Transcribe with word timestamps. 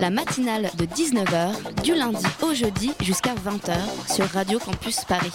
La 0.00 0.10
matinale 0.10 0.70
de 0.78 0.84
19h, 0.84 1.82
du 1.82 1.94
lundi 1.94 2.24
au 2.42 2.54
jeudi 2.54 2.92
jusqu'à 3.00 3.34
20h 3.34 3.74
sur 4.12 4.24
Radio 4.26 4.58
Campus 4.58 5.04
Paris. 5.04 5.32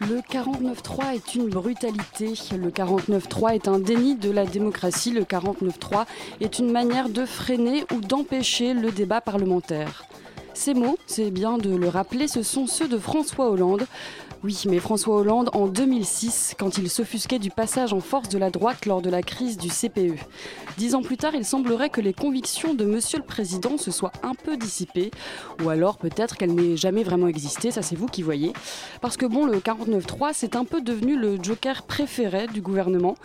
Le 0.00 0.20
49-3 0.20 1.14
est 1.14 1.34
une 1.34 1.48
brutalité. 1.48 2.34
Le 2.56 2.70
49-3 2.70 3.54
est 3.54 3.68
un 3.68 3.78
déni 3.78 4.14
de 4.16 4.30
la 4.30 4.46
démocratie. 4.46 5.10
Le 5.10 5.22
49-3 5.22 6.06
est 6.40 6.58
une 6.58 6.70
manière 6.70 7.08
de 7.08 7.26
freiner 7.26 7.84
ou 7.94 8.00
d'empêcher 8.00 8.74
le 8.74 8.90
débat 8.90 9.20
parlementaire. 9.20 10.04
Ces 10.54 10.74
mots, 10.74 10.98
c'est 11.06 11.30
bien 11.30 11.56
de 11.56 11.74
le 11.74 11.88
rappeler, 11.88 12.26
ce 12.26 12.42
sont 12.42 12.66
ceux 12.66 12.88
de 12.88 12.98
François 12.98 13.48
Hollande. 13.48 13.86
Oui, 14.44 14.62
mais 14.68 14.78
François 14.78 15.16
Hollande 15.16 15.50
en 15.52 15.66
2006, 15.66 16.54
quand 16.56 16.78
il 16.78 16.88
s'offusquait 16.88 17.40
du 17.40 17.50
passage 17.50 17.92
en 17.92 17.98
force 17.98 18.28
de 18.28 18.38
la 18.38 18.50
droite 18.50 18.86
lors 18.86 19.02
de 19.02 19.10
la 19.10 19.20
crise 19.20 19.56
du 19.56 19.66
CPE. 19.66 20.14
Dix 20.76 20.94
ans 20.94 21.02
plus 21.02 21.16
tard, 21.16 21.34
il 21.34 21.44
semblerait 21.44 21.90
que 21.90 22.00
les 22.00 22.12
convictions 22.12 22.72
de 22.72 22.84
Monsieur 22.84 23.18
le 23.18 23.24
Président 23.24 23.76
se 23.78 23.90
soient 23.90 24.12
un 24.22 24.34
peu 24.34 24.56
dissipées, 24.56 25.10
ou 25.64 25.70
alors 25.70 25.98
peut-être 25.98 26.36
qu'elles 26.36 26.54
n'aient 26.54 26.76
jamais 26.76 27.02
vraiment 27.02 27.26
existé, 27.26 27.72
ça 27.72 27.82
c'est 27.82 27.96
vous 27.96 28.06
qui 28.06 28.22
voyez. 28.22 28.52
Parce 29.00 29.16
que 29.16 29.26
bon, 29.26 29.44
le 29.44 29.58
49.3, 29.58 30.30
c'est 30.34 30.54
un 30.54 30.64
peu 30.64 30.82
devenu 30.82 31.18
le 31.18 31.42
joker 31.42 31.82
préféré 31.82 32.46
du 32.46 32.60
gouvernement. 32.60 33.16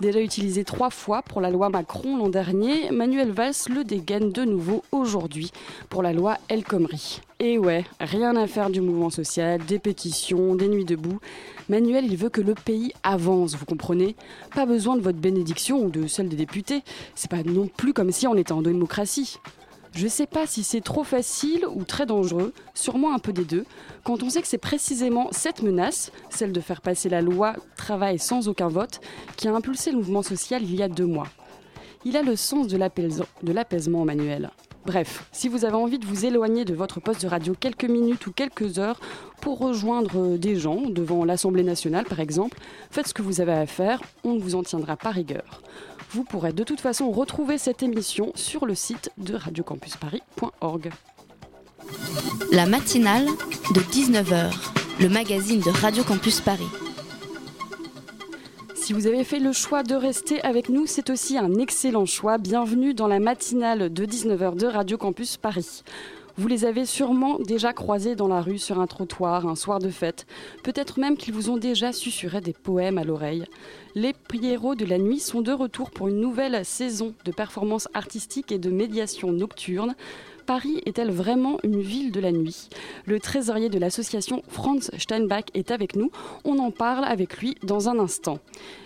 Déjà 0.00 0.20
utilisé 0.20 0.62
trois 0.62 0.90
fois 0.90 1.22
pour 1.22 1.40
la 1.40 1.50
loi 1.50 1.70
Macron 1.70 2.16
l'an 2.16 2.28
dernier, 2.28 2.92
Manuel 2.92 3.32
Valls 3.32 3.54
le 3.68 3.82
dégaine 3.82 4.30
de 4.30 4.44
nouveau 4.44 4.84
aujourd'hui 4.92 5.50
pour 5.90 6.04
la 6.04 6.12
loi 6.12 6.36
El 6.48 6.62
Khomri. 6.62 7.20
Et 7.40 7.58
ouais, 7.58 7.84
rien 7.98 8.36
à 8.36 8.46
faire 8.46 8.70
du 8.70 8.80
mouvement 8.80 9.10
social, 9.10 9.60
des 9.66 9.80
pétitions, 9.80 10.54
des 10.54 10.68
nuits 10.68 10.84
debout. 10.84 11.18
Manuel, 11.68 12.04
il 12.04 12.16
veut 12.16 12.28
que 12.28 12.40
le 12.40 12.54
pays 12.54 12.92
avance, 13.02 13.56
vous 13.56 13.66
comprenez 13.66 14.14
Pas 14.54 14.66
besoin 14.66 14.96
de 14.96 15.02
votre 15.02 15.18
bénédiction 15.18 15.84
ou 15.84 15.90
de 15.90 16.06
celle 16.06 16.28
des 16.28 16.36
députés. 16.36 16.82
C'est 17.16 17.30
pas 17.30 17.42
non 17.42 17.66
plus 17.66 17.92
comme 17.92 18.12
si 18.12 18.28
on 18.28 18.36
était 18.36 18.52
en 18.52 18.62
démocratie. 18.62 19.38
Je 19.92 20.06
sais 20.06 20.26
pas 20.26 20.46
si 20.46 20.62
c'est 20.62 20.80
trop 20.80 21.04
facile 21.04 21.66
ou 21.74 21.84
très 21.84 22.06
dangereux, 22.06 22.52
sûrement 22.74 23.14
un 23.14 23.18
peu 23.18 23.32
des 23.32 23.44
deux, 23.44 23.64
quand 24.04 24.22
on 24.22 24.30
sait 24.30 24.42
que 24.42 24.48
c'est 24.48 24.58
précisément 24.58 25.28
cette 25.32 25.62
menace, 25.62 26.12
celle 26.30 26.52
de 26.52 26.60
faire 26.60 26.80
passer 26.80 27.08
la 27.08 27.20
loi 27.20 27.54
travail 27.76 28.18
sans 28.18 28.48
aucun 28.48 28.68
vote, 28.68 29.00
qui 29.36 29.48
a 29.48 29.54
impulsé 29.54 29.90
le 29.90 29.98
mouvement 29.98 30.22
social 30.22 30.62
il 30.62 30.74
y 30.74 30.82
a 30.82 30.88
deux 30.88 31.06
mois. 31.06 31.28
Il 32.04 32.16
a 32.16 32.22
le 32.22 32.36
sens 32.36 32.68
de 32.68 32.76
l'apaisement, 32.76 34.04
Manuel. 34.04 34.50
Bref, 34.88 35.24
si 35.32 35.50
vous 35.50 35.66
avez 35.66 35.74
envie 35.74 35.98
de 35.98 36.06
vous 36.06 36.24
éloigner 36.24 36.64
de 36.64 36.72
votre 36.72 36.98
poste 36.98 37.20
de 37.20 37.28
radio 37.28 37.52
quelques 37.52 37.84
minutes 37.84 38.26
ou 38.26 38.32
quelques 38.32 38.78
heures 38.78 38.98
pour 39.42 39.58
rejoindre 39.58 40.38
des 40.38 40.56
gens 40.56 40.80
devant 40.88 41.26
l'Assemblée 41.26 41.62
nationale 41.62 42.06
par 42.06 42.20
exemple, 42.20 42.56
faites 42.90 43.06
ce 43.06 43.12
que 43.12 43.20
vous 43.20 43.42
avez 43.42 43.52
à 43.52 43.66
faire, 43.66 44.00
on 44.24 44.32
ne 44.32 44.40
vous 44.40 44.54
en 44.54 44.62
tiendra 44.62 44.96
pas 44.96 45.10
rigueur. 45.10 45.60
Vous 46.12 46.24
pourrez 46.24 46.54
de 46.54 46.64
toute 46.64 46.80
façon 46.80 47.10
retrouver 47.10 47.58
cette 47.58 47.82
émission 47.82 48.32
sur 48.34 48.64
le 48.64 48.74
site 48.74 49.10
de 49.18 49.34
radiocampusparis.org. 49.34 50.90
La 52.50 52.64
matinale 52.64 53.26
de 53.74 53.80
19h, 53.80 54.54
le 55.00 55.08
magazine 55.10 55.60
de 55.60 55.68
Radio 55.82 56.02
Campus 56.02 56.40
Paris. 56.40 56.87
Si 58.88 58.94
vous 58.94 59.06
avez 59.06 59.22
fait 59.22 59.38
le 59.38 59.52
choix 59.52 59.82
de 59.82 59.94
rester 59.94 60.40
avec 60.40 60.70
nous, 60.70 60.86
c'est 60.86 61.10
aussi 61.10 61.36
un 61.36 61.56
excellent 61.56 62.06
choix. 62.06 62.38
Bienvenue 62.38 62.94
dans 62.94 63.06
la 63.06 63.18
matinale 63.18 63.92
de 63.92 64.06
19h 64.06 64.56
de 64.56 64.66
Radio 64.66 64.96
Campus 64.96 65.36
Paris. 65.36 65.82
Vous 66.38 66.48
les 66.48 66.64
avez 66.64 66.86
sûrement 66.86 67.38
déjà 67.38 67.74
croisés 67.74 68.16
dans 68.16 68.28
la 68.28 68.40
rue, 68.40 68.56
sur 68.56 68.80
un 68.80 68.86
trottoir, 68.86 69.46
un 69.46 69.56
soir 69.56 69.78
de 69.78 69.90
fête. 69.90 70.26
Peut-être 70.64 70.98
même 70.98 71.18
qu'ils 71.18 71.34
vous 71.34 71.50
ont 71.50 71.58
déjà 71.58 71.92
susurré 71.92 72.40
des 72.40 72.54
poèmes 72.54 72.96
à 72.96 73.04
l'oreille. 73.04 73.44
Les 73.94 74.14
Pierrots 74.14 74.74
de 74.74 74.86
la 74.86 74.96
nuit 74.96 75.20
sont 75.20 75.42
de 75.42 75.52
retour 75.52 75.90
pour 75.90 76.08
une 76.08 76.20
nouvelle 76.22 76.64
saison 76.64 77.12
de 77.26 77.30
performances 77.30 77.88
artistiques 77.92 78.52
et 78.52 78.58
de 78.58 78.70
médiation 78.70 79.32
nocturne. 79.32 79.96
Paris 80.48 80.80
est-elle 80.86 81.10
vraiment 81.10 81.58
une 81.62 81.78
ville 81.78 82.10
de 82.10 82.20
la 82.20 82.32
nuit? 82.32 82.70
Le 83.04 83.20
trésorier 83.20 83.68
de 83.68 83.78
l'association 83.78 84.42
Franz 84.48 84.90
Steinbach 84.96 85.44
est 85.52 85.70
avec 85.70 85.94
nous. 85.94 86.10
On 86.42 86.58
en 86.58 86.70
parle 86.70 87.04
avec 87.04 87.36
lui 87.36 87.56
dans 87.62 87.90
un 87.90 87.98
instant. 87.98 88.38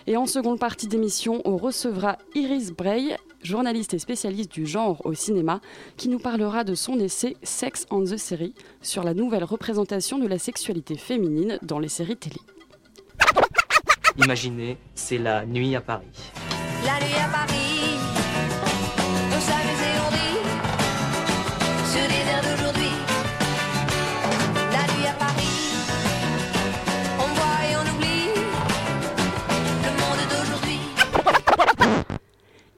Et 0.05 0.17
en 0.17 0.25
seconde 0.25 0.59
partie 0.59 0.89
d'émission, 0.89 1.41
on 1.45 1.55
recevra 1.55 2.17
Iris 2.35 2.73
Bray, 2.73 3.15
journaliste 3.43 3.93
et 3.93 3.99
spécialiste 3.99 4.51
du 4.51 4.65
genre 4.65 4.99
au 5.05 5.13
cinéma, 5.13 5.61
qui 5.95 6.09
nous 6.09 6.19
parlera 6.19 6.65
de 6.65 6.75
son 6.75 6.99
essai 6.99 7.37
Sex 7.43 7.85
on 7.91 8.03
the 8.03 8.17
Série 8.17 8.53
sur 8.81 9.05
la 9.05 9.13
nouvelle 9.13 9.45
représentation 9.45 10.19
de 10.19 10.27
la 10.27 10.39
sexualité 10.39 10.97
féminine 10.97 11.59
dans 11.61 11.79
les 11.79 11.87
séries 11.87 12.17
télé. 12.17 12.41
Imaginez, 14.17 14.77
c'est 14.95 15.17
la 15.17 15.45
nuit 15.45 15.77
à 15.77 15.81
Paris. 15.81 16.07
La 16.83 16.99
nuit 16.99 17.15
à 17.15 17.29
Paris, 17.29 18.02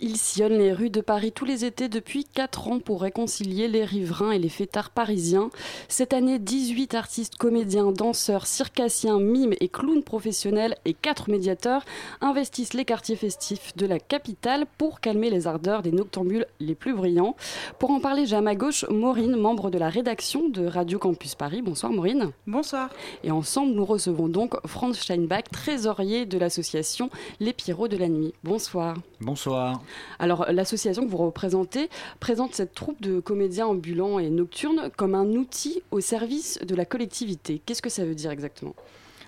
Il 0.07 0.17
sillonne 0.17 0.59
les 0.59 0.71
rues 0.71 0.91
de 0.91 1.01
Paris 1.01 1.31
tous 1.31 1.45
les 1.45 1.65
étés 1.65 1.89
depuis 1.89 2.25
4 2.25 2.67
ans 2.67 2.79
pour 2.79 3.01
réconcilier 3.01 3.67
les 3.67 3.83
riverains 3.83 4.29
et 4.29 4.37
les 4.37 4.49
fêtards 4.49 4.91
parisiens. 4.91 5.49
Cette 5.87 6.13
année, 6.13 6.37
18 6.37 6.93
artistes, 6.93 7.37
comédiens, 7.37 7.91
danseurs, 7.91 8.45
circassiens, 8.45 9.19
mimes 9.19 9.55
et 9.59 9.67
clowns 9.67 10.03
professionnels 10.03 10.75
et 10.85 10.93
4 10.93 11.31
médiateurs 11.31 11.83
investissent 12.21 12.75
les 12.75 12.85
quartiers 12.85 13.15
festifs 13.15 13.75
de 13.77 13.87
la 13.87 13.97
capitale 13.97 14.67
pour 14.77 14.99
calmer 14.99 15.31
les 15.31 15.47
ardeurs 15.47 15.81
des 15.81 15.91
noctambules 15.91 16.45
les 16.59 16.75
plus 16.75 16.93
brillants. 16.93 17.35
Pour 17.79 17.89
en 17.89 17.99
parler, 17.99 18.27
j'ai 18.27 18.35
à 18.35 18.41
ma 18.41 18.53
gauche 18.53 18.85
Maureen, 18.91 19.35
membre 19.35 19.71
de 19.71 19.79
la 19.79 19.89
rédaction 19.89 20.49
de 20.49 20.67
Radio 20.67 20.99
Campus 20.99 21.33
Paris. 21.33 21.63
Bonsoir 21.63 21.91
Maureen. 21.91 22.29
Bonsoir. 22.45 22.91
Et 23.23 23.31
ensemble, 23.31 23.73
nous 23.73 23.85
recevons 23.85 24.27
donc 24.27 24.53
Franz 24.67 24.99
Steinbach, 24.99 25.45
trésorier 25.51 26.27
de 26.27 26.37
l'association 26.37 27.09
Les 27.39 27.53
Pierrots 27.53 27.87
de 27.87 27.97
la 27.97 28.07
Nuit. 28.07 28.35
Bonsoir. 28.43 28.97
Bonsoir. 29.19 29.81
Alors, 30.19 30.45
l'association 30.51 31.05
que 31.05 31.11
vous 31.11 31.17
représentez 31.17 31.89
présente 32.19 32.55
cette 32.55 32.73
troupe 32.73 33.01
de 33.01 33.19
comédiens 33.19 33.67
ambulants 33.67 34.19
et 34.19 34.29
nocturnes 34.29 34.89
comme 34.95 35.15
un 35.15 35.27
outil 35.31 35.81
au 35.91 35.99
service 35.99 36.59
de 36.63 36.75
la 36.75 36.85
collectivité. 36.85 37.61
Qu'est-ce 37.65 37.81
que 37.81 37.89
ça 37.89 38.05
veut 38.05 38.15
dire 38.15 38.31
exactement? 38.31 38.75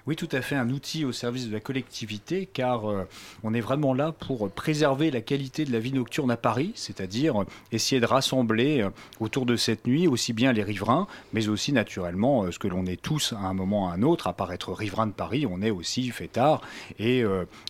Oui, 0.08 0.16
tout 0.16 0.30
à 0.32 0.42
fait, 0.42 0.56
un 0.56 0.70
outil 0.70 1.04
au 1.04 1.12
service 1.12 1.50
de 1.50 1.54
la 1.54 1.60
collectivité, 1.60 2.46
car 2.46 2.90
euh, 2.90 3.04
on 3.44 3.54
est 3.54 3.60
vraiment 3.60 3.94
là 3.94 4.14
pour 4.14 4.50
préserver 4.50 5.12
la 5.12 5.20
qualité 5.20 5.66
de 5.66 5.74
la 5.74 5.80
vie 5.80 5.92
nocturne 5.92 6.32
à 6.32 6.38
Paris, 6.38 6.72
c'est-à-dire 6.76 7.42
euh, 7.42 7.46
essayer 7.74 8.00
de 8.00 8.06
rassembler 8.06 8.84
euh, 8.84 8.90
autour 9.20 9.46
de 9.46 9.58
cette 9.58 9.86
nuit 9.86 10.08
aussi 10.08 10.32
bien 10.32 10.54
les 10.54 10.64
riverains, 10.64 11.08
mais 11.34 11.50
aussi 11.50 11.74
naturellement 11.74 12.50
ce 12.50 12.58
que 12.58 12.70
l'on 12.70 12.86
est 12.86 13.02
tous 13.02 13.34
à 13.34 13.48
un 13.48 13.54
moment 13.54 13.84
ou 13.84 13.88
à 13.90 13.92
un 13.92 14.02
autre, 14.02 14.28
à 14.28 14.34
part 14.34 14.54
être 14.54 14.72
riverain 14.72 15.08
de 15.08 15.12
Paris, 15.12 15.46
on 15.46 15.62
est 15.62 15.72
aussi 15.72 16.10
fêtard, 16.12 16.62
et 17.00 17.26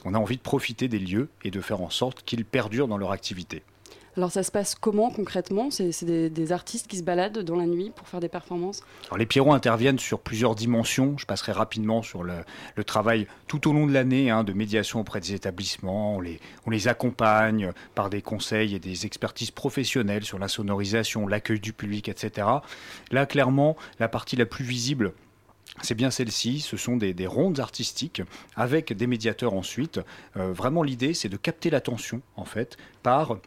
on 0.05 0.13
a 0.13 0.19
envie 0.19 0.37
de 0.37 0.41
profiter 0.41 0.87
des 0.87 0.99
lieux 0.99 1.29
et 1.43 1.49
de 1.49 1.59
faire 1.59 1.81
en 1.81 1.89
sorte 1.89 2.21
qu'ils 2.23 2.45
perdurent 2.45 2.87
dans 2.87 2.97
leur 2.97 3.11
activité. 3.11 3.63
Alors, 4.17 4.31
ça 4.31 4.41
se 4.41 4.49
passe 4.51 4.73
comment 4.73 5.11
concrètement? 5.11 5.69
C'est 5.69 6.03
des, 6.03 6.51
artistes 6.51 6.87
qui 6.87 6.97
se 6.97 7.03
baladent 7.03 7.37
dans 7.43 7.55
la 7.55 7.67
nuit 7.67 7.91
pour 7.95 8.07
faire 8.07 8.19
des 8.19 8.29
performances? 8.29 8.81
Alors, 9.09 9.19
les 9.19 9.27
Pierrots 9.27 9.53
interviennent 9.53 9.99
sur 9.99 10.19
plusieurs 10.19 10.55
dimensions. 10.55 11.15
Je 11.19 11.27
passerai 11.27 11.51
rapidement 11.51 12.01
sur 12.01 12.23
le, 12.23 12.43
travail 12.83 13.27
tout 13.47 13.69
au 13.69 13.73
long 13.73 13.85
de 13.85 13.93
l'année 13.93 14.31
hein, 14.31 14.43
de 14.43 14.53
médiation 14.53 15.01
auprès 15.01 15.19
des 15.19 15.33
établissements. 15.33 16.17
On 16.17 16.69
les, 16.71 16.87
accompagne 16.87 17.73
par 17.93 18.09
des 18.09 18.23
conseils 18.23 18.73
et 18.73 18.79
des 18.79 19.05
expertises 19.05 19.51
professionnelles 19.51 20.23
sur 20.23 20.39
la 20.39 20.47
sonorisation, 20.47 21.27
l'accueil 21.27 21.59
du 21.59 21.71
public, 21.71 22.09
etc. 22.09 22.47
Là, 23.11 23.27
clairement, 23.27 23.77
la 23.99 24.07
partie 24.07 24.35
la 24.35 24.47
plus 24.47 24.65
visible, 24.65 25.13
c'est 25.83 25.95
bien 25.95 26.09
celle-ci, 26.09 26.61
ce 26.61 26.75
sont 26.75 26.97
des, 26.97 27.13
des, 27.13 27.27
rondes 27.27 27.59
artistiques 27.59 28.23
avec 28.55 28.93
des 28.93 29.05
médiateurs 29.05 29.53
ensuite. 29.53 29.99
Euh, 30.37 30.51
vraiment 30.51 30.81
l'idée 30.81 31.13
c'est 31.13 31.29
de 31.29 31.37
capter 31.37 31.69
l'attention 31.69 32.21
en 32.35 32.45
fait 32.45 32.77
par 33.03 33.37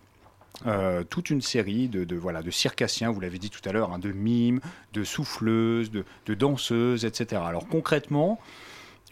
euh, 0.67 1.05
toute 1.05 1.31
une 1.31 1.41
série 1.41 1.89
de, 1.89 2.17
voilà, 2.17 2.43
de 2.43 2.51
circassiens, 2.51 3.11
vous 3.11 3.21
l'avez 3.21 3.39
dit 3.39 3.51
tout 3.51 3.67
à 3.69 3.73
l'heure, 3.73 3.93
hein, 3.93 3.99
de 3.99 4.13
mimes, 4.13 4.61
de 4.93 5.05
souffleuses, 5.05 5.91
de, 5.91 6.35
danseuses, 6.35 7.05
etc. 7.05 7.43
Alors 7.45 7.67
concrètement, 7.67 8.39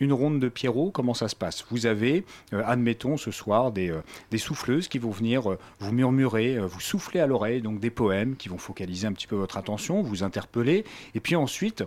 une 0.00 0.12
ronde 0.12 0.41
de 0.41 0.49
Pierrot, 0.49 0.91
comment 0.91 1.15
ça 1.15 1.29
se 1.29 1.35
passe? 1.35 1.65
Vous 1.71 1.87
avez, 1.87 2.25
euh, 2.53 2.62
admettons 2.67 3.17
ce 3.17 3.31
soir, 3.31 3.73
des, 3.73 3.91
euh, 3.91 4.03
des 4.31 4.39
souffleuses 4.39 4.89
qui 4.89 4.99
vont 4.99 5.11
venir 5.11 5.56
vous 5.81 5.93
murmurer, 5.93 6.59
vous 6.59 6.81
souffler 6.81 7.21
à 7.21 7.27
l'oreille, 7.27 7.62
donc 7.62 7.81
des 7.81 7.91
poèmes 7.91 8.37
qui 8.37 8.49
vont 8.49 8.59
focaliser 8.59 9.06
un 9.06 9.12
petit 9.12 9.27
peu 9.27 9.37
votre 9.37 9.56
attention, 9.56 10.03
vous 10.03 10.23
interpeller, 10.23 10.85
et 11.15 11.21
puis 11.21 11.35
ensuite, 11.35 11.83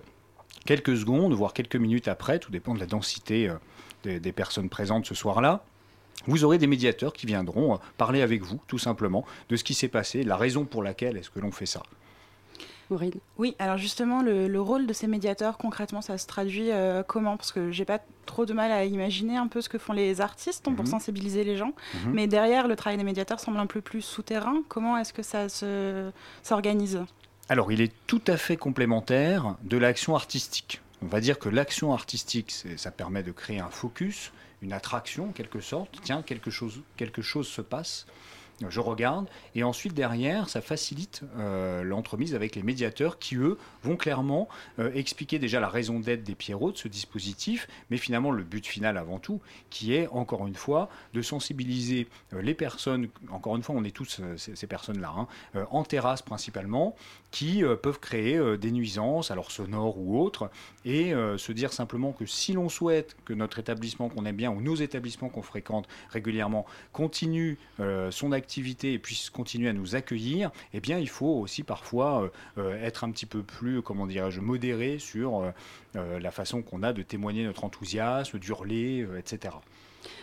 quelques 0.65 0.97
secondes, 0.97 1.33
voire 1.33 1.53
quelques 1.53 1.77
minutes 1.77 2.07
après, 2.07 2.39
tout 2.39 2.51
dépend 2.51 2.73
de 2.73 2.79
la 2.79 2.87
densité 2.87 3.49
des 4.03 4.31
personnes 4.31 4.69
présentes 4.69 5.05
ce 5.05 5.13
soir-là, 5.13 5.63
vous 6.27 6.43
aurez 6.43 6.57
des 6.57 6.67
médiateurs 6.67 7.13
qui 7.13 7.25
viendront 7.25 7.75
euh, 7.75 7.77
parler 7.97 8.21
avec 8.21 8.41
vous, 8.43 8.59
tout 8.67 8.77
simplement, 8.79 9.25
de 9.49 9.55
ce 9.55 9.63
qui 9.63 9.73
s'est 9.73 9.87
passé, 9.87 10.23
de 10.23 10.29
la 10.29 10.37
raison 10.37 10.65
pour 10.65 10.83
laquelle 10.83 11.17
est-ce 11.17 11.29
que 11.29 11.39
l'on 11.39 11.51
fait 11.51 11.65
ça. 11.65 11.81
Maureen 12.89 13.13
Oui, 13.37 13.55
alors 13.57 13.77
justement, 13.77 14.21
le, 14.21 14.47
le 14.49 14.61
rôle 14.61 14.85
de 14.85 14.91
ces 14.93 15.07
médiateurs, 15.07 15.57
concrètement, 15.57 16.01
ça 16.01 16.17
se 16.17 16.27
traduit 16.27 16.71
euh, 16.71 17.03
comment? 17.03 17.37
Parce 17.37 17.53
que 17.53 17.71
j'ai 17.71 17.85
pas 17.85 17.99
trop 18.25 18.45
de 18.45 18.51
mal 18.53 18.69
à 18.71 18.83
imaginer 18.83 19.37
un 19.37 19.47
peu 19.47 19.61
ce 19.61 19.69
que 19.69 19.77
font 19.77 19.93
les 19.93 20.19
artistes 20.19 20.67
hein, 20.67 20.73
pour 20.73 20.83
Mhm. 20.83 20.91
sensibiliser 20.91 21.43
les 21.45 21.55
gens. 21.55 21.73
Mhm. 22.05 22.11
Mais 22.13 22.27
derrière, 22.27 22.67
le 22.67 22.75
travail 22.75 22.97
des 22.97 23.05
médiateurs 23.05 23.39
semble 23.39 23.59
un 23.59 23.65
peu 23.65 23.79
plus 23.81 24.01
souterrain. 24.01 24.61
Comment 24.67 24.97
est-ce 24.97 25.13
que 25.13 25.23
ça 25.23 25.47
se- 25.47 26.11
s'organise? 26.43 26.99
Alors, 27.47 27.71
il 27.71 27.79
est 27.81 27.93
tout 28.07 28.21
à 28.27 28.35
fait 28.37 28.57
complémentaire 28.57 29.55
de 29.63 29.77
l'action 29.77 30.15
artistique. 30.15 30.81
On 31.01 31.07
va 31.07 31.21
dire 31.21 31.39
que 31.39 31.49
l'action 31.49 31.93
artistique, 31.93 32.51
ça 32.75 32.91
permet 32.91 33.23
de 33.23 33.31
créer 33.31 33.59
un 33.59 33.69
focus, 33.69 34.31
une 34.61 34.73
attraction 34.73 35.29
en 35.29 35.31
quelque 35.31 35.59
sorte. 35.59 35.99
Tiens, 36.03 36.23
quelque 36.23 36.51
chose, 36.51 37.47
se 37.47 37.61
passe. 37.61 38.05
Je 38.69 38.79
regarde. 38.79 39.27
Et 39.55 39.63
ensuite, 39.63 39.95
derrière, 39.95 40.47
ça 40.47 40.61
facilite 40.61 41.23
euh, 41.37 41.81
l'entremise 41.83 42.35
avec 42.35 42.55
les 42.55 42.61
médiateurs 42.61 43.17
qui, 43.17 43.35
eux, 43.35 43.57
vont 43.83 43.95
clairement 43.95 44.47
euh, 44.77 44.91
expliquer 44.93 45.39
déjà 45.39 45.59
la 45.59 45.67
raison 45.67 45.99
d'être 45.99 46.23
des 46.23 46.35
Pierrots, 46.35 46.71
de 46.71 46.77
ce 46.77 46.87
dispositif, 46.87 47.67
mais 47.89 47.97
finalement 47.97 48.29
le 48.29 48.43
but 48.43 48.67
final 48.67 48.97
avant 48.97 49.17
tout, 49.17 49.41
qui 49.71 49.95
est, 49.95 50.07
encore 50.09 50.45
une 50.45 50.53
fois, 50.53 50.89
de 51.13 51.23
sensibiliser 51.23 52.07
euh, 52.33 52.41
les 52.43 52.53
personnes, 52.53 53.07
encore 53.31 53.55
une 53.55 53.63
fois, 53.63 53.73
on 53.75 53.83
est 53.83 53.95
tous 53.95 54.21
ces, 54.37 54.67
personnes-là, 54.67 55.11
hein, 55.17 55.27
en 55.71 55.83
terrasse 55.83 56.21
principalement, 56.21 56.95
qui 57.31 57.63
euh, 57.63 57.75
peuvent 57.75 57.99
créer 57.99 58.37
euh, 58.37 58.57
des 58.57 58.71
nuisances, 58.71 59.31
alors 59.31 59.51
sonores 59.51 59.97
ou 59.97 60.19
autres, 60.19 60.51
et 60.85 61.13
euh, 61.13 61.37
se 61.37 61.51
dire 61.51 61.73
simplement 61.73 62.11
que 62.11 62.25
si 62.25 62.53
l'on 62.53 62.69
souhaite 62.69 63.15
que 63.25 63.33
notre 63.33 63.59
établissement 63.59 64.09
qu'on 64.09 64.25
aime 64.25 64.35
bien 64.35 64.51
ou 64.51 64.61
nos 64.61 64.75
établissements 64.75 65.29
qu'on 65.29 65.41
fréquente 65.41 65.87
régulièrement 66.09 66.65
continue 66.91 67.57
son 68.09 68.31
activité 68.31 68.93
et 68.93 68.99
puisse 68.99 69.29
continuer 69.29 69.69
à 69.69 69.73
nous 69.73 69.95
accueillir, 69.95 70.51
eh 70.73 70.79
bien 70.79 70.99
il 70.99 71.07
faut 71.07 71.39
aussi 71.39 71.63
parfois 71.63 72.29
être 72.57 73.03
un 73.03 73.11
petit 73.11 73.25
peu 73.25 73.43
plus, 73.43 73.81
comment 73.81 74.07
dirais-je, 74.07 74.41
modéré 74.41 74.99
sur 74.99 75.51
la 75.93 76.31
façon 76.31 76.61
qu'on 76.61 76.83
a 76.83 76.93
de 76.93 77.01
témoigner 77.01 77.45
notre 77.45 77.63
enthousiasme, 77.63 78.39
d'hurler, 78.39 79.07
etc. 79.17 79.55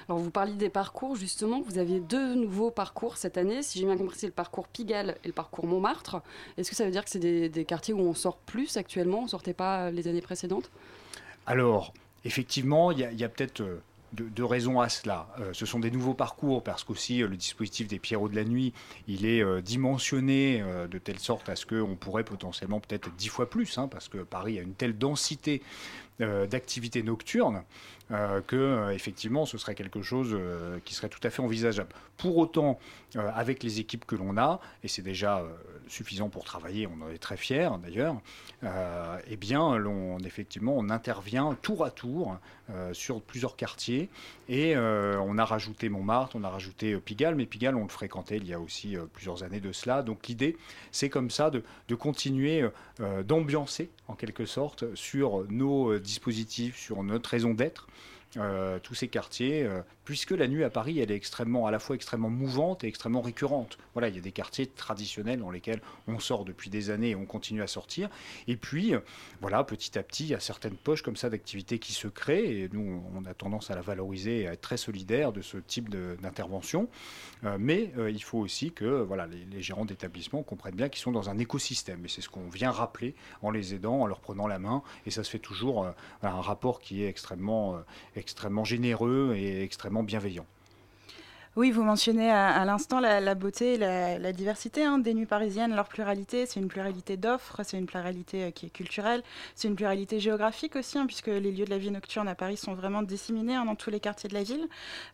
Alors 0.08 0.20
vous 0.20 0.31
parliez 0.31 0.55
des 0.55 0.70
parcours, 0.70 1.16
justement, 1.16 1.60
vous 1.60 1.76
aviez 1.76 2.00
deux 2.00 2.34
nouveaux 2.34 2.70
parcours 2.70 3.19
cette 3.19 3.37
année. 3.37 3.62
Si 3.62 3.78
j'ai 3.78 3.84
bien 3.84 3.99
compris, 3.99 4.16
c'est 4.19 4.26
le 4.26 4.32
parcours 4.32 4.66
Pigalle 4.66 5.19
et 5.22 5.26
le 5.26 5.34
parcours 5.34 5.66
Montmartre. 5.66 6.22
Est-ce 6.56 6.70
que 6.70 6.76
ça 6.76 6.87
veut 6.87 6.90
dire 6.90 7.05
que 7.05 7.10
c'est 7.10 7.19
des, 7.19 7.64
quartiers 7.66 7.93
où 7.93 8.00
on 8.00 8.14
sort 8.14 8.38
plus 8.38 8.78
actuellement 8.78 9.19
On 9.19 9.25
ne 9.25 9.28
sortait 9.28 9.52
pas 9.52 9.90
les 9.90 10.08
années 10.08 10.22
précédentes? 10.22 10.70
Alors, 11.46 11.93
effectivement, 12.25 12.90
il 12.90 13.00
y 13.00 13.25
a, 13.25 13.28
peut-être 13.28 13.60
euh, 13.60 13.82
deux, 14.12 14.28
deux 14.31 14.44
raisons 14.44 14.81
à 14.81 14.88
cela. 14.88 15.28
Euh, 15.40 15.52
ce 15.52 15.66
sont 15.66 15.78
des 15.78 15.90
nouveaux 15.90 16.14
parcours 16.14 16.62
parce 16.62 16.84
qu'aussi 16.84 17.22
euh, 17.22 17.28
le 17.28 17.37
dispositif 17.37 17.88
des 17.88 17.99
Pierrots 17.99 18.28
de 18.28 18.37
la 18.37 18.44
nuit, 18.44 18.72
il 19.06 19.26
est 19.26 19.43
euh, 19.43 19.61
dimensionné 19.61 20.62
euh, 20.62 20.87
de 20.87 20.99
telle 20.99 21.19
sorte 21.19 21.49
à 21.49 21.56
ce 21.56 21.66
qu'on 21.66 21.96
pourrait 21.96 22.25
potentiellement 22.25 22.81
peut-être 22.81 23.11
dix 23.16 23.28
fois 23.28 23.49
plus, 23.49 23.78
hein, 23.78 23.88
parce 23.88 24.08
que 24.08 24.19
Paris 24.19 24.58
a 24.58 24.62
une 24.62 24.75
telle 24.75 24.96
densité 24.96 25.62
d'activités 26.50 27.04
nocturnes 27.04 27.62
que 28.46 28.56
euh, 28.56 28.94
effectivement 28.94 29.44
ce 29.44 29.58
serait 29.58 29.75
quelque 29.75 30.02
chose 30.02 30.31
euh, 30.32 30.78
qui 30.84 30.94
serait 30.94 31.08
tout 31.08 31.20
à 31.22 31.31
fait 31.31 31.43
envisageable. 31.43 31.90
Pour 32.16 32.37
autant, 32.38 32.78
euh, 33.16 33.31
avec 33.34 33.62
les 33.62 33.81
équipes 33.81 34.05
que 34.06 34.16
l'on 34.16 34.37
a, 34.38 34.60
et 34.82 34.88
c'est 34.88 35.02
déjà 35.02 35.38
euh, 35.38 35.49
suffisant 35.88 36.29
pour 36.29 36.44
travailler, 36.44 36.87
on 36.87 37.05
en 37.05 37.11
est 37.11 37.19
très 37.19 37.37
fiers 37.37 37.70
d'ailleurs, 37.82 38.20
euh, 38.64 39.19
eh 39.29 39.37
bien, 39.37 39.76
l'on, 39.76 40.19
effectivement, 40.19 40.75
on 40.76 40.90
intervient 40.90 41.56
tour 41.62 41.85
à 41.85 41.90
tour 41.90 42.38
euh, 42.70 42.93
sur 42.93 43.23
plusieurs 43.23 43.56
quartiers 43.56 44.11
et 44.50 44.76
euh, 44.76 45.19
on 45.20 45.38
a 45.38 45.44
rajouté 45.46 45.88
Montmartre, 45.88 46.37
on 46.37 46.44
a 46.44 46.50
rajouté 46.50 46.93
euh, 46.93 47.00
Pigalle, 47.00 47.35
mais 47.35 47.46
Pigalle, 47.46 47.76
on 47.76 47.85
le 47.85 47.88
fréquentait 47.88 48.37
il 48.37 48.46
y 48.46 48.52
a 48.52 48.61
aussi 48.61 48.96
plusieurs 49.14 49.43
années 49.43 49.61
de 49.61 49.73
cela. 49.73 50.02
Donc 50.02 50.29
l'idée, 50.29 50.58
c'est 50.93 51.08
comme 51.08 51.31
ça 51.31 51.50
de, 51.50 51.62
continuer 51.94 52.69
d'ambiancer 53.25 53.90
en 54.06 54.14
quelque 54.14 54.44
sorte 54.44 54.94
sur 54.94 55.44
nos 55.49 55.99
dispositifs, 55.99 56.76
sur 56.76 57.02
notre 57.02 57.31
raison 57.31 57.55
d'être. 57.55 57.88
Euh, 58.36 58.78
tous 58.82 58.94
ces 58.94 59.08
quartiers, 59.08 59.64
euh, 59.64 59.80
puisque 60.04 60.32
la 60.32 60.48
nuit 60.48 60.62
à 60.62 60.69
Paris, 60.69 60.98
elle 60.98 61.10
est 61.10 61.16
extrêmement, 61.16 61.66
à 61.66 61.70
la 61.70 61.78
fois 61.78 61.96
extrêmement 61.96 62.28
mouvante 62.28 62.84
et 62.84 62.86
extrêmement 62.86 63.22
récurrente. 63.22 63.78
Voilà, 63.94 64.08
il 64.08 64.16
y 64.16 64.19
a 64.19 64.20
des 64.20 64.32
quartiers 64.32 64.66
traditionnels 64.66 65.40
dans 65.40 65.50
lesquels 65.50 65.80
on 66.08 66.19
sort 66.19 66.44
depuis 66.44 66.69
des 66.69 66.90
années 66.90 67.10
et 67.10 67.14
on 67.16 67.25
continue 67.25 67.62
à 67.62 67.66
sortir. 67.66 68.10
Et 68.46 68.56
puis, 68.56 68.94
euh, 68.94 69.00
voilà, 69.40 69.64
petit 69.64 69.98
à 69.98 70.02
petit, 70.02 70.25
il 70.25 70.30
y 70.30 70.34
a 70.34 70.40
certaines 70.40 70.76
poches 70.76 71.00
comme 71.00 71.16
ça 71.16 71.30
d'activités 71.30 71.78
qui 71.78 71.94
se 71.94 72.06
créent 72.06 72.64
et 72.64 72.69
nous, 72.70 73.02
on 73.14 73.25
a 73.25 73.32
tendance 73.32 73.70
à 73.70 73.75
la 73.75 73.80
valoriser 73.80 74.42
et 74.42 74.48
à 74.48 74.52
être 74.52 74.60
très 74.60 74.76
solidaire 74.76 75.32
de 75.32 75.40
ce 75.40 75.56
type 75.56 75.88
d'intervention. 75.88 76.88
Mais 77.58 77.92
il 78.08 78.22
faut 78.22 78.38
aussi 78.38 78.72
que 78.72 78.84
voilà, 78.84 79.26
les, 79.26 79.62
gérants 79.62 79.84
d'établissements 79.84 80.42
comprennent 80.42 80.75
bien 80.75 80.88
qu'ils 80.88 81.00
sont 81.00 81.12
dans 81.12 81.30
un 81.30 81.38
écosystème. 81.38 82.04
Et 82.04 82.08
c'est 82.08 82.20
ce 82.20 82.28
qu'on 82.28 82.48
vient 82.48 82.72
rappeler 82.72 83.14
en 83.42 83.50
les 83.50 83.75
aidant, 83.75 84.00
en 84.00 84.06
leur 84.06 84.20
prenant 84.20 84.46
la 84.48 84.58
main. 84.58 84.82
Et 85.06 85.10
ça 85.10 85.22
se 85.22 85.30
fait 85.30 85.38
toujours 85.38 85.86
un 86.22 86.40
rapport 86.40 86.80
qui 86.80 87.04
est 87.04 87.08
extrêmement, 87.08 87.78
extrêmement 88.19 88.65
généreux 88.65 89.35
et 89.37 89.62
extrêmement 89.62 90.03
bienveillant. 90.03 90.47
Oui, 91.56 91.73
vous 91.73 91.82
mentionnez 91.82 92.31
à, 92.31 92.50
à 92.50 92.65
l'instant 92.65 93.00
la, 93.00 93.20
la 93.20 93.35
beauté 93.35 93.75
et 93.75 93.79
la, 93.79 94.17
la 94.17 94.32
diversité 94.32 94.85
hein, 94.85 94.99
des 94.99 95.12
nuits 95.12 95.26
parisiennes, 95.26 95.75
leur 95.75 95.88
pluralité. 95.88 96.47
C'est 96.47 96.61
une 96.61 96.69
pluralité 96.69 97.17
d'offres, 97.17 97.62
c'est 97.65 97.76
une 97.76 97.87
pluralité 97.87 98.44
euh, 98.44 98.50
qui 98.53 98.67
est 98.67 98.70
culturelle, 98.70 99.25
c'est 99.56 99.67
une 99.67 99.75
pluralité 99.75 100.20
géographique 100.20 100.76
aussi, 100.76 100.99
hein, 100.99 101.06
puisque 101.06 101.26
les 101.26 101.50
lieux 101.50 101.65
de 101.65 101.70
la 101.70 101.79
vie 101.79 101.91
nocturne 101.91 102.29
à 102.29 102.37
Paris 102.37 102.59
sont 102.59 102.75
vraiment 102.75 103.03
disséminés 103.03 103.56
hein, 103.56 103.65
dans 103.65 103.75
tous 103.75 103.91
les 103.91 103.99
quartiers 103.99 104.29
de 104.29 104.35
la 104.35 104.44
ville. 104.44 104.69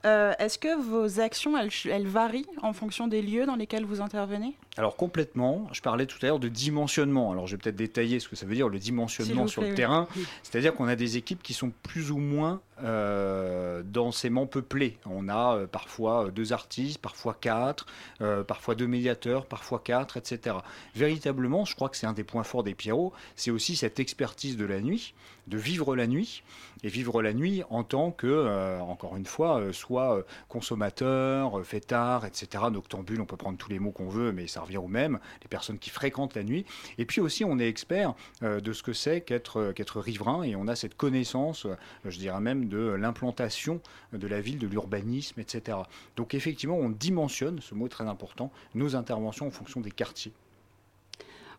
Euh, 0.04 0.34
Est-ce 0.38 0.58
que 0.58 0.78
vos 0.78 1.18
actions, 1.18 1.56
elles, 1.56 1.70
elles 1.90 2.08
varient 2.08 2.50
en 2.60 2.74
fonction 2.74 3.08
des 3.08 3.22
lieux 3.22 3.46
dans 3.46 3.56
lesquels 3.56 3.86
vous 3.86 4.02
intervenez? 4.02 4.54
Alors 4.76 4.96
complètement, 4.96 5.66
je 5.72 5.80
parlais 5.80 6.04
tout 6.04 6.18
à 6.20 6.26
l'heure 6.26 6.40
de 6.40 6.48
dimensionnement. 6.48 7.32
Alors 7.32 7.46
je 7.46 7.56
vais 7.56 7.62
peut-être 7.62 7.76
détailler 7.76 8.20
ce 8.20 8.28
que 8.28 8.36
ça 8.36 8.44
veut 8.44 8.56
dire 8.56 8.68
le 8.68 8.80
dimensionnement 8.80 9.46
sur 9.46 9.62
plaît, 9.62 9.68
le 9.68 9.74
oui. 9.74 9.76
terrain. 9.76 10.08
Oui. 10.14 10.26
C'est-à-dire 10.42 10.74
qu'on 10.74 10.88
a 10.88 10.96
des 10.96 11.16
équipes 11.16 11.42
qui 11.42 11.54
sont 11.54 11.72
plus 11.84 12.10
ou 12.10 12.18
moins 12.18 12.60
euh, 12.82 13.82
densément 13.84 14.46
peuplées. 14.46 14.98
On 15.06 15.28
a 15.28 15.56
euh, 15.56 15.66
parfois 15.68 16.30
deux 16.30 16.52
artistes, 16.52 16.98
parfois 16.98 17.36
quatre, 17.40 17.86
euh, 18.20 18.42
parfois 18.42 18.74
deux 18.74 18.88
médiateurs, 18.88 19.46
parfois 19.46 19.78
quatre, 19.78 20.16
etc. 20.16 20.56
Véritablement, 20.96 21.64
je 21.64 21.76
crois 21.76 21.88
que 21.88 21.96
c'est 21.96 22.06
un 22.06 22.12
des 22.12 22.24
points 22.24 22.42
forts 22.42 22.64
des 22.64 22.74
Pierrots, 22.74 23.12
c'est 23.36 23.52
aussi 23.52 23.76
cette 23.76 24.00
expertise 24.00 24.56
de 24.56 24.64
la 24.64 24.80
nuit, 24.80 25.14
de 25.46 25.58
vivre 25.58 25.96
la 25.96 26.06
nuit, 26.06 26.42
et 26.84 26.88
vivre 26.88 27.22
la 27.22 27.32
nuit 27.32 27.62
en 27.70 27.82
tant 27.82 28.10
que, 28.10 28.26
euh, 28.26 28.78
encore 28.80 29.16
une 29.16 29.24
fois, 29.24 29.58
euh, 29.58 29.72
soit 29.72 30.18
euh, 30.18 30.22
consommateur, 30.48 31.64
fêtard, 31.64 32.26
etc., 32.26 32.64
noctambule, 32.70 33.20
on 33.22 33.26
peut 33.26 33.38
prendre 33.38 33.56
tous 33.56 33.70
les 33.70 33.78
mots 33.78 33.90
qu'on 33.90 34.08
veut, 34.08 34.32
mais 34.32 34.46
ça 34.46 34.60
revient 34.60 34.76
au 34.76 34.86
même, 34.86 35.18
les 35.42 35.48
personnes 35.48 35.78
qui 35.78 35.88
fréquentent 35.88 36.34
la 36.34 36.44
nuit. 36.44 36.66
Et 36.98 37.06
puis 37.06 37.22
aussi, 37.22 37.44
on 37.44 37.58
est 37.58 37.68
expert 37.68 38.14
de 38.42 38.72
ce 38.72 38.82
que 38.82 38.92
c'est 38.92 39.22
qu'être 39.22 39.72
qu'être 39.72 40.00
riverain, 40.00 40.42
et 40.42 40.56
on 40.56 40.68
a 40.68 40.76
cette 40.76 40.96
connaissance, 40.96 41.66
je 42.04 42.18
dirais 42.18 42.40
même, 42.40 42.68
de 42.68 42.78
l'implantation 42.78 43.80
de 44.12 44.26
la 44.26 44.40
ville, 44.40 44.58
de 44.58 44.66
l'urbanisme, 44.66 45.40
etc. 45.40 45.78
Donc 46.16 46.34
effectivement, 46.34 46.76
on 46.76 46.90
dimensionne, 46.90 47.60
ce 47.60 47.74
mot 47.74 47.86
est 47.86 47.90
très 47.90 48.06
important, 48.06 48.50
nos 48.74 48.96
interventions 48.96 49.46
en 49.46 49.50
fonction 49.50 49.80
des 49.80 49.90
quartiers. 49.90 50.32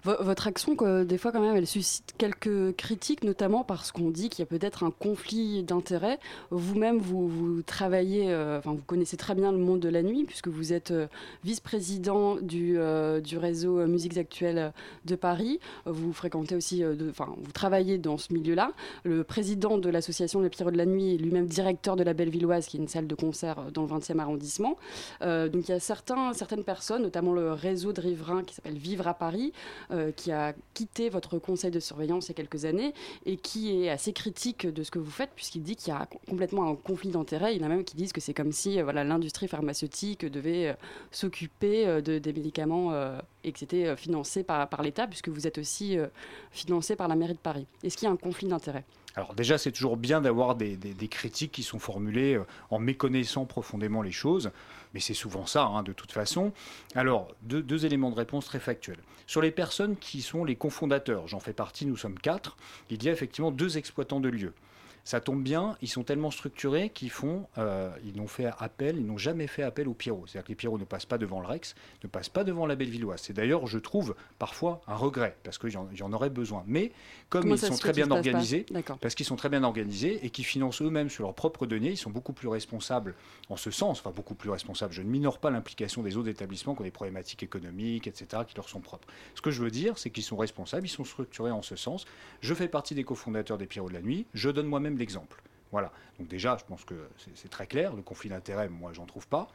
Votre 0.05 0.45
action, 0.47 0.75
des 1.03 1.17
fois, 1.17 1.31
quand 1.31 1.41
même, 1.41 1.55
elle 1.55 1.65
suscite 1.65 2.13
quelques 2.19 2.75
critiques, 2.75 3.23
notamment 3.23 3.63
parce 3.63 3.91
qu'on 3.91 4.11
dit 4.11 4.29
qu'il 4.29 4.43
y 4.43 4.43
a 4.43 4.45
peut-être 4.45 4.83
un 4.83 4.91
conflit 4.91 5.63
d'intérêts. 5.63 6.19
Vous-même, 6.51 6.99
vous, 6.99 7.63
travaillez, 7.63 8.31
euh, 8.31 8.59
enfin, 8.59 8.73
vous 8.73 8.83
connaissez 8.85 9.17
très 9.17 9.33
bien 9.33 9.51
le 9.51 9.57
monde 9.57 9.79
de 9.79 9.89
la 9.89 10.03
nuit, 10.03 10.25
puisque 10.25 10.47
vous 10.47 10.73
êtes 10.73 10.91
euh, 10.91 11.07
vice-président 11.43 12.35
du, 12.35 12.75
euh, 12.77 13.19
réseau 13.35 13.87
Musiques 13.87 14.17
Actuelles 14.17 14.73
de 15.05 15.15
Paris. 15.15 15.59
Vous 15.87 16.13
fréquentez 16.13 16.55
aussi, 16.55 16.83
enfin, 17.09 17.33
vous 17.37 17.51
travaillez 17.51 17.97
dans 17.97 18.17
ce 18.17 18.31
milieu-là. 18.31 18.71
Le 19.03 19.23
président 19.23 19.79
de 19.79 19.89
l'association 19.89 20.41
Les 20.41 20.49
Pierrots 20.49 20.71
de 20.71 20.77
la 20.77 20.85
Nuit 20.85 21.15
est 21.15 21.17
lui-même 21.17 21.47
directeur 21.47 21.95
de 21.95 22.03
la 22.03 22.13
Bellevilloise, 22.13 22.67
qui 22.67 22.77
est 22.77 22.79
une 22.79 22.87
salle 22.87 23.07
de 23.07 23.15
concert 23.15 23.71
dans 23.73 23.81
le 23.81 23.87
20e 23.87 24.19
arrondissement. 24.19 24.77
Donc, 25.21 25.67
il 25.67 25.69
y 25.69 25.73
a 25.73 25.79
certains, 25.79 26.33
certaines 26.33 26.63
personnes, 26.63 27.01
notamment 27.01 27.33
le 27.33 27.51
réseau 27.51 27.91
de 27.91 28.01
riverains 28.01 28.43
qui 28.43 28.53
s'appelle 28.53 28.77
Vivre 28.77 29.07
à 29.07 29.15
Paris, 29.15 29.51
euh, 29.95 30.11
qui 30.11 30.31
a 30.31 30.53
quitté 30.73 31.09
votre 31.09 31.39
conseil 31.39 31.71
de 31.71 31.79
surveillance 31.79 32.27
il 32.27 32.29
y 32.29 32.31
a 32.31 32.35
quelques 32.35 32.65
années 32.65 32.93
et 33.25 33.37
qui 33.37 33.83
est 33.83 33.89
assez 33.89 34.13
critique 34.13 34.67
de 34.67 34.83
ce 34.83 34.91
que 34.91 34.99
vous 34.99 35.09
faites 35.09 35.31
puisqu'il 35.35 35.63
dit 35.63 35.75
qu'il 35.75 35.93
y 35.93 35.95
a 35.95 36.07
complètement 36.29 36.69
un 36.69 36.75
conflit 36.75 37.09
d'intérêts. 37.09 37.55
Il 37.55 37.61
y 37.61 37.63
en 37.63 37.67
a 37.67 37.69
même 37.69 37.83
qui 37.83 37.95
disent 37.95 38.13
que 38.13 38.21
c'est 38.21 38.33
comme 38.33 38.51
si 38.51 38.79
euh, 38.79 38.91
l'industrie 38.91 39.47
pharmaceutique 39.47 40.25
devait 40.25 40.67
euh, 40.67 40.73
s'occuper 41.11 42.01
de, 42.01 42.19
des 42.19 42.33
médicaments 42.33 42.91
et 43.43 43.51
que 43.51 43.59
c'était 43.59 43.95
financé 43.95 44.43
par, 44.43 44.67
par 44.69 44.81
l'État, 44.81 45.07
puisque 45.07 45.29
vous 45.29 45.47
êtes 45.47 45.57
aussi 45.57 45.97
financé 46.51 46.95
par 46.95 47.07
la 47.07 47.15
mairie 47.15 47.33
de 47.33 47.39
Paris. 47.39 47.65
Est-ce 47.83 47.97
qu'il 47.97 48.05
y 48.05 48.09
a 48.09 48.11
un 48.11 48.17
conflit 48.17 48.47
d'intérêts? 48.47 48.83
Alors 49.15 49.33
déjà, 49.33 49.57
c'est 49.57 49.71
toujours 49.71 49.97
bien 49.97 50.21
d'avoir 50.21 50.55
des, 50.55 50.77
critiques 51.09 51.53
qui 51.53 51.63
sont 51.63 51.79
formulées 51.79 52.35
euh, 52.35 52.45
en 52.69 52.79
méconnaissant 52.79 53.45
profondément 53.45 54.01
les 54.01 54.11
choses, 54.11 54.51
mais 54.93 54.99
c'est 54.99 55.13
souvent 55.13 55.45
ça, 55.45 55.63
hein, 55.63 55.83
de 55.83 55.93
toute 55.93 56.11
façon. 56.11 56.51
Alors, 56.95 57.33
deux, 57.41 57.61
deux 57.61 57.85
éléments 57.85 58.11
de 58.11 58.15
réponse 58.15 58.45
très 58.45 58.59
factuels. 58.59 58.99
Sur 59.27 59.41
les 59.41 59.51
personnes 59.51 59.95
qui 59.95 60.21
sont 60.21 60.43
les 60.43 60.55
cofondateurs, 60.55 61.27
j'en 61.27 61.39
fais 61.39 61.53
partie, 61.53 61.85
nous 61.85 61.97
sommes 61.97 62.19
quatre, 62.19 62.57
il 62.89 63.03
y 63.03 63.09
a 63.09 63.11
effectivement 63.11 63.51
deux 63.51 63.77
exploitants 63.77 64.19
de 64.19 64.29
lieux. 64.29 64.53
Ça 65.07 65.21
tombe 65.21 65.43
bien, 65.43 65.77
ils 65.83 65.87
sont 65.87 66.03
tellement 66.03 66.31
structurés 66.31 66.89
qu'ils 66.89 67.11
font, 67.11 67.45
euh, 67.59 67.91
ils 68.03 68.15
n'ont 68.17 68.27
fait 68.27 68.47
appel, 68.57 68.97
ils 68.97 69.05
n'ont 69.05 69.19
jamais 69.19 69.45
fait 69.45 69.61
appel 69.61 69.87
aux 69.87 69.93
Pierrots. 69.93 70.23
C'est-à-dire 70.25 70.43
que 70.45 70.49
les 70.49 70.55
Pierrots 70.55 70.79
ne 70.79 70.83
passent 70.83 71.05
pas 71.05 71.19
devant 71.19 71.39
le 71.39 71.45
Rex, 71.45 71.75
ne 72.03 72.09
passent 72.09 72.27
pas 72.29 72.43
devant 72.43 72.65
la 72.65 72.75
Bellevilloise. 72.75 73.21
C'est 73.21 73.33
d'ailleurs, 73.33 73.67
je 73.67 73.77
trouve, 73.77 74.15
parfois 74.39 74.81
un 74.87 74.95
regret, 74.95 75.37
parce 75.43 75.59
qu'il 75.59 75.69
y, 75.71 75.77
en- 75.77 75.87
il 75.93 75.99
y 75.99 76.01
en 76.01 76.11
aurait 76.11 76.31
besoin. 76.31 76.63
Mais 76.65 76.91
comme 77.29 77.43
Comment 77.43 77.53
ils 77.53 77.59
sont 77.59 77.75
très 77.77 77.93
bien 77.93 78.07
organisés, 78.09 78.65
parce 78.99 79.13
qu'ils 79.13 79.27
sont 79.27 79.35
très 79.35 79.49
bien 79.49 79.63
organisés 79.63 80.25
et 80.25 80.31
qui 80.31 80.43
financent 80.43 80.81
eux-mêmes 80.81 81.09
sur 81.11 81.23
leurs 81.23 81.35
propres 81.35 81.67
deniers. 81.67 81.91
Ils 81.91 81.97
sont 81.97 82.09
beaucoup 82.09 82.33
plus 82.33 82.47
responsables 82.47 83.13
en 83.49 83.57
ce 83.57 83.69
sens, 83.69 83.99
enfin 83.99 84.09
beaucoup 84.09 84.33
plus 84.33 84.49
responsables. 84.49 84.91
Je 84.91 85.03
ne 85.03 85.07
minore 85.07 85.37
pas 85.37 85.51
l'implication 85.51 86.01
des 86.01 86.17
autres 86.17 86.29
établissements 86.29 86.73
qui 86.73 86.81
ont 86.81 86.83
des 86.85 86.89
problématiques 86.89 87.43
économiques, 87.43 88.07
etc., 88.07 88.41
qui 88.47 88.55
leur 88.55 88.69
sont 88.69 88.79
propres. 88.79 89.07
Ce 89.35 89.41
que 89.41 89.51
je 89.51 89.61
veux 89.61 89.69
dire, 89.69 89.99
c'est 89.99 90.09
qu'ils 90.09 90.23
sont 90.23 90.35
responsables, 90.37 90.87
ils 90.87 90.89
sont 90.89 91.05
structurés 91.05 91.51
en 91.51 91.61
ce 91.61 91.75
sens. 91.75 92.05
Je 92.41 92.55
fais 92.55 92.67
partie 92.67 92.95
des 92.95 93.03
cofondateurs 93.03 93.59
des 93.59 93.67
Pierrots 93.67 93.89
de 93.89 93.93
la 93.93 94.01
Nuit, 94.01 94.25
je 94.33 94.49
donne 94.49 94.65
moi-même 94.65 94.94
l'exemple. 94.97 95.41
Voilà. 95.71 95.91
Donc 96.19 96.27
déjà, 96.27 96.57
je 96.59 96.63
pense 96.65 96.85
que 96.85 96.95
c'est 97.35 97.49
très 97.49 97.67
clair. 97.67 97.93
Le 97.95 98.01
conflit 98.01 98.29
d'intérêts, 98.29 98.69
moi, 98.69 98.91
j'en 98.93 99.05
trouve 99.05 99.27
pas. 99.27 99.47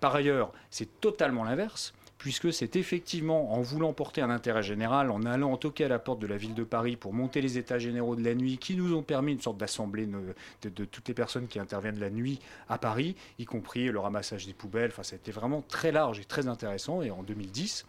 Par 0.00 0.14
ailleurs, 0.14 0.52
c'est 0.70 1.00
totalement 1.00 1.44
l'inverse, 1.44 1.94
puisque 2.18 2.52
c'est 2.52 2.76
effectivement 2.76 3.52
en 3.54 3.60
voulant 3.62 3.92
porter 3.92 4.20
un 4.20 4.30
intérêt 4.30 4.62
général, 4.62 5.10
en 5.10 5.24
allant 5.24 5.56
toquer 5.56 5.84
à 5.84 5.88
la 5.88 5.98
porte 6.00 6.18
de 6.18 6.26
la 6.26 6.36
ville 6.36 6.54
de 6.54 6.64
Paris 6.64 6.96
pour 6.96 7.12
monter 7.12 7.40
les 7.40 7.56
états 7.58 7.78
généraux 7.78 8.16
de 8.16 8.24
la 8.24 8.34
nuit, 8.34 8.58
qui 8.58 8.74
nous 8.76 8.94
ont 8.94 9.02
permis 9.02 9.32
une 9.32 9.40
sorte 9.40 9.56
d'assemblée 9.56 10.06
de, 10.06 10.34
de- 10.62 10.68
de 10.68 10.84
toutes 10.84 11.06
les 11.08 11.14
personnes 11.14 11.46
qui 11.46 11.58
interviennent 11.60 12.00
la 12.00 12.10
nuit 12.10 12.40
à 12.68 12.76
Paris, 12.78 13.14
y 13.38 13.44
compris 13.44 13.86
le 13.86 13.98
ramassage 14.00 14.46
des 14.46 14.52
poubelles. 14.54 14.90
Enfin, 14.90 15.04
c'était 15.04 15.32
vraiment 15.32 15.62
très 15.62 15.92
large 15.92 16.18
et 16.18 16.24
très 16.24 16.48
intéressant. 16.48 17.00
Et 17.02 17.10
en 17.10 17.22
2010, 17.22 17.86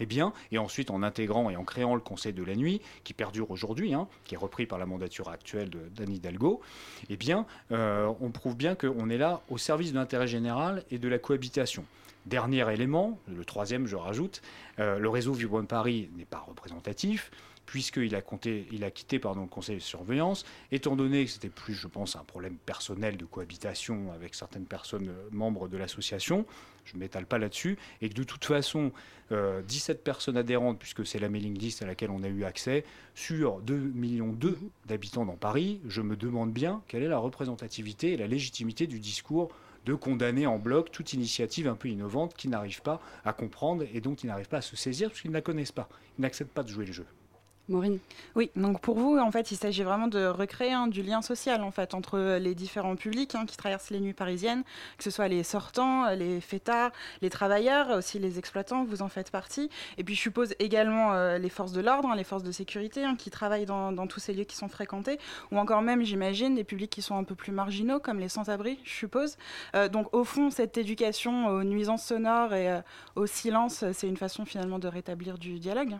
eh 0.00 0.06
bien, 0.06 0.32
et 0.50 0.58
ensuite 0.58 0.90
en 0.90 1.02
intégrant 1.02 1.50
et 1.50 1.56
en 1.56 1.64
créant 1.64 1.94
le 1.94 2.00
Conseil 2.00 2.32
de 2.32 2.44
la 2.44 2.54
nuit, 2.54 2.80
qui 3.04 3.14
perdure 3.14 3.50
aujourd'hui, 3.50 3.94
hein, 3.94 4.08
qui 4.24 4.34
est 4.34 4.38
repris 4.38 4.66
par 4.66 4.78
la 4.78 4.86
mandature 4.86 5.28
actuelle 5.28 5.70
d'Anne 5.94 6.12
Hidalgo, 6.12 6.60
eh 7.08 7.16
bien, 7.16 7.46
euh, 7.70 8.12
on 8.20 8.30
prouve 8.30 8.56
bien 8.56 8.74
qu'on 8.74 9.10
est 9.10 9.18
là 9.18 9.42
au 9.48 9.58
service 9.58 9.92
de 9.92 9.98
l'intérêt 9.98 10.26
général 10.26 10.84
et 10.90 10.98
de 10.98 11.08
la 11.08 11.18
cohabitation. 11.18 11.84
Dernier 12.26 12.72
élément, 12.72 13.18
le 13.26 13.44
troisième, 13.44 13.86
je 13.86 13.96
rajoute, 13.96 14.42
euh, 14.78 14.98
le 14.98 15.08
réseau 15.08 15.34
de 15.34 15.66
Paris 15.66 16.08
n'est 16.16 16.24
pas 16.24 16.44
représentatif 16.46 17.30
puisqu'il 17.66 18.14
a, 18.14 18.22
il 18.70 18.84
a 18.84 18.90
quitté 18.90 19.18
le 19.18 19.46
conseil 19.46 19.76
de 19.76 19.80
surveillance, 19.80 20.44
étant 20.70 20.96
donné 20.96 21.24
que 21.24 21.30
c'était 21.30 21.48
plus, 21.48 21.74
je 21.74 21.86
pense, 21.86 22.16
un 22.16 22.24
problème 22.24 22.56
personnel 22.56 23.16
de 23.16 23.24
cohabitation 23.24 24.12
avec 24.12 24.34
certaines 24.34 24.66
personnes 24.66 25.08
euh, 25.08 25.28
membres 25.30 25.68
de 25.68 25.76
l'association, 25.76 26.44
je 26.84 26.94
ne 26.94 27.00
m'étale 27.00 27.26
pas 27.26 27.38
là-dessus, 27.38 27.78
et 28.00 28.08
que 28.08 28.14
de 28.14 28.24
toute 28.24 28.44
façon, 28.44 28.92
euh, 29.30 29.62
17 29.62 30.02
personnes 30.02 30.36
adhérentes, 30.36 30.78
puisque 30.78 31.06
c'est 31.06 31.18
la 31.18 31.28
mailing 31.28 31.56
list 31.58 31.82
à 31.82 31.86
laquelle 31.86 32.10
on 32.10 32.22
a 32.22 32.28
eu 32.28 32.44
accès, 32.44 32.84
sur 33.14 33.60
2 33.60 33.74
millions 33.74 34.36
d'habitants 34.86 35.24
dans 35.24 35.36
Paris, 35.36 35.80
je 35.86 36.02
me 36.02 36.16
demande 36.16 36.52
bien 36.52 36.82
quelle 36.88 37.02
est 37.02 37.08
la 37.08 37.18
représentativité 37.18 38.12
et 38.12 38.16
la 38.16 38.26
légitimité 38.26 38.86
du 38.86 38.98
discours 38.98 39.50
de 39.84 39.94
condamner 39.94 40.46
en 40.46 40.58
bloc 40.58 40.90
toute 40.92 41.12
initiative 41.12 41.66
un 41.68 41.74
peu 41.74 41.88
innovante 41.88 42.34
qui 42.34 42.48
n'arrive 42.48 42.82
pas 42.82 43.00
à 43.24 43.32
comprendre 43.32 43.84
et 43.92 44.00
dont 44.00 44.14
ils 44.14 44.28
n'arrivent 44.28 44.48
pas 44.48 44.58
à 44.58 44.62
se 44.62 44.76
saisir 44.76 45.08
parce 45.08 45.20
qu'ils 45.20 45.30
ne 45.30 45.36
la 45.36 45.42
connaissent 45.42 45.72
pas. 45.72 45.88
Ils 46.18 46.22
n'acceptent 46.22 46.52
pas 46.52 46.62
de 46.62 46.68
jouer 46.68 46.86
le 46.86 46.92
jeu. 46.92 47.06
Oui, 48.34 48.50
donc 48.56 48.80
pour 48.80 48.98
vous, 48.98 49.18
en 49.18 49.30
fait, 49.30 49.50
il 49.50 49.56
s'agit 49.56 49.82
vraiment 49.82 50.08
de 50.08 50.26
recréer 50.26 50.72
hein, 50.72 50.86
du 50.86 51.02
lien 51.02 51.22
social 51.22 51.62
en 51.62 51.70
fait 51.70 51.94
entre 51.94 52.38
les 52.38 52.54
différents 52.54 52.96
publics 52.96 53.34
hein, 53.34 53.44
qui 53.46 53.56
traversent 53.56 53.90
les 53.90 54.00
nuits 54.00 54.12
parisiennes, 54.12 54.62
que 54.96 55.04
ce 55.04 55.10
soit 55.10 55.28
les 55.28 55.42
sortants, 55.42 56.10
les 56.10 56.40
fêtards, 56.40 56.92
les 57.20 57.30
travailleurs, 57.30 57.90
aussi 57.90 58.18
les 58.18 58.38
exploitants, 58.38 58.84
vous 58.84 59.02
en 59.02 59.08
faites 59.08 59.30
partie. 59.30 59.70
Et 59.98 60.04
puis 60.04 60.14
je 60.14 60.20
suppose 60.20 60.54
également 60.58 61.12
euh, 61.12 61.38
les 61.38 61.48
forces 61.48 61.72
de 61.72 61.80
l'ordre, 61.80 62.08
hein, 62.08 62.16
les 62.16 62.24
forces 62.24 62.42
de 62.42 62.52
sécurité 62.52 63.04
qui 63.18 63.30
travaillent 63.30 63.66
dans, 63.66 64.06
tous 64.06 64.20
ces 64.20 64.32
lieux 64.32 64.44
qui 64.44 64.56
sont 64.56 64.68
fréquentés, 64.68 65.18
ou 65.50 65.58
encore 65.58 65.82
même, 65.82 66.02
j'imagine, 66.02 66.54
des 66.54 66.64
publics 66.64 66.90
qui 66.90 67.02
sont 67.02 67.16
un 67.16 67.24
peu 67.24 67.34
plus 67.34 67.52
marginaux, 67.52 68.00
comme 68.00 68.18
les 68.18 68.28
sans-abri, 68.28 68.78
je 68.84 68.92
suppose. 68.92 69.36
Euh, 69.74 69.88
donc 69.88 70.14
au 70.14 70.24
fond, 70.24 70.50
cette 70.50 70.76
éducation 70.76 71.46
aux 71.48 71.64
nuisances 71.64 72.04
sonores 72.04 72.54
et 72.54 72.70
euh, 72.70 72.80
au 73.16 73.26
silence, 73.26 73.84
c'est 73.92 74.08
une 74.08 74.16
façon 74.16 74.44
finalement 74.44 74.78
de 74.78 74.88
rétablir 74.88 75.38
du 75.38 75.58
dialogue. 75.58 75.96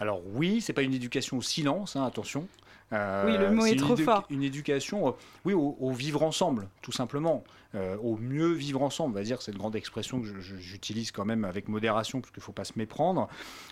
Alors 0.00 0.20
oui, 0.34 0.60
c'est 0.60 0.72
pas 0.72 0.82
une 0.82 0.94
éducation 0.94 1.38
au 1.38 1.42
silence, 1.42 1.96
hein, 1.96 2.04
attention. 2.04 2.46
Euh, 2.92 3.24
Oui, 3.26 3.38
le 3.38 3.50
mot 3.50 3.62
c'est 3.62 3.70
est 3.70 3.72
une 3.74 3.78
trop 3.80 3.96
fort. 3.96 4.26
Une 4.30 4.42
éducation, 4.42 5.08
euh, 5.08 5.12
oui, 5.44 5.52
au, 5.54 5.76
au 5.80 5.90
vivre 5.92 6.22
ensemble, 6.22 6.68
tout 6.82 6.92
simplement, 6.92 7.44
Euh, 7.74 7.96
au 7.96 8.16
mieux 8.16 8.52
vivre 8.52 8.82
ensemble. 8.82 9.14
On 9.14 9.18
va 9.18 9.24
dire 9.24 9.42
cette 9.42 9.56
grande 9.56 9.74
expression 9.74 10.20
que 10.20 10.28
j'utilise 10.40 11.10
quand 11.10 11.24
même 11.24 11.44
avec 11.44 11.68
modération, 11.68 12.20
parce 12.20 12.32
qu'il 12.32 12.42
faut 12.42 12.52
pas 12.52 12.64
se 12.64 12.74
méprendre. 12.76 13.28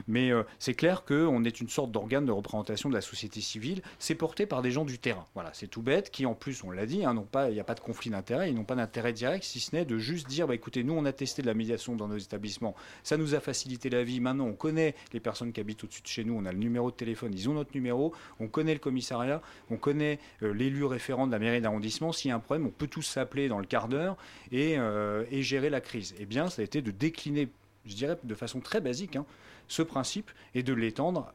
Mais 0.09 0.33
euh, 0.33 0.43
c'est 0.59 0.75
clair 0.75 1.05
qu'on 1.05 1.45
est 1.45 1.61
une 1.61 1.69
sorte 1.69 1.93
d'organe 1.93 2.27
de 2.27 2.33
représentation 2.33 2.89
de 2.89 2.95
la 2.95 3.01
société 3.01 3.41
civile. 3.41 3.81
C'est 4.01 4.17
porté 4.17 4.47
par 4.47 4.61
des 4.63 4.73
gens 4.73 4.85
du 4.85 4.99
terrain. 4.99 5.27
Voilà, 5.35 5.51
c'est 5.53 5.69
tout 5.69 5.83
bête, 5.83 6.11
qui 6.11 6.27
en 6.27 6.35
plus, 6.35 6.65
on 6.65 6.71
l'a 6.73 6.87
dit, 6.87 7.05
hein, 7.05 7.15
il 7.47 7.53
n'y 7.53 7.61
a 7.61 7.65
pas 7.65 7.75
de 7.75 7.81
conflit 7.81 8.11
d'intérêt, 8.11 8.51
ils 8.51 8.55
n'ont 8.55 8.65
pas 8.65 8.75
d'intérêt 8.75 9.13
direct, 9.13 9.45
si 9.45 9.61
ce 9.61 9.77
n'est 9.77 9.85
de 9.85 9.99
juste 9.99 10.27
dire, 10.27 10.49
bah, 10.49 10.55
écoutez, 10.55 10.83
nous, 10.83 10.95
on 10.95 11.05
a 11.05 11.13
testé 11.13 11.43
de 11.43 11.47
la 11.47 11.55
médiation 11.55 11.95
dans 11.95 12.09
nos 12.09 12.19
établissements, 12.19 12.75
ça 13.05 13.17
nous 13.17 13.35
a 13.35 13.41
facilité 13.41 13.89
la 13.89 14.03
vie. 14.03 14.19
Maintenant, 14.19 14.47
on 14.47 14.55
connaît 14.55 14.97
les 15.13 15.21
personnes 15.21 15.53
qui 15.53 15.61
habitent 15.61 15.85
au-dessus 15.85 16.03
de 16.03 16.09
chez 16.09 16.25
nous, 16.25 16.35
on 16.35 16.45
a 16.45 16.53
le 16.53 16.59
numéro 16.59 16.91
de 16.91 16.97
téléphone, 16.97 17.33
ils 17.35 17.49
ont 17.49 17.55
notre 17.55 17.75
numéro, 17.75 18.13
on 18.41 18.49
connaît 18.49 18.75
le 18.75 18.81
commissariat, 18.81 19.43
on 19.71 19.77
connaît 19.77 20.19
euh, 20.43 20.53
l'élu 20.53 20.85
référent 20.85 21.27
de 21.27 21.33
la 21.33 21.39
mairie 21.39 21.61
d'arrondissement. 21.61 22.11
S'il 22.11 22.31
y 22.31 22.33
a 22.33 22.37
un 22.37 22.41
problème, 22.41 22.67
on 22.67 22.71
peut 22.71 22.89
tous 22.89 23.03
s'appeler 23.03 23.49
dans 23.49 23.59
le 23.59 23.67
quart 23.67 23.89
euh, 23.95 25.25
et 25.31 25.43
gérer 25.43 25.71
la 25.71 25.81
crise. 25.81 26.15
Eh 26.19 26.27
bien, 26.27 26.49
ça 26.49 26.63
a 26.63 26.65
été 26.65 26.83
de 26.83 26.91
décliner, 26.91 27.49
je 27.87 27.95
dirais 27.95 28.19
de 28.23 28.35
façon 28.35 28.61
très 28.61 28.81
basique, 28.81 29.17
hein, 29.17 29.27
ce 29.69 29.83
principe 29.83 30.31
et 30.55 30.63
de 30.63 30.73
l'étendre 30.73 31.33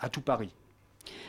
à 0.00 0.08
tout 0.08 0.20
Paris. 0.20 0.50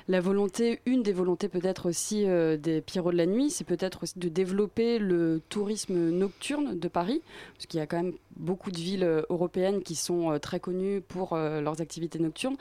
La 0.07 0.19
volonté, 0.19 0.81
une 0.85 1.01
des 1.01 1.13
volontés 1.13 1.47
peut-être 1.47 1.87
aussi 1.87 2.27
euh, 2.27 2.57
des 2.57 2.81
Pierrots 2.81 3.11
de 3.11 3.17
la 3.17 3.25
nuit, 3.25 3.49
c'est 3.49 3.63
peut-être 3.63 4.03
aussi 4.03 4.19
de 4.19 4.27
développer 4.27 4.99
le 4.99 5.41
tourisme 5.49 6.09
nocturne 6.09 6.77
de 6.77 6.87
Paris, 6.87 7.21
parce 7.53 7.67
qu'il 7.67 7.79
y 7.79 7.83
a 7.83 7.87
quand 7.87 8.03
même 8.03 8.13
beaucoup 8.35 8.71
de 8.71 8.77
villes 8.77 9.03
euh, 9.03 9.21
européennes 9.29 9.81
qui 9.81 9.95
sont 9.95 10.37
très 10.39 10.59
connues 10.59 11.01
pour 11.01 11.35
leurs 11.37 11.81
activités 11.81 12.19
nocturnes. 12.19 12.57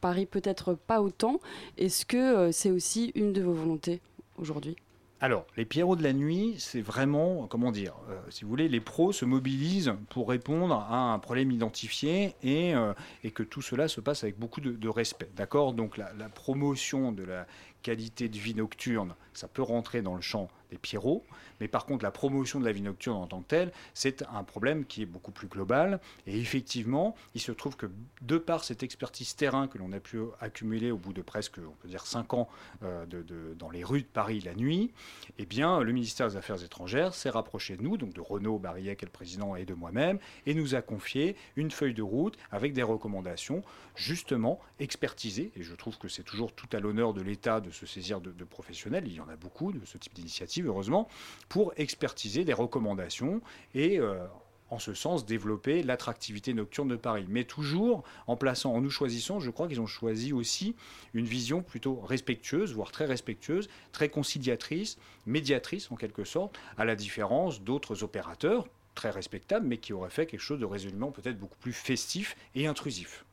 Paris 0.00 0.26
peut-être 0.26 0.74
pas 0.74 1.02
autant. 1.02 1.40
Est-ce 1.78 2.06
que 2.06 2.50
c'est 2.52 2.70
aussi 2.70 3.12
une 3.14 3.32
de 3.32 3.42
vos 3.42 3.52
volontés 3.52 4.00
aujourd'hui? 4.38 4.76
Alors, 5.18 5.46
les 5.56 5.64
Pierrots 5.64 5.96
de 5.96 6.02
la 6.02 6.12
nuit, 6.12 6.56
c'est 6.58 6.82
vraiment, 6.82 7.46
comment 7.46 7.72
dire, 7.72 7.94
euh, 8.10 8.20
si 8.28 8.44
vous 8.44 8.50
voulez, 8.50 8.68
les 8.68 8.80
pros 8.80 9.12
se 9.12 9.24
mobilisent 9.24 9.94
pour 10.10 10.28
répondre 10.28 10.74
à 10.74 11.14
un 11.14 11.18
problème 11.18 11.50
identifié 11.50 12.34
et, 12.42 12.74
euh, 12.74 12.92
que 13.34 13.42
tout 13.42 13.62
cela 13.62 13.88
se 13.88 14.02
passe 14.02 14.24
avec 14.24 14.38
beaucoup 14.38 14.60
de, 14.60 14.72
de 14.72 14.88
respect. 14.90 15.30
D'accord? 15.34 15.72
Donc, 15.72 15.96
la, 15.96 16.12
la 16.12 16.28
promotion 16.28 17.12
de 17.12 17.22
la 17.22 17.46
qualité 17.82 18.28
de 18.28 18.36
vie 18.36 18.54
nocturne, 18.54 19.14
ça 19.32 19.48
peut 19.48 19.62
rentrer 19.62 20.02
dans 20.02 20.16
le 20.16 20.20
champ 20.20 20.50
des 20.70 20.78
Pierrots, 20.78 21.24
mais 21.60 21.68
par 21.68 21.86
contre, 21.86 22.04
la 22.04 22.10
promotion 22.10 22.60
de 22.60 22.64
la 22.64 22.72
vie 22.72 22.82
nocturne 22.82 23.16
en 23.16 23.26
tant 23.26 23.40
que 23.40 23.48
telle, 23.48 23.72
c'est 23.94 24.22
un 24.32 24.44
problème 24.44 24.84
qui 24.84 25.02
est 25.02 25.06
beaucoup 25.06 25.30
plus 25.30 25.48
global. 25.48 26.00
Et 26.26 26.38
effectivement, 26.38 27.14
il 27.34 27.40
se 27.40 27.52
trouve 27.52 27.76
que 27.76 27.86
de 28.22 28.38
par 28.38 28.64
cette 28.64 28.82
expertise 28.82 29.36
terrain 29.36 29.68
que 29.68 29.78
l'on 29.78 29.92
a 29.92 30.00
pu 30.00 30.18
accumuler 30.40 30.90
au 30.90 30.96
bout 30.98 31.12
de 31.12 31.22
presque, 31.22 31.58
on 31.58 31.74
peut 31.82 31.88
dire, 31.88 32.06
5 32.06 32.34
ans 32.34 32.48
euh, 32.82 33.06
de- 33.06 33.54
dans 33.58 33.70
les 33.70 33.84
rues 33.84 34.02
de 34.02 34.06
Paris 34.06 34.40
la 34.40 34.54
nuit, 34.54 34.92
eh 35.38 35.46
bien, 35.46 35.80
le 35.80 35.92
ministère 35.92 36.28
des 36.28 36.36
Affaires 36.36 36.62
étrangères 36.62 37.14
s'est 37.14 37.30
rapproché 37.30 37.76
de 37.76 37.82
nous, 37.82 37.96
donc 37.96 38.12
de 38.12 38.20
Renaud 38.20 38.58
Barillet, 38.58 38.96
qui 38.96 39.04
est 39.04 39.08
le 39.08 39.12
président, 39.12 39.56
et 39.56 39.64
de 39.64 39.74
moi-même, 39.74 40.18
et 40.46 40.54
nous 40.54 40.74
a 40.74 40.82
confié 40.82 41.36
une 41.56 41.70
feuille 41.70 41.94
de 41.94 42.02
route 42.02 42.36
avec 42.50 42.72
des 42.72 42.82
recommandations 42.82 43.62
justement 43.94 44.60
expertisées. 44.78 45.50
Et 45.56 45.62
je 45.62 45.74
trouve 45.74 45.98
que 45.98 46.08
c'est 46.08 46.22
toujours 46.22 46.52
tout 46.52 46.68
à 46.72 46.80
l'honneur 46.80 47.12
de 47.14 47.22
l'État 47.22 47.60
de 47.60 47.70
se 47.70 47.86
saisir 47.86 48.20
de 48.20 48.30
professionnels, 48.44 49.04
il 49.06 49.14
y 49.14 49.20
en 49.20 49.28
a 49.28 49.36
beaucoup 49.36 49.72
de 49.72 49.84
ce 49.84 49.98
type 49.98 50.14
d'initiative, 50.14 50.55
heureusement, 50.62 51.08
pour 51.48 51.72
expertiser 51.76 52.44
des 52.44 52.52
recommandations 52.52 53.40
et 53.74 53.98
euh, 53.98 54.26
en 54.70 54.78
ce 54.78 54.94
sens 54.94 55.26
développer 55.26 55.82
l'attractivité 55.82 56.54
nocturne 56.54 56.88
de 56.88 56.96
Paris. 56.96 57.26
Mais 57.28 57.44
toujours 57.44 58.02
en 58.26 58.36
en 58.64 58.80
nous 58.80 58.90
choisissant, 58.90 59.40
je 59.40 59.50
crois 59.50 59.68
qu'ils 59.68 59.80
ont 59.80 59.86
choisi 59.86 60.32
aussi 60.32 60.74
une 61.14 61.26
vision 61.26 61.62
plutôt 61.62 62.00
respectueuse, 62.00 62.74
voire 62.74 62.90
très 62.90 63.06
respectueuse, 63.06 63.68
très 63.92 64.08
conciliatrice, 64.08 64.98
médiatrice 65.26 65.90
en 65.90 65.96
quelque 65.96 66.24
sorte, 66.24 66.58
à 66.76 66.84
la 66.84 66.96
différence 66.96 67.62
d'autres 67.62 68.02
opérateurs 68.02 68.66
très 68.94 69.10
respectables, 69.10 69.66
mais 69.66 69.78
qui 69.78 69.92
auraient 69.92 70.10
fait 70.10 70.26
quelque 70.26 70.40
chose 70.40 70.58
de 70.58 70.64
résolument 70.64 71.12
peut-être 71.12 71.38
beaucoup 71.38 71.58
plus 71.58 71.74
festif 71.74 72.36
et 72.54 72.66
intrusif. 72.66 73.25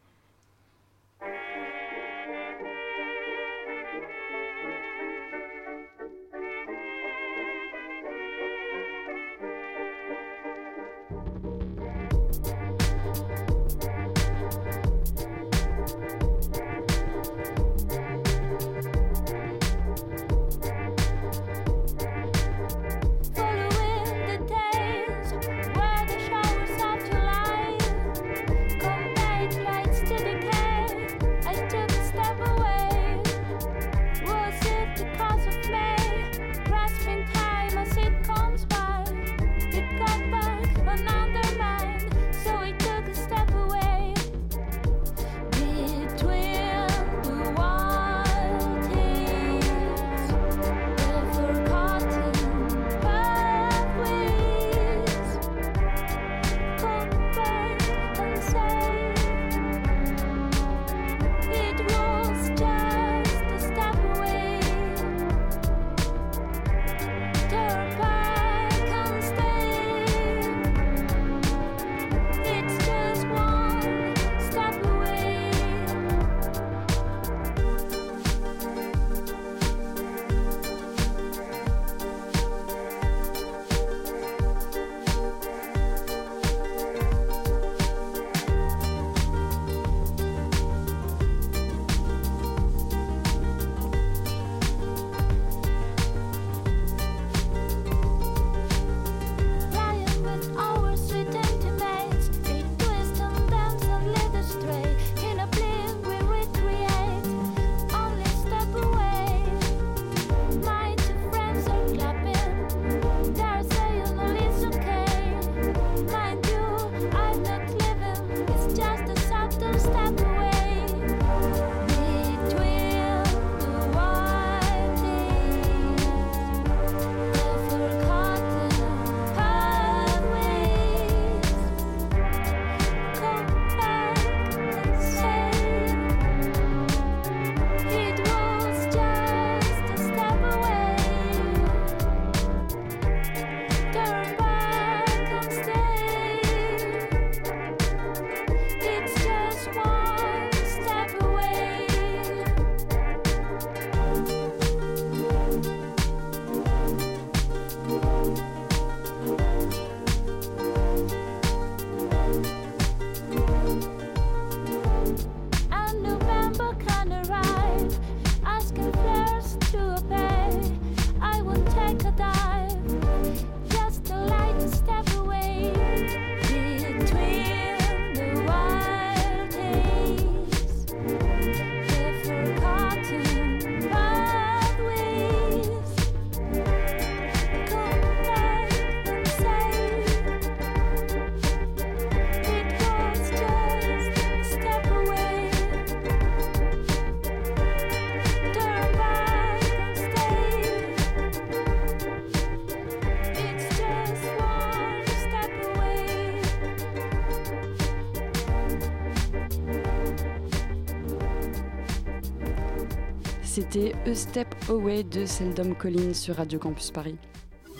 C'était 213.54 213.94
A 214.08 214.16
Step 214.16 214.48
Away 214.68 215.04
de 215.04 215.28
Seldom 215.28 215.76
Collins 215.76 216.16
sur 216.16 216.38
Radio 216.38 216.58
Campus 216.58 216.90
Paris. 216.90 217.18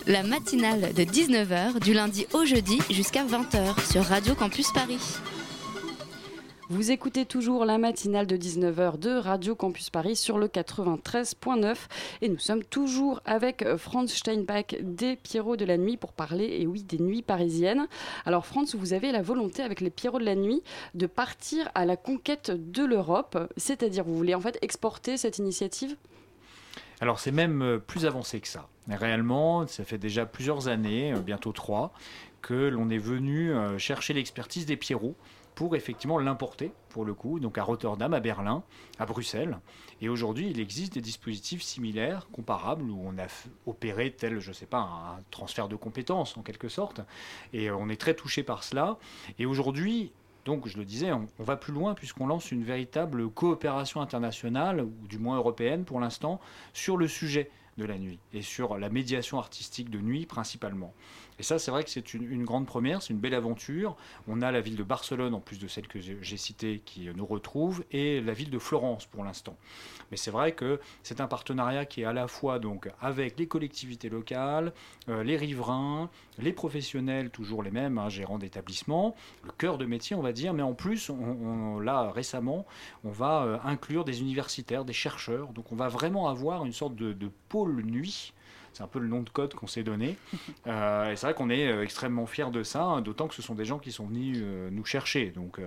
La 0.06 0.22
matinale 0.22 0.92
de 0.94 1.02
19h 1.02 1.80
du 1.80 1.92
lundi 1.92 2.28
au 2.32 2.44
jeudi 2.44 2.78
jusqu'à 2.90 3.24
20h 3.24 3.90
sur 3.90 4.04
Radio 4.04 4.36
Campus 4.36 4.70
Paris. 4.72 5.00
Vous 6.70 6.90
écoutez 6.90 7.26
toujours 7.26 7.66
la 7.66 7.76
matinale 7.76 8.26
de 8.26 8.38
19h 8.38 8.98
de 8.98 9.10
Radio 9.10 9.54
Campus 9.54 9.90
Paris 9.90 10.16
sur 10.16 10.38
le 10.38 10.48
93.9 10.48 11.76
et 12.22 12.30
nous 12.30 12.38
sommes 12.38 12.64
toujours 12.64 13.20
avec 13.26 13.60
euh, 13.60 13.76
Franz 13.76 14.10
Steinbach 14.10 14.74
des 14.80 15.16
Pierrots 15.16 15.58
de 15.58 15.66
la 15.66 15.76
Nuit 15.76 15.98
pour 15.98 16.14
parler, 16.14 16.56
et 16.60 16.66
oui, 16.66 16.82
des 16.82 16.98
nuits 16.98 17.20
parisiennes. 17.20 17.86
Alors 18.24 18.46
Franz, 18.46 18.74
vous 18.78 18.94
avez 18.94 19.12
la 19.12 19.20
volonté 19.20 19.62
avec 19.62 19.82
les 19.82 19.90
Pierrots 19.90 20.18
de 20.18 20.24
la 20.24 20.36
Nuit 20.36 20.62
de 20.94 21.06
partir 21.06 21.70
à 21.74 21.84
la 21.84 21.98
conquête 21.98 22.50
de 22.50 22.82
l'Europe, 22.82 23.36
c'est-à-dire 23.58 24.02
vous 24.04 24.16
voulez 24.16 24.34
en 24.34 24.40
fait 24.40 24.58
exporter 24.62 25.18
cette 25.18 25.36
initiative? 25.36 25.96
Alors 27.02 27.20
c'est 27.20 27.32
même 27.32 27.60
euh, 27.60 27.78
plus 27.78 28.06
avancé 28.06 28.40
que 28.40 28.48
ça. 28.48 28.68
Réellement, 28.88 29.66
ça 29.66 29.84
fait 29.84 29.98
déjà 29.98 30.24
plusieurs 30.24 30.68
années, 30.68 31.12
euh, 31.12 31.20
bientôt 31.20 31.52
trois, 31.52 31.92
que 32.40 32.68
l'on 32.68 32.88
est 32.88 32.98
venu 32.98 33.54
chercher 33.78 34.12
l'expertise 34.12 34.66
des 34.66 34.76
Pierrots 34.76 35.16
pour 35.54 35.76
effectivement 35.76 36.18
l'importer, 36.18 36.72
pour 36.88 37.04
le 37.04 37.14
coup, 37.14 37.38
donc 37.40 37.58
à 37.58 37.62
Rotterdam, 37.62 38.12
à 38.12 38.20
Berlin, 38.20 38.62
à 38.98 39.06
Bruxelles. 39.06 39.58
Et 40.00 40.08
aujourd'hui, 40.08 40.50
il 40.50 40.60
existe 40.60 40.94
des 40.94 41.00
dispositifs 41.00 41.62
similaires, 41.62 42.28
comparables, 42.32 42.90
où 42.90 43.02
on 43.04 43.18
a 43.18 43.26
opéré 43.66 44.10
tel, 44.10 44.40
je 44.40 44.48
ne 44.48 44.54
sais 44.54 44.66
pas, 44.66 44.80
un 44.80 45.22
transfert 45.30 45.68
de 45.68 45.76
compétences 45.76 46.36
en 46.36 46.42
quelque 46.42 46.68
sorte. 46.68 47.00
Et 47.52 47.70
euh, 47.70 47.76
on 47.76 47.88
est 47.88 48.00
très 48.00 48.14
touché 48.14 48.42
par 48.42 48.64
cela. 48.64 48.98
Et 49.38 49.46
aujourd'hui, 49.46 50.12
donc, 50.44 50.68
je 50.68 50.76
le 50.76 50.84
disais, 50.84 51.12
on, 51.12 51.26
on 51.38 51.44
va 51.44 51.56
plus 51.56 51.72
loin 51.72 51.94
puisqu'on 51.94 52.26
lance 52.26 52.50
une 52.50 52.64
véritable 52.64 53.30
coopération 53.30 54.00
internationale, 54.00 54.82
ou 54.82 55.06
du 55.08 55.18
moins 55.18 55.36
européenne 55.36 55.84
pour 55.84 56.00
l'instant, 56.00 56.40
sur 56.72 56.96
le 56.96 57.08
sujet 57.08 57.50
de 57.76 57.84
la 57.84 57.98
nuit 57.98 58.18
et 58.32 58.42
sur 58.42 58.78
la 58.78 58.88
médiation 58.88 59.38
artistique 59.38 59.90
de 59.90 59.98
nuit 59.98 60.26
principalement. 60.26 60.92
Et 61.38 61.42
ça, 61.42 61.58
c'est 61.58 61.70
vrai 61.70 61.84
que 61.84 61.90
c'est 61.90 62.14
une, 62.14 62.44
grande 62.44 62.66
première, 62.66 63.02
c'est 63.02 63.12
une 63.12 63.18
belle 63.18 63.34
aventure. 63.34 63.96
On 64.28 64.42
a 64.42 64.52
la 64.52 64.60
ville 64.60 64.76
de 64.76 64.82
Barcelone, 64.82 65.34
en 65.34 65.40
plus 65.40 65.58
de 65.58 65.66
celle 65.66 65.88
que 65.88 65.98
j'ai 66.00 66.36
citée, 66.36 66.80
qui 66.84 67.08
nous 67.14 67.26
retrouve, 67.26 67.84
et 67.90 68.20
la 68.20 68.32
ville 68.32 68.50
de 68.50 68.58
Florence 68.58 69.06
pour 69.06 69.24
l'instant. 69.24 69.56
Mais 70.10 70.16
c'est 70.16 70.30
vrai 70.30 70.52
que 70.52 70.80
c'est 71.02 71.20
un 71.20 71.26
partenariat 71.26 71.86
qui 71.86 72.02
est 72.02 72.04
à 72.04 72.12
la 72.12 72.28
fois 72.28 72.58
donc 72.58 72.88
avec 73.00 73.38
les 73.38 73.48
collectivités 73.48 74.08
locales, 74.08 74.72
euh, 75.08 75.24
les 75.24 75.36
riverains, 75.36 76.10
les 76.38 76.52
professionnels, 76.52 77.30
toujours 77.30 77.62
les 77.62 77.70
mêmes, 77.70 77.98
hein, 77.98 78.08
gérants 78.08 78.38
d'établissements, 78.38 79.14
le 79.42 79.50
cœur 79.52 79.78
de 79.78 79.86
métier, 79.86 80.14
on 80.14 80.22
va 80.22 80.32
dire, 80.32 80.54
mais 80.54 80.62
en 80.62 80.74
plus, 80.74 81.10
on, 81.10 81.80
là 81.80 82.10
récemment, 82.10 82.66
on 83.04 83.10
va 83.10 83.42
euh, 83.42 83.58
inclure 83.64 84.04
des 84.04 84.20
universitaires, 84.20 84.84
des 84.84 84.92
chercheurs. 84.92 85.48
Donc 85.52 85.72
on 85.72 85.76
va 85.76 85.88
vraiment 85.88 86.28
avoir 86.28 86.64
une 86.64 86.72
sorte 86.72 86.94
de, 86.94 87.12
de 87.12 87.30
pôle 87.48 87.82
nuit 87.82 88.32
c'est 88.74 88.82
un 88.82 88.88
peu 88.88 88.98
le 88.98 89.06
nom 89.06 89.22
de 89.22 89.30
code 89.30 89.54
qu'on 89.54 89.66
s'est 89.66 89.82
donné. 89.82 90.16
Euh, 90.66 91.12
et 91.12 91.16
c'est 91.16 91.26
vrai 91.26 91.34
qu'on 91.34 91.50
est 91.50 91.68
euh, 91.68 91.82
extrêmement 91.82 92.24
fiers 92.24 92.50
de 92.50 92.62
ça, 92.62 92.82
hein, 92.82 93.02
d'autant 93.02 93.28
que 93.28 93.34
ce 93.34 93.42
sont 93.42 93.54
des 93.54 93.66
gens 93.66 93.78
qui 93.78 93.92
sont 93.92 94.06
venus 94.06 94.38
euh, 94.40 94.70
nous 94.70 94.84
chercher. 94.84 95.26
Donc, 95.26 95.60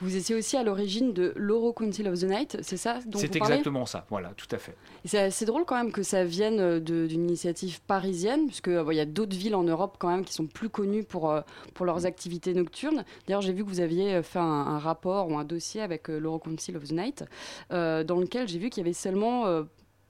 Vous 0.00 0.16
étiez 0.16 0.34
aussi 0.34 0.56
à 0.56 0.62
l'origine 0.62 1.12
de 1.12 1.34
l'Euro 1.36 1.72
Council 1.72 2.08
of 2.08 2.18
the 2.18 2.24
Night, 2.24 2.56
c'est 2.62 2.78
ça 2.78 3.00
C'est 3.14 3.36
exactement 3.36 3.84
ça, 3.84 4.06
voilà, 4.08 4.30
tout 4.30 4.46
à 4.50 4.56
fait. 4.56 4.74
C'est 5.04 5.18
assez 5.18 5.44
drôle 5.44 5.64
quand 5.66 5.76
même 5.76 5.92
que 5.92 6.02
ça 6.02 6.24
vienne 6.24 6.80
d'une 6.80 7.28
initiative 7.28 7.82
parisienne, 7.82 8.46
puisque 8.46 8.68
il 8.68 8.96
y 8.96 9.00
a 9.00 9.04
d'autres 9.04 9.36
villes 9.36 9.54
en 9.54 9.64
Europe 9.64 9.96
quand 9.98 10.08
même 10.08 10.24
qui 10.24 10.32
sont 10.32 10.46
plus 10.46 10.70
connues 10.70 11.04
pour, 11.04 11.34
pour 11.74 11.84
leurs 11.84 12.06
activités 12.06 12.54
nocturnes. 12.54 13.04
D'ailleurs, 13.26 13.42
j'ai 13.42 13.52
vu 13.52 13.64
que 13.64 13.68
vous 13.68 13.80
aviez 13.80 14.22
fait 14.22 14.38
un, 14.38 14.42
un 14.42 14.78
rapport 14.78 15.28
ou 15.28 15.36
un 15.36 15.44
dossier 15.44 15.82
avec 15.82 16.08
l'Euro 16.08 16.38
Council 16.38 16.76
of 16.76 16.84
the 16.84 16.92
Night, 16.92 17.24
dans 17.70 18.18
lequel 18.18 18.48
j'ai 18.48 18.58
vu 18.58 18.70
qu'il 18.70 18.82
y 18.82 18.86
avait 18.86 18.94
seulement 18.94 19.64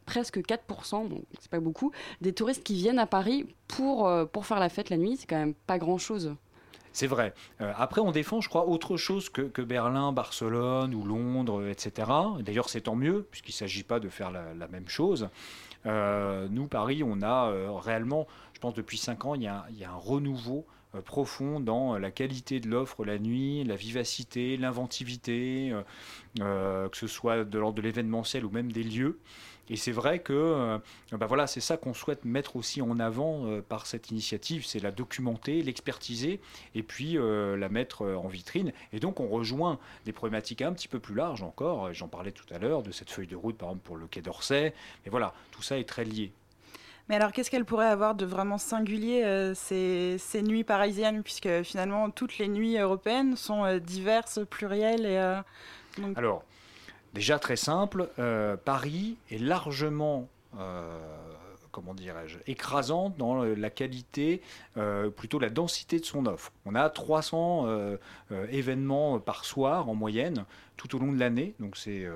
presque 0.09 0.39
4%, 0.39 1.07
donc 1.07 1.23
c'est 1.39 1.51
pas 1.51 1.61
beaucoup, 1.61 1.93
des 2.23 2.33
touristes 2.33 2.65
qui 2.65 2.75
viennent 2.75 2.99
à 2.99 3.07
Paris 3.07 3.47
pour, 3.69 4.09
euh, 4.09 4.25
pour 4.25 4.47
faire 4.47 4.59
la 4.59 4.71
fête 4.71 4.89
la 4.89 4.97
nuit. 4.97 5.19
C'est 5.19 5.27
quand 5.27 5.37
même 5.37 5.53
pas 5.53 5.77
grand-chose. 5.79 6.35
C'est 6.95 7.07
vrai. 7.07 7.35
Euh, 7.61 7.75
après, 7.77 8.01
on 8.01 8.11
défend, 8.11 8.41
je 8.41 8.49
crois, 8.49 8.67
autre 8.67 8.97
chose 8.97 9.29
que, 9.29 9.43
que 9.43 9.61
Berlin, 9.61 10.13
Barcelone 10.13 10.95
ou 10.95 11.05
Londres, 11.05 11.69
etc. 11.69 12.11
D'ailleurs, 12.41 12.71
c'est 12.71 12.81
tant 12.81 12.97
mieux, 12.97 13.29
puisqu'il 13.31 13.51
ne 13.51 13.57
s'agit 13.57 13.83
pas 13.83 14.01
de 14.01 14.09
faire 14.09 14.31
la, 14.31 14.69
même 14.69 14.89
chose. 14.89 15.29
Euh, 15.85 16.49
nous, 16.51 16.67
Paris, 16.69 17.03
on 17.05 17.21
a 17.21 17.53
réellement, 17.81 18.27
je 18.55 18.61
pense, 18.61 18.73
depuis 18.73 18.97
5 18.97 19.27
ans, 19.27 19.35
il 19.35 19.43
y 19.43 19.47
a, 19.47 19.67
il 19.71 19.79
y 19.79 19.85
a 19.85 19.91
un 19.91 19.97
renouveau 19.97 20.67
profond 21.05 21.61
dans 21.61 21.99
la 21.99 22.11
qualité 22.11 22.61
de 22.61 22.69
l'offre 22.71 23.05
la 23.05 23.19
nuit, 23.19 23.63
la 23.63 23.77
vivacité, 23.77 24.57
l'inventivité, 24.57 25.75
que 26.39 26.89
ce 26.95 27.07
soit 27.07 27.45
de 27.45 27.59
l'ordre 27.59 27.77
de 27.77 27.83
l'événementiel 27.83 28.47
ou 28.47 28.51
même 28.51 28.73
des 28.73 28.83
lieux. 28.83 29.21
Et 29.71 29.77
c'est 29.77 29.93
vrai 29.93 30.21
que 30.21 30.81
bah 31.13 31.27
voilà, 31.27 31.47
c'est 31.47 31.61
ça 31.61 31.77
qu'on 31.77 31.95
souhaite 31.95 32.25
mettre 32.25 32.57
aussi 32.57 32.83
en 32.83 32.99
avant 32.99 33.47
euh, 33.47 33.63
par 33.63 33.87
cette 33.87 34.11
initiative, 34.11 34.65
c'est 34.67 34.81
la 34.81 34.91
documenter, 34.91 35.63
l'expertiser 35.63 36.41
et 36.75 36.83
puis 36.83 37.17
euh, 37.17 37.57
la 37.57 37.69
mettre 37.69 38.05
en 38.05 38.29
vitrine. 38.29 38.73
Et 38.93 39.01
donc 39.01 39.21
on 39.21 39.29
rejoint 39.29 39.79
des 40.05 40.13
problématiques 40.13 40.63
un 40.63 40.73
petit 40.73 40.89
peu 40.89 40.99
plus 40.99 41.15
larges 41.15 41.43
encore. 41.43 41.93
J'en 41.93 42.09
parlais 42.09 42.33
tout 42.33 42.47
à 42.55 42.59
l'heure 42.59 42.83
de 42.83 42.93
cette 42.93 43.11
feuille 43.11 43.27
de 43.27 43.37
route 43.37 43.57
par 43.57 43.71
exemple 43.71 43.85
pour 43.85 43.97
le 43.97 44.07
Quai 44.07 44.23
d'Orsay. 44.23 44.75
Mais 45.05 45.11
voilà, 45.11 45.35
tout 45.51 45.63
ça 45.63 45.79
est 45.79 45.89
très 45.89 46.05
lié. 46.05 46.33
Mais 47.09 47.17
alors, 47.17 47.33
qu'est-ce 47.33 47.51
qu'elle 47.51 47.65
pourrait 47.65 47.87
avoir 47.87 48.15
de 48.15 48.27
vraiment 48.27 48.59
singulier, 48.59 49.55
ces, 49.55 50.17
ces, 50.19 50.43
nuits 50.43 50.63
parisiennes, 50.63 51.23
puisque 51.23 51.63
finalement, 51.63 52.11
toutes 52.11 52.37
les 52.37 52.49
nuits 52.49 52.77
européennes 52.77 53.35
sont 53.35 53.79
diverses, 53.79 54.41
plurielles 54.51 55.07
et... 55.07 55.41
Alors, 56.17 56.45
Déjà 57.19 57.41
très 57.41 57.57
simple, 57.57 58.11
euh, 58.21 58.57
Paris 58.57 59.17
est 59.33 59.39
largement, 59.39 60.29
euh, 60.57 60.97
comment 61.73 61.93
dirais-je, 61.93 62.39
écrasante 62.47 63.17
dans 63.17 63.43
la 63.43 63.71
qualité, 63.71 64.41
euh, 64.77 65.11
plutôt 65.11 65.41
la 65.41 65.51
densité 65.51 65.99
de 65.99 66.05
son 66.05 66.27
offre. 66.27 66.53
On 66.65 66.77
a 66.77 66.89
300 66.89 67.67
événements 68.53 69.19
par 69.19 69.45
soir 69.45 69.89
en 69.89 69.97
moyenne 69.97 70.45
tout 70.77 70.95
au 70.95 71.01
long 71.01 71.11
de 71.11 71.19
l'année, 71.19 71.57
donc 71.59 71.77
c'est 71.77 72.07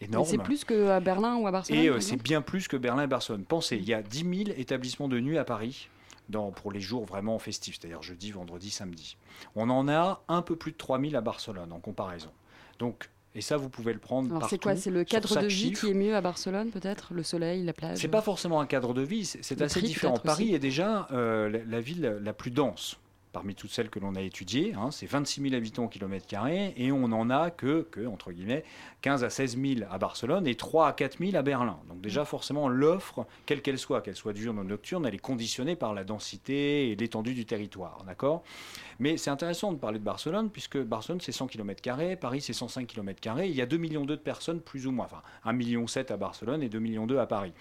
énorme. 0.00 0.26
C'est 0.26 0.38
plus 0.38 0.64
qu'à 0.64 0.98
Berlin 0.98 1.36
ou 1.36 1.46
à 1.46 1.52
Barcelone 1.52 1.80
Et 1.80 2.00
c'est 2.00 2.20
bien 2.20 2.42
plus 2.42 2.66
que 2.66 2.76
Berlin 2.76 3.04
et 3.04 3.06
Barcelone. 3.06 3.44
Pensez, 3.44 3.76
il 3.76 3.88
y 3.88 3.94
a 3.94 4.02
10 4.02 4.46
000 4.46 4.58
établissements 4.58 5.06
de 5.06 5.20
nuit 5.20 5.38
à 5.38 5.44
Paris. 5.44 5.88
Dans, 6.28 6.52
pour 6.52 6.70
les 6.70 6.80
jours 6.80 7.04
vraiment 7.04 7.40
festifs, 7.40 7.78
c'est-à-dire 7.80 8.02
jeudi, 8.02 8.30
vendredi, 8.30 8.70
samedi. 8.70 9.16
On 9.56 9.68
en 9.68 9.88
a 9.88 10.22
un 10.28 10.42
peu 10.42 10.54
plus 10.54 10.70
de 10.70 10.76
3000 10.76 11.16
à 11.16 11.20
Barcelone 11.20 11.72
en 11.72 11.80
comparaison. 11.80 12.30
Donc 12.78 13.10
et 13.34 13.40
ça, 13.40 13.56
vous 13.56 13.68
pouvez 13.68 13.92
le 13.92 14.00
prendre 14.00 14.34
Alors 14.34 14.48
c'est 14.48 14.60
quoi 14.60 14.74
C'est 14.74 14.90
le 14.90 15.04
cadre 15.04 15.40
de 15.40 15.46
vie 15.46 15.72
qui 15.72 15.90
est 15.90 15.94
mieux 15.94 16.16
à 16.16 16.20
Barcelone, 16.20 16.70
peut-être? 16.70 17.14
Le 17.14 17.22
soleil, 17.22 17.62
la 17.62 17.72
plage? 17.72 17.98
C'est 17.98 18.08
pas 18.08 18.22
forcément 18.22 18.60
un 18.60 18.66
cadre 18.66 18.92
de 18.92 19.02
vie, 19.02 19.24
c'est 19.24 19.62
assez 19.62 19.82
différent. 19.82 20.18
Paris 20.18 20.54
est 20.54 20.58
déjà 20.58 21.06
euh, 21.12 21.62
la, 21.66 21.80
ville 21.80 22.18
la 22.22 22.32
plus 22.32 22.50
dense 22.50 22.98
parmi 23.32 23.54
toutes 23.54 23.70
celles 23.70 23.90
que 23.90 23.98
l'on 23.98 24.14
a 24.14 24.20
étudiées. 24.20 24.74
Hein, 24.74 24.90
c'est 24.90 25.06
26 25.06 25.42
000 25.42 25.54
habitants 25.54 25.84
au 25.84 25.88
kilomètre 25.88 26.26
carré 26.26 26.74
et 26.76 26.92
on 26.92 27.08
n'en 27.08 27.30
a 27.30 27.50
que, 27.50 27.86
entre 28.06 28.32
guillemets, 28.32 28.64
15 29.02 29.24
à 29.24 29.30
16 29.30 29.58
000 29.60 29.80
à 29.90 29.98
Barcelone 29.98 30.46
et 30.46 30.54
3 30.54 30.88
à 30.88 30.92
4 30.92 31.18
000 31.18 31.36
à 31.36 31.42
Berlin. 31.42 31.78
Donc 31.88 32.00
déjà, 32.00 32.24
forcément, 32.24 32.68
l'offre, 32.68 33.26
quelle 33.46 33.62
qu'elle 33.62 33.78
soit, 33.78 34.00
qu'elle 34.00 34.16
soit 34.16 34.32
diurne 34.32 34.58
ou 34.58 34.64
nocturne, 34.64 35.06
elle 35.06 35.14
est 35.14 35.18
conditionnée 35.18 35.76
par 35.76 35.94
la 35.94 36.04
densité 36.04 36.90
et 36.90 36.96
l'étendue 36.96 37.34
du 37.34 37.46
territoire. 37.46 38.04
D'accord? 38.06 38.42
Mais 38.98 39.16
c'est 39.16 39.30
intéressant 39.30 39.72
de 39.72 39.78
parler 39.78 39.98
de 39.98 40.04
Barcelone 40.04 40.50
puisque 40.50 40.78
Barcelone, 40.78 41.20
c'est 41.20 41.32
100 41.32 41.46
km, 41.46 42.16
Paris, 42.20 42.40
c'est 42.40 42.52
105 42.52 42.86
km. 42.86 43.20
Il 43.44 43.54
y 43.54 43.62
a 43.62 43.66
2 43.66 43.76
millions 43.76 44.04
de 44.04 44.16
personnes, 44.16 44.60
plus 44.60 44.86
ou 44.86 44.92
moins. 44.92 45.06
Enfin, 45.06 45.22
1,7 45.46 45.54
million 45.54 45.86
à 45.86 46.16
Barcelone 46.16 46.62
et 46.62 46.68
2 46.68 46.78
millions 46.78 47.08
à 47.18 47.26
Paris. 47.26 47.52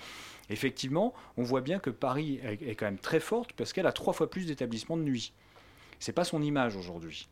Effectivement, 0.49 1.13
on 1.38 1.43
voit 1.43 1.62
bien 1.62 1.79
que 1.79 1.89
Paris 1.89 2.39
est 2.43 2.75
quand 2.75 2.86
même 2.86 2.97
très 2.97 3.19
forte 3.19 3.53
parce 3.53 3.71
qu'elle 3.71 3.86
a 3.86 3.91
trois 3.91 4.13
fois 4.13 4.29
plus 4.29 4.47
d'établissements 4.47 4.97
de 4.97 5.03
nuit. 5.03 5.32
C'est 5.99 6.13
pas 6.13 6.23
son 6.23 6.41
image 6.41 6.75
aujourd'hui. 6.75 7.27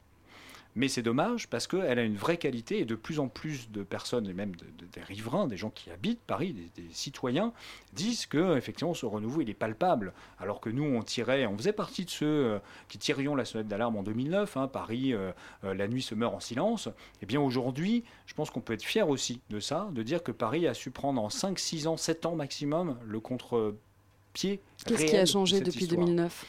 Mais 0.77 0.89
c'est 0.89 1.01
dommage 1.01 1.47
parce 1.47 1.65
qu'elle 1.65 1.97
a 1.97 2.03
une 2.03 2.17
vraie 2.17 2.37
qualité 2.37 2.77
et 2.79 2.85
de 2.85 2.93
plus 2.93 3.19
en 3.19 3.29
plus 3.29 3.71
de 3.71 3.81
personnes, 3.81 4.29
et 4.29 4.33
même 4.33 4.51
des 4.93 5.01
riverains, 5.01 5.47
des 5.47 5.57
gens 5.57 5.71
qui 5.71 5.89
habitent 5.89 6.21
Paris, 6.27 6.53
des, 6.53 6.83
citoyens, 6.91 7.51
disent 7.93 8.27
que 8.27 8.55
effectivement 8.55 8.93
ce 8.93 9.07
renouveau 9.07 9.41
il 9.41 9.49
est 9.49 9.55
palpable. 9.55 10.13
Alors 10.37 10.61
que 10.61 10.69
nous 10.69 10.83
on 10.83 11.01
tirait, 11.01 11.47
on 11.47 11.57
faisait 11.57 11.73
partie 11.73 12.05
de 12.05 12.11
ceux 12.11 12.27
euh, 12.27 12.59
qui 12.89 12.99
tirions 12.99 13.33
la 13.33 13.43
sonnette 13.43 13.67
d'alarme 13.67 13.95
en 13.95 14.03
2009. 14.03 14.55
Hein, 14.55 14.67
Paris, 14.67 15.15
euh, 15.15 15.31
euh, 15.63 15.73
la 15.73 15.87
nuit 15.87 16.03
se 16.03 16.13
meurt 16.13 16.35
en 16.35 16.39
silence. 16.39 16.85
Et 16.85 16.91
eh 17.23 17.25
bien 17.25 17.41
aujourd'hui, 17.41 18.03
je 18.27 18.35
pense 18.35 18.51
qu'on 18.51 18.61
peut 18.61 18.73
être 18.73 18.83
fier 18.83 19.09
aussi 19.09 19.41
de 19.49 19.59
ça, 19.59 19.89
de 19.93 20.03
dire 20.03 20.21
que 20.21 20.31
Paris 20.31 20.67
a 20.67 20.75
su 20.75 20.91
prendre 20.91 21.19
en 21.19 21.31
5, 21.31 21.57
6 21.57 21.87
ans, 21.87 21.97
7 21.97 22.27
ans 22.27 22.35
maximum 22.35 22.99
le 23.03 23.19
contre-pied. 23.19 24.61
Qu'est-ce 24.85 25.05
qui 25.05 25.17
a 25.17 25.25
changé 25.25 25.59
depuis 25.59 25.87
2009 25.87 26.45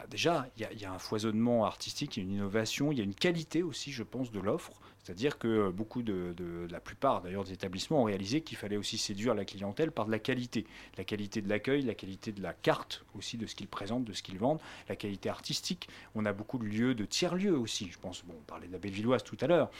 bah, 0.00 0.06
déjà, 0.08 0.46
il 0.56 0.80
y, 0.80 0.84
a 0.84 0.92
un 0.92 0.98
foisonnement 0.98 1.66
artistique, 1.66 2.16
il 2.16 2.20
y 2.20 2.22
a 2.22 2.28
une 2.28 2.34
innovation, 2.36 2.90
il 2.90 2.98
y 2.98 3.00
a 3.02 3.04
une 3.04 3.14
qualité 3.14 3.62
aussi, 3.62 3.92
je 3.92 4.02
pense, 4.02 4.30
de 4.30 4.40
l'offre. 4.40 4.72
C'est-à-dire 5.02 5.38
que 5.38 5.70
beaucoup 5.70 6.02
de, 6.02 6.34
la 6.70 6.80
plupart 6.80 7.20
d'ailleurs 7.20 7.44
des 7.44 7.52
établissements 7.52 8.02
ont 8.02 8.04
réalisé 8.04 8.40
qu'il 8.40 8.56
fallait 8.56 8.76
aussi 8.76 8.96
séduire 8.96 9.34
la 9.34 9.44
clientèle 9.44 9.92
par 9.92 10.06
de 10.06 10.10
la 10.10 10.18
qualité. 10.18 10.66
La 10.96 11.04
qualité 11.04 11.42
de 11.42 11.48
l'accueil, 11.48 11.82
la 11.82 11.94
qualité 11.94 12.32
de 12.32 12.42
la 12.42 12.54
carte 12.54 13.04
aussi 13.14 13.36
de 13.36 13.46
ce 13.46 13.54
qu'ils 13.54 13.68
présentent, 13.68 14.04
de 14.04 14.12
ce 14.12 14.22
qu'ils 14.22 14.38
vendent, 14.38 14.60
la 14.88 14.96
qualité 14.96 15.28
artistique. 15.28 15.88
On 16.14 16.24
a 16.24 16.32
beaucoup 16.32 16.58
de 16.58 16.64
lieux, 16.64 16.94
de 16.94 17.04
tiers-lieux 17.04 17.56
aussi. 17.56 17.90
Je 17.90 17.98
pense, 17.98 18.24
bon, 18.24 18.34
on 18.38 18.44
parlait 18.44 18.68
de 18.68 18.72
la 18.72 18.78
Bellevilloise 18.78 19.24
tout 19.24 19.38
à 19.40 19.46
l'heure. 19.46 19.70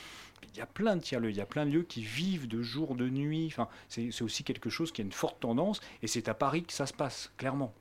Il 0.53 0.59
y 0.59 0.63
a 0.63 0.67
plein 0.67 0.97
de 0.97 1.03
tiers-lieux, 1.03 1.31
il 1.31 1.37
y 1.37 1.43
a 1.43 1.47
plein 1.47 1.65
de 1.65 1.71
lieux 1.71 1.83
qui 1.83 2.03
vivent 2.03 2.49
de 2.49 2.63
jour, 2.63 2.95
de 2.95 3.09
nuit. 3.09 3.47
Enfin, 3.47 3.69
c'est 3.89 4.23
aussi 4.23 4.45
quelque 4.45 4.69
chose 4.69 4.93
qui 4.93 5.01
a 5.01 5.05
une 5.05 5.13
forte 5.13 5.41
tendance 5.41 5.81
et 6.03 6.07
c'est 6.07 6.29
à 6.29 6.35
Paris 6.35 6.65
que 6.65 6.73
ça 6.73 6.87
se 6.87 6.95
passe, 6.95 7.31
clairement. 7.37 7.73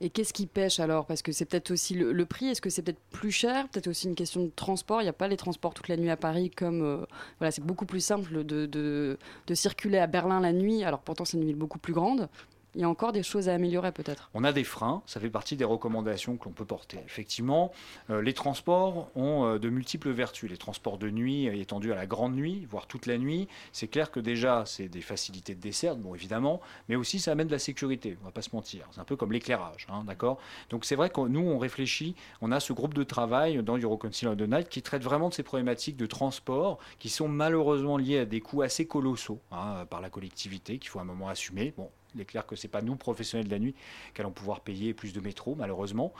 Et 0.00 0.10
qu'est-ce 0.10 0.32
qui 0.32 0.46
pêche 0.46 0.80
alors? 0.80 1.06
Parce 1.06 1.22
que 1.22 1.32
c'est 1.32 1.44
peut-être 1.44 1.70
aussi 1.70 1.94
le, 1.94 2.26
prix. 2.26 2.48
Est-ce 2.48 2.60
que 2.60 2.70
c'est 2.70 2.82
peut-être 2.82 3.00
plus 3.10 3.30
cher? 3.30 3.68
Peut-être 3.68 3.88
aussi 3.88 4.08
une 4.08 4.14
question 4.14 4.44
de 4.44 4.50
transport. 4.54 5.00
Il 5.00 5.04
n'y 5.04 5.10
a 5.10 5.14
pas 5.14 5.28
les 5.28 5.36
transports 5.36 5.74
toute 5.74 5.88
la 5.88 5.96
nuit 5.96 6.10
à 6.10 6.16
Paris 6.16 6.50
comme. 6.50 6.82
euh, 6.82 7.06
voilà, 7.38 7.50
c'est 7.50 7.64
beaucoup 7.64 7.86
plus 7.86 8.00
simple 8.00 8.44
de, 8.44 8.66
de, 8.66 9.18
de 9.46 9.54
circuler 9.54 9.98
à 9.98 10.06
Berlin 10.06 10.40
la 10.40 10.52
nuit. 10.52 10.84
Alors 10.84 11.00
pourtant, 11.00 11.24
c'est 11.24 11.36
une 11.36 11.44
ville 11.44 11.56
beaucoup 11.56 11.78
plus 11.78 11.92
grande. 11.92 12.28
Il 12.76 12.82
y 12.82 12.84
a 12.84 12.90
encore 12.90 13.12
des 13.12 13.22
choses 13.22 13.48
à 13.48 13.54
améliorer 13.54 13.90
peut-être. 13.90 14.28
On 14.34 14.44
a 14.44 14.52
des 14.52 14.62
freins, 14.62 15.02
ça 15.06 15.18
fait 15.18 15.30
partie 15.30 15.56
des 15.56 15.64
recommandations 15.64 16.36
que 16.36 16.44
l'on 16.44 16.50
peut 16.50 16.66
porter. 16.66 16.98
Effectivement, 17.06 17.72
euh, 18.10 18.20
les 18.20 18.34
transports 18.34 19.08
ont 19.14 19.46
euh, 19.46 19.58
de 19.58 19.70
multiples 19.70 20.10
vertus. 20.10 20.50
Les 20.50 20.58
transports 20.58 20.98
de 20.98 21.08
nuit 21.08 21.46
étendus 21.46 21.90
à 21.90 21.94
la 21.94 22.04
grande 22.04 22.34
nuit, 22.34 22.66
voire 22.70 22.86
toute 22.86 23.06
la 23.06 23.16
nuit, 23.16 23.48
c'est 23.72 23.88
clair 23.88 24.10
que 24.10 24.20
déjà, 24.20 24.64
c'est 24.66 24.88
des 24.88 25.00
facilités 25.00 25.54
de 25.54 25.60
dessert, 25.60 25.96
bon 25.96 26.14
évidemment, 26.14 26.60
mais 26.90 26.96
aussi 26.96 27.18
ça 27.18 27.32
amène 27.32 27.46
de 27.46 27.52
la 27.52 27.58
sécurité, 27.58 28.18
on 28.20 28.26
va 28.26 28.30
pas 28.30 28.42
se 28.42 28.54
mentir. 28.54 28.86
C'est 28.90 29.00
un 29.00 29.04
peu 29.04 29.16
comme 29.16 29.32
l'éclairage, 29.32 29.86
hein, 29.90 30.04
d'accord? 30.04 30.38
Donc 30.68 30.84
c'est 30.84 30.96
vrai 30.96 31.08
que 31.08 31.22
nous, 31.22 31.40
on 31.40 31.56
réfléchit, 31.56 32.14
on 32.42 32.52
a 32.52 32.60
ce 32.60 32.74
groupe 32.74 32.92
de 32.92 33.04
travail 33.04 33.62
dans 33.62 33.78
Eurocouncil 33.78 34.28
of 34.28 34.36
the 34.36 34.42
Night 34.42 34.68
qui 34.68 34.82
traite 34.82 35.02
vraiment 35.02 35.30
de 35.30 35.34
ces 35.34 35.42
problématiques 35.42 35.96
de 35.96 36.06
transport 36.06 36.78
qui 36.98 37.08
sont 37.08 37.28
malheureusement 37.28 37.96
liées 37.96 38.18
à 38.18 38.24
des 38.26 38.42
coûts 38.42 38.60
assez 38.60 38.86
colossaux 38.86 39.40
hein, 39.50 39.86
par 39.88 40.02
la 40.02 40.10
collectivité 40.10 40.76
qu'il 40.76 40.90
faut 40.90 40.98
à 40.98 41.02
un 41.02 41.06
moment 41.06 41.30
assumer. 41.30 41.72
Bon, 41.74 41.88
il 42.16 42.22
est 42.22 42.24
clair 42.24 42.46
que 42.46 42.56
c'est 42.56 42.68
pas 42.68 42.82
nous, 42.82 42.96
professionnels 42.96 43.46
de 43.46 43.52
la 43.52 43.58
nuit, 43.58 43.74
qui 44.14 44.20
allons 44.20 44.32
pouvoir 44.32 44.60
payer 44.60 44.94
plus 44.94 45.12
de 45.12 45.20
métro, 45.20 45.54
malheureusement. 45.54 46.12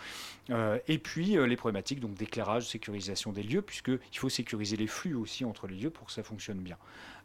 Euh, 0.51 0.79
et 0.87 0.99
puis 0.99 1.37
euh, 1.37 1.47
les 1.47 1.57
problématiques 1.57 2.01
donc 2.01 2.15
d'éclairage, 2.15 2.69
sécurisation 2.69 3.33
des 3.33 3.43
lieux, 3.43 3.63
puisqu'il 3.63 4.19
faut 4.19 4.29
sécuriser 4.29 4.77
les 4.77 4.87
flux 4.87 5.15
aussi 5.15 5.45
entre 5.45 5.67
les 5.67 5.77
lieux 5.77 5.91
pour 5.91 6.07
que 6.07 6.13
ça 6.13 6.23
fonctionne 6.23 6.59
bien. 6.59 6.77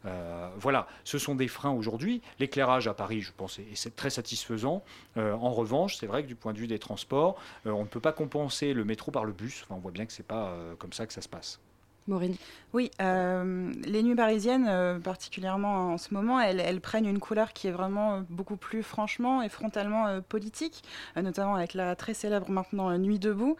Euh, 0.04 0.50
voilà, 0.58 0.88
ce 1.04 1.18
sont 1.18 1.36
des 1.36 1.46
freins 1.46 1.70
aujourd'hui. 1.70 2.22
L'éclairage 2.40 2.88
à 2.88 2.94
Paris, 2.94 3.20
je 3.20 3.30
pense, 3.36 3.60
est, 3.60 3.96
très 3.96 4.10
satisfaisant. 4.10 4.82
En 5.16 5.52
revanche, 5.52 5.96
c'est 5.96 6.06
vrai 6.06 6.22
que 6.22 6.28
du 6.28 6.34
point 6.34 6.52
de 6.52 6.58
vue 6.58 6.66
des 6.66 6.78
transports, 6.78 7.36
on 7.64 7.82
ne 7.82 7.88
peut 7.88 8.00
pas 8.00 8.12
compenser 8.12 8.72
le 8.72 8.84
métro 8.84 9.12
par 9.12 9.24
le 9.24 9.32
bus. 9.32 9.62
Enfin, 9.64 9.74
on 9.76 9.80
voit 9.80 9.92
bien 9.92 10.06
que 10.06 10.12
c'est 10.12 10.26
pas 10.26 10.48
euh, 10.50 10.74
comme 10.76 10.92
ça 10.92 11.06
que 11.06 11.12
ça 11.12 11.22
se 11.22 11.28
passe. 11.28 11.60
Maureen 12.08 12.34
Oui, 12.72 12.90
euh, 13.00 13.72
les 13.84 14.02
nuits 14.02 14.16
parisiennes, 14.16 14.66
euh, 14.68 14.98
particulièrement 14.98 15.92
en 15.92 15.98
ce 15.98 16.12
moment, 16.12 16.40
elles, 16.40 16.80
prennent 16.80 17.06
une 17.06 17.20
couleur 17.20 17.52
qui 17.52 17.68
est 17.68 17.70
vraiment 17.70 18.14
euh, 18.14 18.20
beaucoup 18.28 18.56
plus 18.56 18.82
franchement 18.82 19.42
et 19.42 19.48
frontalement 19.48 20.20
politique, 20.22 20.82
notamment 21.16 21.54
avec 21.54 21.74
la 21.74 21.94
très 21.94 22.14
célèbre 22.14 22.50
maintenant 22.50 22.96
Nuit 22.98 23.18
debout. 23.18 23.56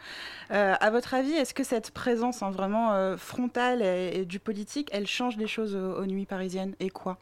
À 0.50 0.90
votre 0.90 1.14
avis, 1.14 1.32
est-ce 1.32 1.54
que 1.54 1.64
cette 1.64 1.90
présence 1.90 2.42
hein, 2.42 2.50
vraiment 2.50 3.16
frontale 3.16 3.82
et, 3.82 4.24
du 4.24 4.38
politique, 4.38 4.88
elle 4.92 5.06
change 5.06 5.36
les 5.36 5.46
choses 5.46 5.74
aux 5.74 6.06
nuits 6.06 6.26
parisiennes 6.26 6.74
Et 6.80 6.90
quoi? 6.90 7.18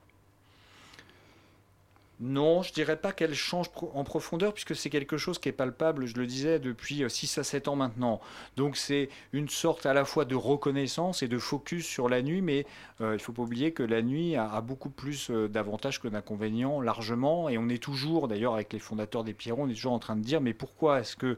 Non, 2.22 2.62
je 2.62 2.72
dirais 2.74 2.98
pas 2.98 3.12
qu'elle 3.12 3.34
change 3.34 3.70
en 3.94 4.04
profondeur 4.04 4.52
puisque 4.52 4.76
c'est 4.76 4.90
quelque 4.90 5.16
chose 5.16 5.38
qui 5.38 5.48
est 5.48 5.52
palpable, 5.52 6.04
je 6.04 6.16
le 6.16 6.26
disais, 6.26 6.58
depuis 6.58 7.02
6 7.08 7.38
à 7.38 7.44
7 7.44 7.68
ans 7.68 7.76
maintenant. 7.76 8.20
Donc 8.58 8.76
c'est 8.76 9.08
une 9.32 9.48
sorte 9.48 9.86
à 9.86 9.94
la 9.94 10.04
fois 10.04 10.26
de 10.26 10.34
reconnaissance 10.34 11.22
et 11.22 11.28
de 11.28 11.38
focus 11.38 11.86
sur 11.86 12.10
la 12.10 12.20
nuit, 12.20 12.42
mais 12.42 12.66
euh, 13.00 13.14
il 13.14 13.20
faut 13.20 13.32
pas 13.32 13.42
oublier 13.42 13.72
que 13.72 13.82
la 13.82 14.02
nuit 14.02 14.36
a, 14.36 14.52
a 14.52 14.60
beaucoup 14.60 14.90
plus 14.90 15.30
euh, 15.30 15.48
d'avantages 15.48 15.98
que 15.98 16.08
d'inconvénients, 16.08 16.82
largement, 16.82 17.48
et 17.48 17.56
on 17.56 17.70
est 17.70 17.82
toujours, 17.82 18.28
d'ailleurs 18.28 18.52
avec 18.52 18.74
les 18.74 18.80
fondateurs 18.80 19.24
des 19.24 19.32
Pierrons, 19.32 19.62
on 19.62 19.68
est 19.70 19.74
toujours 19.74 19.94
en 19.94 19.98
train 19.98 20.16
de 20.16 20.22
dire, 20.22 20.42
mais 20.42 20.52
pourquoi 20.52 21.00
est-ce 21.00 21.16
que 21.16 21.26
euh, 21.26 21.36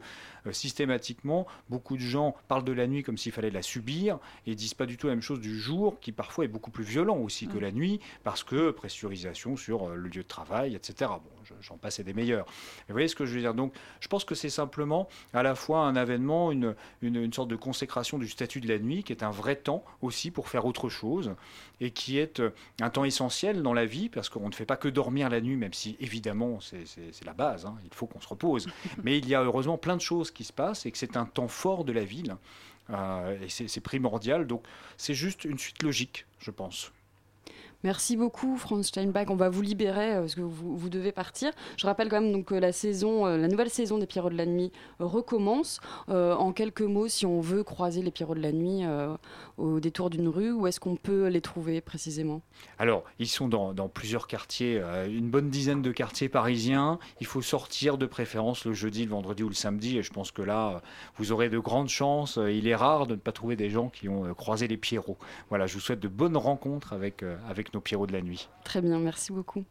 systématiquement, 0.51 1.47
beaucoup 1.69 1.95
de 1.95 2.01
gens 2.01 2.35
parlent 2.47 2.63
de 2.63 2.73
la 2.73 2.87
nuit 2.87 3.03
comme 3.03 3.17
s'il 3.17 3.31
fallait 3.31 3.51
la 3.51 3.61
subir 3.61 4.19
et 4.45 4.55
disent 4.55 4.73
pas 4.73 4.85
du 4.85 4.97
tout 4.97 5.07
la 5.07 5.13
même 5.13 5.21
chose 5.21 5.39
du 5.39 5.59
jour, 5.59 5.99
qui 5.99 6.11
parfois 6.11 6.45
est 6.45 6.49
beaucoup 6.49 6.71
plus 6.71 6.83
violent 6.83 7.17
aussi 7.17 7.47
que 7.47 7.57
la 7.57 7.71
nuit, 7.71 7.99
parce 8.23 8.43
que 8.43 8.71
pressurisation 8.71 9.55
sur 9.55 9.89
euh, 9.89 9.95
le 9.95 10.09
lieu 10.09 10.23
de 10.23 10.27
travail, 10.27 10.75
etc. 10.75 11.11
Bon, 11.11 11.32
j'en 11.61 11.77
passe 11.77 11.99
et 11.99 12.03
des 12.03 12.13
meilleurs. 12.13 12.45
Vous 12.87 12.93
voyez 12.93 13.07
ce 13.07 13.15
que 13.15 13.25
je 13.25 13.33
veux 13.33 13.41
dire 13.41 13.53
Donc, 13.53 13.73
je 13.99 14.07
pense 14.07 14.25
que 14.25 14.35
c'est 14.35 14.49
simplement 14.49 15.07
à 15.33 15.43
la 15.43 15.55
fois 15.55 15.81
un 15.81 15.95
avènement, 15.95 16.51
une, 16.51 16.75
une, 17.01 17.15
une 17.15 17.33
sorte 17.33 17.49
de 17.49 17.55
consécration 17.55 18.17
du 18.17 18.27
statut 18.27 18.61
de 18.61 18.67
la 18.67 18.79
nuit, 18.79 19.03
qui 19.03 19.13
est 19.13 19.23
un 19.23 19.31
vrai 19.31 19.55
temps 19.55 19.83
aussi 20.01 20.31
pour 20.31 20.49
faire 20.49 20.65
autre 20.65 20.89
chose, 20.89 21.35
et 21.81 21.91
qui 21.91 22.17
est 22.17 22.39
euh, 22.39 22.51
un 22.81 22.89
temps 22.89 23.03
essentiel 23.03 23.61
dans 23.61 23.73
la 23.73 23.85
vie, 23.85 24.09
parce 24.09 24.29
qu'on 24.29 24.47
ne 24.47 24.53
fait 24.53 24.65
pas 24.65 24.77
que 24.77 24.87
dormir 24.87 25.29
la 25.29 25.41
nuit, 25.41 25.55
même 25.55 25.73
si 25.73 25.97
évidemment 25.99 26.59
c'est 26.61 27.25
la 27.25 27.33
base, 27.33 27.65
hein, 27.65 27.75
il 27.83 27.93
faut 27.93 28.07
qu'on 28.07 28.21
se 28.21 28.27
repose. 28.27 28.67
Mais 29.03 29.17
il 29.17 29.27
y 29.27 29.35
a 29.35 29.43
heureusement 29.43 29.77
plein 29.77 29.95
de 29.95 30.01
choses 30.01 30.31
qui 30.31 30.43
se 30.43 30.53
passent, 30.53 30.85
et 30.85 30.91
que 30.91 30.97
c'est 30.97 31.17
un 31.17 31.25
temps 31.25 31.47
fort 31.47 31.83
de 31.83 31.91
la 31.91 32.03
ville, 32.03 32.35
euh, 32.89 33.37
et 33.41 33.49
c'est 33.49 33.81
primordial. 33.81 34.47
Donc, 34.47 34.63
c'est 34.97 35.13
juste 35.13 35.45
une 35.45 35.57
suite 35.57 35.81
logique, 35.83 36.25
je 36.39 36.51
pense. 36.51 36.91
Merci 37.83 38.15
beaucoup, 38.15 38.57
Franz 38.57 38.87
Steinbach. 38.87 39.29
On 39.29 39.35
va 39.35 39.49
vous 39.49 39.61
libérer 39.61 40.15
euh, 40.15 40.21
parce 40.21 40.35
que 40.35 40.41
vous, 40.41 40.77
vous 40.77 40.89
devez 40.89 41.11
partir. 41.11 41.51
Je 41.77 41.85
rappelle 41.85 42.09
quand 42.09 42.21
même 42.21 42.31
donc, 42.31 42.45
que 42.45 42.55
la, 42.55 42.71
saison, 42.71 43.25
euh, 43.25 43.37
la 43.37 43.47
nouvelle 43.47 43.69
saison 43.69 43.97
des 43.97 44.05
Pierrots 44.05 44.29
de 44.29 44.37
la 44.37 44.45
Nuit 44.45 44.71
recommence. 44.99 45.81
Euh, 46.09 46.33
en 46.33 46.53
quelques 46.53 46.81
mots, 46.81 47.07
si 47.07 47.25
on 47.25 47.41
veut 47.41 47.63
croiser 47.63 48.01
les 48.01 48.11
Pierrots 48.11 48.35
de 48.35 48.41
la 48.41 48.51
Nuit 48.51 48.83
au 49.57 49.79
détour 49.79 50.09
d'une 50.09 50.27
rue, 50.27 50.51
où 50.51 50.67
est-ce 50.67 50.79
qu'on 50.79 50.95
peut 50.95 51.27
les 51.27 51.41
trouver 51.41 51.81
précisément? 51.81 52.41
Alors, 52.79 53.03
ils 53.19 53.27
sont 53.27 53.47
dans, 53.47 53.73
plusieurs 53.89 54.27
quartiers, 54.27 54.81
une 55.07 55.29
bonne 55.29 55.49
dizaine 55.49 55.81
de 55.81 55.91
quartiers 55.91 56.29
parisiens. 56.29 56.99
Il 57.19 57.27
faut 57.27 57.41
sortir 57.41 57.97
de 57.97 58.05
préférence 58.05 58.65
le 58.65 58.73
jeudi, 58.73 59.05
le 59.05 59.11
vendredi 59.11 59.43
ou 59.43 59.49
le 59.49 59.55
samedi. 59.55 59.97
Et 59.97 60.03
je 60.03 60.11
pense 60.11 60.31
que 60.31 60.41
là, 60.41 60.81
vous 61.17 61.31
aurez 61.31 61.49
de 61.49 61.59
grandes 61.59 61.89
chances. 61.89 62.37
Il 62.37 62.67
est 62.67 62.75
rare 62.75 63.07
de 63.07 63.15
ne 63.15 63.19
pas 63.19 63.31
trouver 63.31 63.55
des 63.55 63.69
gens 63.69 63.89
qui 63.89 64.09
ont 64.09 64.33
croisé 64.33 64.67
les 64.67 64.77
Pierrots. 64.77 65.17
Voilà, 65.49 65.67
je 65.67 65.73
vous 65.75 65.79
souhaite 65.79 65.99
de 65.99 66.07
bonnes 66.07 66.37
rencontres 66.37 66.93
avec, 66.93 67.23
euh, 67.23 67.37
avec 67.73 67.75
nos 67.75 67.81
Pierrots 67.81 68.07
de 68.07 68.13
la 68.13 68.21
nuit. 68.21 68.49
Très 68.63 68.81
bien, 68.81 68.99
merci 68.99 69.31
beaucoup. 69.31 69.63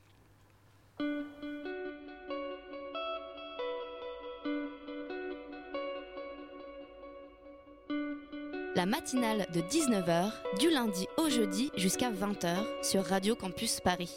La 8.74 8.86
matinale 8.86 9.46
de 9.54 9.60
19h, 9.60 10.32
du 10.58 10.70
lundi 10.70 11.06
au 11.18 11.28
jeudi 11.28 11.70
jusqu'à 11.76 12.10
20h 12.10 12.82
sur 12.82 13.04
Radio 13.04 13.36
Campus 13.36 13.80
Paris. 13.80 14.10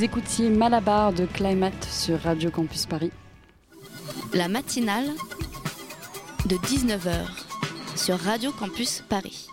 Vous 0.00 0.06
écoutiez 0.06 0.48
Malabar 0.48 1.12
de 1.12 1.26
Climate 1.26 1.84
sur 1.84 2.18
Radio 2.20 2.50
Campus 2.50 2.86
Paris. 2.86 3.10
La 4.32 4.48
matinale 4.48 5.10
de 6.46 6.56
19h 6.56 7.26
sur 7.96 8.18
Radio 8.18 8.50
Campus 8.50 9.04
Paris. 9.10 9.48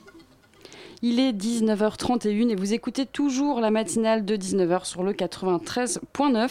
Il 1.03 1.19
est 1.19 1.31
19h31 1.31 2.49
et 2.49 2.55
vous 2.55 2.73
écoutez 2.73 3.05
toujours 3.05 3.61
la 3.61 3.69
matinale 3.69 4.25
de 4.25 4.35
19h 4.35 4.83
sur 4.85 5.03
le 5.03 5.13
93.9. 5.13 6.49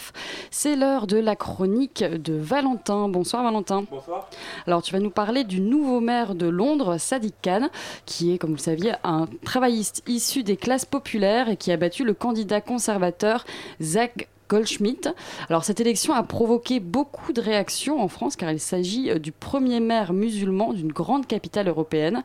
C'est 0.51 0.77
l'heure 0.77 1.05
de 1.05 1.17
la 1.17 1.35
chronique 1.35 2.01
de 2.01 2.33
Valentin. 2.33 3.09
Bonsoir 3.09 3.43
Valentin. 3.43 3.83
Bonsoir. 3.91 4.29
Alors 4.65 4.81
tu 4.81 4.93
vas 4.93 4.99
nous 4.99 5.09
parler 5.09 5.43
du 5.43 5.59
nouveau 5.59 5.99
maire 5.99 6.33
de 6.33 6.47
Londres, 6.47 6.97
Sadiq 6.97 7.35
Khan, 7.41 7.67
qui 8.05 8.33
est, 8.33 8.37
comme 8.37 8.51
vous 8.51 8.55
le 8.55 8.61
saviez, 8.61 8.93
un 9.03 9.27
travailliste 9.43 10.01
issu 10.07 10.43
des 10.43 10.55
classes 10.55 10.85
populaires 10.85 11.49
et 11.49 11.57
qui 11.57 11.73
a 11.73 11.77
battu 11.77 12.05
le 12.05 12.13
candidat 12.13 12.61
conservateur 12.61 13.43
Zach 13.81 14.29
Goldschmidt. 14.49 15.09
Alors 15.49 15.63
cette 15.63 15.79
élection 15.79 16.13
a 16.13 16.23
provoqué 16.23 16.79
beaucoup 16.79 17.33
de 17.33 17.41
réactions 17.41 18.01
en 18.01 18.07
France 18.07 18.35
car 18.35 18.51
il 18.51 18.59
s'agit 18.59 19.11
euh, 19.11 19.19
du 19.19 19.31
premier 19.31 19.79
maire 19.79 20.13
musulman 20.13 20.73
d'une 20.73 20.91
grande 20.91 21.27
capitale 21.27 21.67
européenne. 21.67 22.23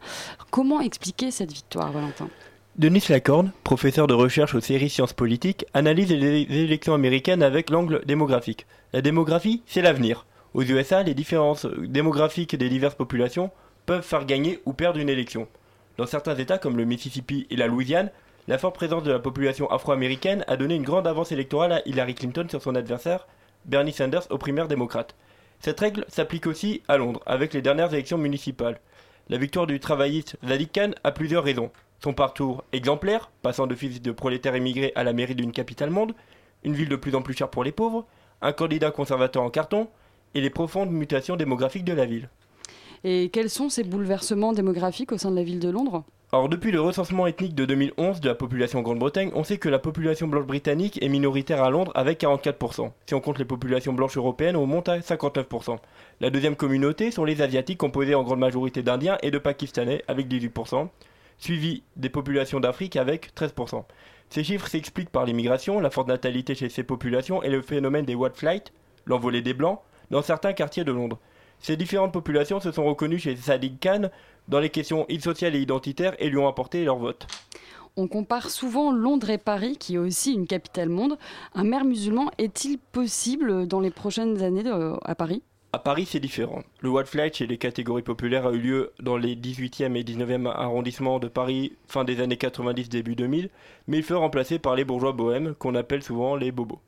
Comment 0.50 0.80
expliquer 0.80 1.30
cette 1.30 1.52
victoire, 1.52 1.92
Valentin? 1.92 2.28
Denis 2.76 3.04
Lacorne, 3.10 3.52
professeur 3.64 4.06
de 4.06 4.14
recherche 4.14 4.54
aux 4.54 4.60
séries 4.60 4.88
Sciences 4.88 5.12
politiques, 5.12 5.66
analyse 5.74 6.10
les 6.10 6.40
élections 6.42 6.94
américaines 6.94 7.42
avec 7.42 7.68
l'angle 7.68 8.02
démographique. 8.06 8.66
La 8.94 9.02
démographie, 9.02 9.62
c'est 9.66 9.82
l'avenir. 9.82 10.24
Aux 10.54 10.62
USA, 10.62 11.02
les 11.02 11.12
différences 11.14 11.66
démographiques 11.66 12.56
des 12.56 12.70
diverses 12.70 12.94
populations 12.94 13.50
peuvent 13.84 14.02
faire 14.02 14.24
gagner 14.24 14.60
ou 14.64 14.72
perdre 14.72 15.00
une 15.00 15.10
élection. 15.10 15.48
Dans 15.98 16.06
certains 16.06 16.34
États 16.36 16.58
comme 16.58 16.78
le 16.78 16.86
Mississippi 16.86 17.46
et 17.50 17.56
la 17.56 17.66
Louisiane, 17.66 18.10
la 18.48 18.58
forte 18.58 18.74
présence 18.74 19.04
de 19.04 19.12
la 19.12 19.20
population 19.20 19.70
afro-américaine 19.70 20.44
a 20.48 20.56
donné 20.56 20.74
une 20.74 20.82
grande 20.82 21.06
avance 21.06 21.30
électorale 21.30 21.72
à 21.72 21.82
Hillary 21.86 22.14
Clinton 22.14 22.46
sur 22.50 22.60
son 22.60 22.74
adversaire, 22.74 23.28
Bernie 23.66 23.92
Sanders, 23.92 24.26
aux 24.30 24.38
primaires 24.38 24.66
démocrates. 24.66 25.14
Cette 25.60 25.78
règle 25.78 26.04
s'applique 26.08 26.48
aussi 26.48 26.82
à 26.88 26.96
Londres, 26.96 27.20
avec 27.24 27.54
les 27.54 27.62
dernières 27.62 27.94
élections 27.94 28.18
municipales. 28.18 28.80
La 29.28 29.38
victoire 29.38 29.68
du 29.68 29.78
travailliste 29.78 30.36
Zadik 30.44 30.72
Khan 30.72 30.90
a 31.04 31.12
plusieurs 31.12 31.44
raisons. 31.44 31.70
Son 32.02 32.14
parcours 32.14 32.64
exemplaire, 32.72 33.30
passant 33.42 33.68
de 33.68 33.76
fils 33.76 34.02
de 34.02 34.10
prolétaires 34.10 34.56
immigrés 34.56 34.92
à 34.96 35.04
la 35.04 35.12
mairie 35.12 35.36
d'une 35.36 35.52
capitale 35.52 35.90
monde, 35.90 36.12
une 36.64 36.74
ville 36.74 36.88
de 36.88 36.96
plus 36.96 37.14
en 37.14 37.22
plus 37.22 37.34
chère 37.34 37.48
pour 37.48 37.62
les 37.62 37.70
pauvres, 37.70 38.06
un 38.40 38.52
candidat 38.52 38.90
conservateur 38.90 39.44
en 39.44 39.50
carton, 39.50 39.88
et 40.34 40.40
les 40.40 40.50
profondes 40.50 40.90
mutations 40.90 41.36
démographiques 41.36 41.84
de 41.84 41.92
la 41.92 42.06
ville. 42.06 42.28
Et 43.04 43.30
quels 43.32 43.50
sont 43.50 43.68
ces 43.68 43.84
bouleversements 43.84 44.52
démographiques 44.52 45.12
au 45.12 45.18
sein 45.18 45.30
de 45.30 45.36
la 45.36 45.44
ville 45.44 45.60
de 45.60 45.70
Londres? 45.70 46.04
Or, 46.34 46.48
depuis 46.48 46.70
le 46.72 46.80
recensement 46.80 47.26
ethnique 47.26 47.54
de 47.54 47.66
2011 47.66 48.22
de 48.22 48.28
la 48.30 48.34
population 48.34 48.80
Grande-Bretagne, 48.80 49.30
on 49.34 49.44
sait 49.44 49.58
que 49.58 49.68
la 49.68 49.78
population 49.78 50.28
blanche 50.28 50.46
britannique 50.46 50.98
est 51.02 51.10
minoritaire 51.10 51.62
à 51.62 51.68
Londres 51.68 51.92
avec 51.94 52.22
44%. 52.22 52.90
Si 53.04 53.12
on 53.12 53.20
compte 53.20 53.38
les 53.38 53.44
populations 53.44 53.92
blanches 53.92 54.16
européennes, 54.16 54.56
on 54.56 54.64
monte 54.64 54.88
à 54.88 55.00
59%. 55.00 55.76
La 56.22 56.30
deuxième 56.30 56.56
communauté 56.56 57.10
sont 57.10 57.26
les 57.26 57.42
Asiatiques, 57.42 57.76
composés 57.76 58.14
en 58.14 58.22
grande 58.22 58.38
majorité 58.38 58.82
d'Indiens 58.82 59.18
et 59.20 59.30
de 59.30 59.36
Pakistanais 59.36 60.04
avec 60.08 60.26
18%, 60.26 60.88
suivi 61.36 61.82
des 61.96 62.08
populations 62.08 62.60
d'Afrique 62.60 62.96
avec 62.96 63.34
13%. 63.34 63.84
Ces 64.30 64.42
chiffres 64.42 64.68
s'expliquent 64.68 65.12
par 65.12 65.26
l'immigration, 65.26 65.80
la 65.80 65.90
forte 65.90 66.08
natalité 66.08 66.54
chez 66.54 66.70
ces 66.70 66.82
populations 66.82 67.42
et 67.42 67.50
le 67.50 67.60
phénomène 67.60 68.06
des 68.06 68.14
white 68.14 68.38
flight, 68.38 68.72
l'envolée 69.04 69.42
des 69.42 69.52
blancs, 69.52 69.80
dans 70.10 70.22
certains 70.22 70.54
quartiers 70.54 70.84
de 70.84 70.92
Londres. 70.92 71.18
Ces 71.62 71.76
différentes 71.76 72.12
populations 72.12 72.58
se 72.58 72.72
sont 72.72 72.84
reconnues 72.84 73.20
chez 73.20 73.36
Sadiq 73.36 73.78
Khan 73.80 74.10
dans 74.48 74.60
les 74.60 74.70
questions 74.70 75.06
sociales 75.20 75.54
et 75.56 75.60
identitaires 75.60 76.14
et 76.18 76.28
lui 76.28 76.38
ont 76.38 76.48
apporté 76.48 76.84
leur 76.84 76.96
vote. 76.96 77.26
On 77.96 78.08
compare 78.08 78.48
souvent 78.48 78.90
Londres 78.90 79.30
et 79.30 79.38
Paris, 79.38 79.76
qui 79.78 79.96
est 79.96 79.98
aussi 79.98 80.32
une 80.32 80.46
capitale 80.46 80.88
monde. 80.88 81.18
Un 81.54 81.64
maire 81.64 81.84
musulman 81.84 82.30
est-il 82.38 82.78
possible 82.78 83.66
dans 83.66 83.80
les 83.80 83.90
prochaines 83.90 84.42
années 84.42 84.62
de- 84.62 84.94
à 85.04 85.14
Paris? 85.14 85.42
À 85.74 85.78
Paris, 85.78 86.06
c'est 86.06 86.20
différent. 86.20 86.62
Le 86.80 86.90
white 86.90 87.06
flight 87.06 87.34
chez 87.34 87.46
les 87.46 87.56
catégories 87.58 88.02
populaires 88.02 88.46
a 88.46 88.52
eu 88.52 88.58
lieu 88.58 88.92
dans 89.00 89.16
les 89.16 89.34
18e 89.36 89.96
et 89.96 90.04
19e 90.04 90.46
arrondissements 90.46 91.18
de 91.18 91.28
Paris 91.28 91.72
fin 91.86 92.04
des 92.04 92.20
années 92.20 92.36
90, 92.36 92.88
début 92.90 93.14
2000, 93.14 93.48
mais 93.88 93.98
il 93.98 94.02
fut 94.02 94.12
remplacé 94.14 94.58
par 94.58 94.74
les 94.74 94.84
bourgeois 94.84 95.12
bohèmes, 95.12 95.54
qu'on 95.54 95.74
appelle 95.74 96.02
souvent 96.02 96.36
les 96.36 96.52
bobos. 96.52 96.80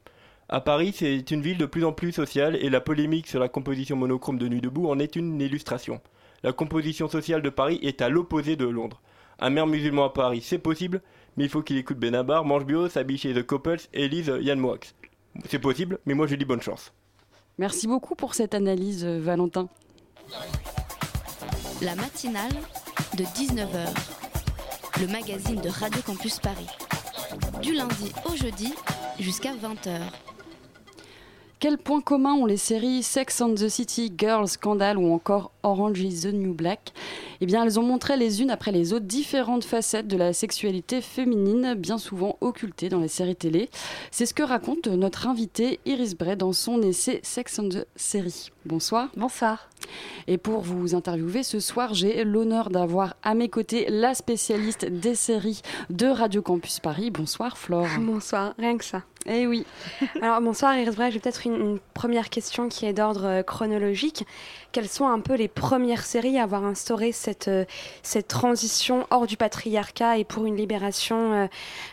À 0.51 0.61
Paris, 0.61 0.93
c'est 0.95 1.31
une 1.31 1.41
ville 1.41 1.57
de 1.57 1.65
plus 1.65 1.85
en 1.87 1.93
plus 1.93 2.13
sociale 2.13 2.57
et 2.57 2.69
la 2.69 2.83
polémique 2.83 3.27
sur 3.27 3.41
la 3.41 3.49
composition 3.49 3.97
monochrome 3.97 4.39
de 4.39 4.49
Nuit 4.49 4.61
debout 4.61 4.89
en 4.89 4.99
est 4.99 5.17
une 5.17 5.41
illustration. 5.41 6.01
La 6.45 6.53
composition 6.53 7.09
sociale 7.09 7.41
de 7.41 7.49
Paris 7.49 7.79
est 7.81 8.03
à 8.03 8.11
l'opposé 8.11 8.55
de 8.55 8.67
Londres. 8.67 9.01
Un 9.39 9.49
maire 9.49 9.67
musulman 9.67 10.05
à 10.05 10.11
Paris, 10.11 10.43
c'est 10.43 10.59
possible, 10.59 11.01
mais 11.39 11.45
il 11.45 11.49
faut 11.49 11.63
qu'il 11.63 11.79
écoute 11.79 11.99
Benabar, 11.99 12.45
mange 12.45 12.67
bio, 12.67 12.87
s'habille 12.91 13.17
chez 13.17 13.33
The 13.33 13.47
Couples 13.47 13.81
et 13.95 14.09
lise 14.09 14.31
Yann 14.43 14.61
Moix. 14.61 14.77
C'est 15.49 15.59
possible, 15.59 15.99
mais 16.05 16.13
moi 16.13 16.27
je 16.27 16.35
dis 16.35 16.45
bonne 16.45 16.61
chance. 16.61 16.93
Merci 17.57 17.87
beaucoup 17.87 18.15
pour 18.15 18.35
cette 18.35 18.53
analyse, 18.53 19.07
euh, 19.07 19.21
Valentin. 19.23 19.71
La 21.81 21.95
matinale 21.95 22.53
de 23.17 23.25
19h. 23.25 23.89
Le 25.01 25.07
magazine 25.07 25.63
de 25.63 25.71
Radio 25.71 26.03
Campus 26.03 26.41
Paris. 26.41 26.69
Du 27.63 27.73
lundi 27.73 28.13
au 28.27 28.37
jeudi 28.37 28.75
jusqu'à 29.19 29.55
20h. 29.55 29.99
Quels 31.61 31.79
points 31.79 32.03
communs 32.03 32.35
ont 32.35 32.47
les 32.47 32.59
séries 32.59 33.03
Sex 33.03 33.41
and 33.41 33.55
the 33.55 33.69
City, 33.69 34.13
Girls, 34.19 34.49
Scandal 34.49 34.99
ou 34.99 35.13
encore 35.15 35.51
Orange 35.63 36.01
is 36.01 36.23
the 36.23 36.33
New 36.33 36.53
Black? 36.53 36.93
Eh 37.41 37.47
bien, 37.47 37.65
elles 37.65 37.81
ont 37.81 37.83
montré 37.83 38.17
les 38.17 38.43
unes 38.43 38.51
après 38.51 38.71
les 38.71 38.93
autres 38.93 39.07
différentes 39.07 39.65
facettes 39.65 40.07
de 40.07 40.17
la 40.17 40.33
sexualité 40.33 41.01
féminine, 41.01 41.75
bien 41.75 41.97
souvent 41.97 42.37
occultées 42.41 42.91
dans 42.91 43.01
les 43.01 43.09
séries 43.09 43.37
télé. 43.37 43.71
C'est 44.11 44.27
ce 44.27 44.35
que 44.35 44.43
raconte 44.43 44.89
notre 44.89 45.27
invitée 45.27 45.81
Iris 45.87 46.15
Bray 46.17 46.37
dans 46.37 46.53
son 46.53 46.83
essai 46.83 47.21
Sex 47.23 47.59
and 47.59 47.69
the 47.71 47.87
Série. 47.97 48.51
Bonsoir. 48.67 49.09
Bonsoir. 49.17 49.69
Et 50.27 50.39
pour 50.39 50.61
vous 50.61 50.95
interviewer 50.95 51.43
ce 51.43 51.61
soir, 51.61 51.95
j'ai 51.95 52.25
l'honneur 52.25 52.71
d'avoir 52.71 53.15
à 53.23 53.35
mes 53.35 53.49
côtés 53.49 53.87
la 53.89 54.15
spécialiste 54.15 54.87
des 54.87 55.15
séries 55.15 55.63
de 55.91 56.07
Radio 56.07 56.43
Campus 56.43 56.81
Paris. 56.81 57.11
Bonsoir 57.11 57.59
Flore. 57.59 57.87
Bonsoir, 58.01 58.55
rien 58.59 58.77
que 58.79 58.85
ça. 58.85 59.03
Eh 59.27 59.47
oui. 59.47 59.65
Alors 60.23 60.41
bonsoir 60.43 60.77
Iris 60.77 60.97
Bray, 60.97 61.11
j'ai 61.11 61.19
peut-être 61.19 61.47
une, 61.47 61.55
une 61.55 61.79
première 61.95 62.29
question 62.29 62.69
qui 62.69 62.85
est 62.85 62.93
d'ordre 62.93 63.25
euh, 63.25 63.43
chronologique. 63.43 64.27
Quelles 64.75 64.89
sont 64.89 65.07
un 65.07 65.21
peu 65.21 65.35
les 65.35 65.47
premières 65.47 66.05
séries 66.05 66.37
à 66.37 66.43
avoir 66.43 66.65
instauré 66.65 67.13
cette, 67.13 67.47
euh, 67.47 67.65
cette 68.03 68.27
transition 68.27 69.07
hors 69.11 69.29
du 69.29 69.37
patriarcat 69.37 70.19
et 70.19 70.25
pour 70.25 70.47
une 70.47 70.57
libération 70.57 71.33
euh, 71.33 71.47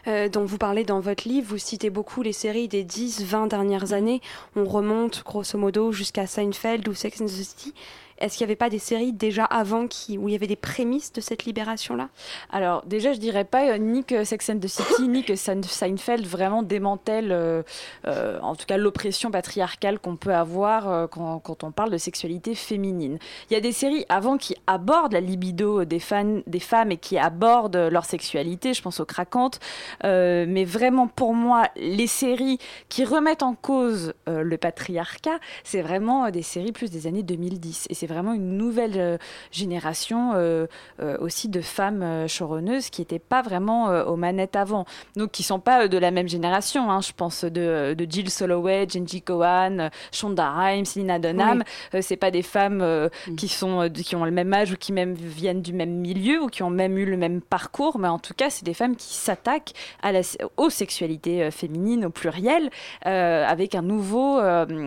euh, 0.08 0.30
dont 0.30 0.46
vous 0.46 0.58
parlez 0.58 0.84
dans 0.84 1.00
votre 1.00 1.28
livre? 1.28 1.46
Vous 1.48 1.60
citez 1.60 1.92
beaucoup 1.92 2.24
les 2.24 2.34
séries 2.34 2.68
des 2.68 2.84
10-20 2.84 3.50
dernières 3.50 3.94
années. 3.94 4.20
On 4.56 4.66
remonte 4.66 5.22
grosso 5.24 5.60
modo 5.60 5.92
jusqu'à 5.92 6.26
Seinfeld 6.26 6.88
ou 6.90 6.96
Sex 6.96 7.22
and 7.22 7.26
the 7.26 7.30
City. 7.30 7.74
Est-ce 8.22 8.38
qu'il 8.38 8.46
n'y 8.46 8.52
avait 8.52 8.56
pas 8.56 8.70
des 8.70 8.80
séries 8.80 9.14
déjà 9.14 9.46
avant 9.46 9.88
qui, 9.88 10.18
où 10.18 10.30
il 10.30 10.32
y 10.32 10.36
avait 10.36 10.48
des 10.48 10.56
prémices 10.56 11.12
de 11.12 11.22
cette 11.22 11.46
libération-là? 11.46 12.10
Alors 12.52 12.84
déjà, 12.86 13.14
je 13.14 13.20
dirais 13.20 13.46
pas 13.46 13.72
euh, 13.72 13.78
ni 13.78 14.04
que 14.04 14.24
Sex 14.24 14.50
and 14.50 14.60
the 14.60 14.68
City 14.68 15.08
ni 15.08 15.24
que 15.24 15.36
Sein- 15.36 15.62
Seinfeld 15.64 16.26
vraiment 16.26 16.64
démantèlent, 16.64 17.32
euh, 17.32 17.64
euh, 18.06 18.40
en 18.42 18.56
tout 18.56 18.66
cas 18.66 18.78
l'oppression 18.78 19.32
patriarcale 19.32 20.00
qu'on 20.00 20.16
peut 20.16 20.34
avoir 20.34 20.90
euh, 20.90 21.08
quand, 21.08 21.64
on 21.64 21.72
parle 21.72 21.90
de 21.90 21.98
sexualité 21.98 22.56
féminine. 22.56 23.18
Il 23.50 23.54
y 23.54 23.58
a 23.58 23.60
des 23.62 23.72
séries 23.72 24.06
avant 24.10 24.38
qui 24.38 24.56
abordent 24.68 25.14
la 25.14 25.20
libido 25.22 25.84
des, 25.86 26.02
des 26.48 26.60
femmes 26.60 26.92
et 26.92 26.98
qui 26.98 27.18
abordent 27.18 27.76
leur 27.92 28.06
sexualité, 28.06 28.74
je 28.74 28.82
pense 28.82 29.00
aux 29.00 29.06
craquantes, 29.06 29.60
mais 30.04 30.66
vraiment 30.66 31.08
pour 31.08 31.34
moi, 31.34 31.68
les 31.76 32.08
séries 32.08 32.58
qui 32.90 33.06
remettent 33.06 33.44
en 33.44 33.56
cause 33.56 34.14
le 34.28 34.58
patriarcat, 34.58 35.40
c'est 35.64 35.82
vraiment 35.82 36.30
des 36.30 36.42
séries 36.42 36.72
plus 36.72 36.92
des 36.92 37.08
années 37.08 37.24
2010 37.24 37.88
et 37.90 37.94
c'est 37.94 38.08
vraiment 38.12 38.34
une 38.34 38.58
nouvelle 38.58 39.00
euh, 39.00 39.18
génération 39.52 40.34
euh, 40.36 40.68
euh, 41.02 41.18
aussi 41.20 41.50
de 41.50 41.62
femmes 41.62 42.28
showrunneuses 42.28 42.90
qui 42.90 43.02
n'étaient 43.02 43.20
pas 43.20 43.42
vraiment 43.42 43.88
aux 44.06 44.16
manettes 44.16 44.56
avant. 44.56 44.86
Donc 45.16 45.32
qui 45.32 45.44
sont 45.44 45.60
pas 45.60 45.88
de 45.88 45.98
la 45.98 46.12
même 46.12 46.28
génération. 46.28 46.92
hein. 46.92 47.02
Je 47.02 47.12
pense 47.16 47.44
de, 47.44 47.94
de 47.94 48.08
Jill 48.10 48.30
Soloway, 48.30 48.88
Genji 48.90 49.22
Cohen, 49.22 49.80
euh, 49.80 49.90
Shonda 50.12 50.52
Rhimes, 50.52 50.86
Lina 50.96 51.20
Dunham. 51.20 51.64
Euh, 51.94 52.00
c'est 52.02 52.18
pas 52.18 52.32
des 52.32 52.42
femmes 52.42 52.82
euh, 52.82 53.10
qui 53.38 53.48
sont 53.48 53.90
qui 53.94 54.16
ont 54.16 54.26
le 54.26 54.32
même 54.32 54.54
âge 54.54 54.72
ou 54.72 54.78
qui 54.78 54.94
même 54.94 55.14
viennent 55.14 55.62
du 55.62 55.74
même 55.74 55.92
milieu 55.92 56.42
ou 56.44 56.48
qui 56.48 56.64
ont 56.64 56.70
même 56.70 56.98
eu 56.98 57.06
le 57.06 57.18
même 57.18 57.42
parcours, 57.42 58.00
mais 58.00 58.08
en 58.08 58.20
tout 58.20 58.34
cas 58.34 58.50
c'est 58.50 58.66
des 58.66 58.74
femmes 58.74 58.96
qui 58.96 59.16
s'attaquent 59.16 59.74
à 60.02 60.12
la, 60.12 60.22
aux 60.58 60.70
sexualités 60.70 61.52
féminines 61.52 62.06
au 62.06 62.10
pluriel 62.10 62.70
avec 63.04 63.76
un 63.76 63.82
nouveau, 63.82 64.40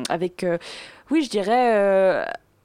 avec 0.08 0.44
oui 1.10 1.22
je 1.24 1.30
dirais 1.30 1.72
euh, 1.74 2.24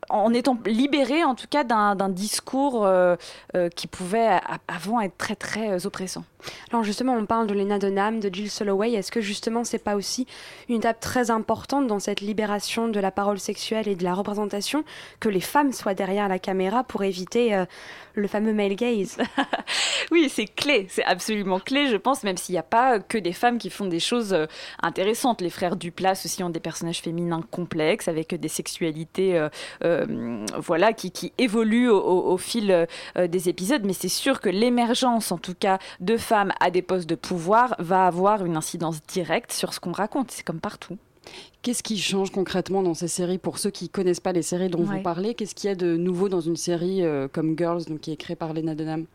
en 0.10 0.34
étant 0.34 0.58
libérée 0.66 1.24
en 1.24 1.36
tout 1.36 1.48
cas 1.50 1.64
d'un 1.64 2.10
discours 2.10 2.86
euh, 2.86 3.16
euh, 3.56 3.70
qui 3.70 3.88
pouvait 3.88 4.40
avant 4.68 5.00
être 5.02 5.18
très 5.18 5.36
très 5.36 5.72
euh, 5.72 5.88
oppressant. 5.88 6.24
Alors 6.72 6.84
justement, 6.84 7.14
on 7.16 7.26
parle 7.26 7.48
de 7.48 7.54
Lena 7.54 7.80
Dunham, 7.80 8.20
de 8.20 8.34
Jill 8.34 8.50
Soloway. 8.50 8.94
Est-ce 8.94 9.12
que 9.12 9.22
justement, 9.22 9.64
c'est 9.64 9.78
pas 9.84 9.96
aussi 9.96 10.26
une 10.70 10.78
étape 10.78 11.00
très 11.00 11.32
importante 11.32 11.88
dans 11.88 12.00
cette 12.00 12.22
libération 12.22 12.88
de 12.88 13.00
la 13.00 13.12
parole 13.12 13.40
sexuelle 13.40 13.88
et 13.88 13.96
de 13.96 14.04
la 14.04 14.14
représentation 14.14 14.84
que 15.20 15.30
les 15.30 15.42
femmes 15.42 15.74
soient 15.74 15.94
derrière 15.94 16.28
la 16.30 16.40
caméra 16.40 16.84
pour 16.84 17.04
éviter 17.04 17.54
euh, 17.56 17.66
le 18.16 18.28
fameux 18.28 18.54
male 18.54 18.76
gaze? 18.76 19.18
Oui, 20.12 20.30
c'est 20.34 20.46
clé, 20.48 20.88
c'est 20.90 21.04
absolument 21.04 21.60
clé, 21.60 21.88
je 21.88 21.96
pense, 21.98 22.24
même 22.24 22.38
s'il 22.38 22.54
n'y 22.54 22.60
a 22.60 22.64
pas 22.64 23.00
que 23.00 23.18
des 23.18 23.34
femmes 23.34 23.58
qui 23.60 23.70
font 23.70 23.86
des 23.86 24.00
choses 24.00 24.34
euh, 24.34 24.46
intéressantes. 24.82 25.42
Les 25.42 25.50
frères 25.52 25.76
Duplass 25.76 26.26
aussi 26.26 26.44
ont 26.44 26.50
des 26.50 26.60
personnages 26.60 27.00
féminins 27.02 27.44
complexes 27.52 28.08
avec 28.08 28.34
des 28.34 28.48
sexualités, 28.48 29.38
euh, 29.84 30.06
voilà, 30.58 30.94
qui, 30.94 31.12
qui 31.12 31.32
évoluent 31.38 31.90
au, 31.90 32.00
au- 32.32 32.38
fil 32.38 32.88
des 33.18 33.50
épisodes. 33.50 33.84
Mais 33.86 33.94
c'est 33.94 34.08
sûr 34.10 34.40
que 34.40 34.50
l'émergence, 34.50 35.32
en 35.32 35.38
tout 35.38 35.54
cas, 35.54 35.78
de 36.00 36.16
femmes 36.18 36.29
à 36.32 36.72
des 36.72 36.82
postes 36.82 37.10
de 37.10 37.16
pouvoir 37.16 37.76
va 37.80 38.06
avoir 38.08 38.46
une 38.46 38.58
incidence 38.58 39.02
directe 39.08 39.52
sur 39.52 39.74
ce 39.74 39.80
qu'on 39.80 39.92
raconte. 39.92 40.32
C'est 40.32 40.44
comme 40.44 40.60
partout. 40.60 40.98
Qu'est-ce 41.62 41.84
qui 41.84 41.98
change 41.98 42.32
concrètement 42.32 42.82
dans 42.82 42.94
ces 42.94 43.08
séries 43.08 43.38
pour 43.38 43.58
ceux 43.60 43.70
qui 43.70 43.90
connaissent 43.90 44.20
pas 44.22 44.32
les 44.32 44.42
séries 44.42 44.70
dont 44.70 44.80
Ouais. 44.80 44.98
vous 44.98 45.02
parlez? 45.04 45.34
Qu'est-ce 45.36 45.54
qu'il 45.54 45.68
y 45.70 45.72
a 45.72 45.76
de 45.76 45.96
nouveau 45.98 46.30
dans 46.30 46.40
une 46.42 46.56
série 46.56 47.04
euh, 47.04 47.28
comme 47.32 47.56
Girls, 47.58 47.84
donc 47.86 48.00
qui 48.00 48.12
est 48.12 48.16
créée 48.18 48.36
par 48.36 48.54
Lena 48.54 48.74
Dunham? 48.76 49.06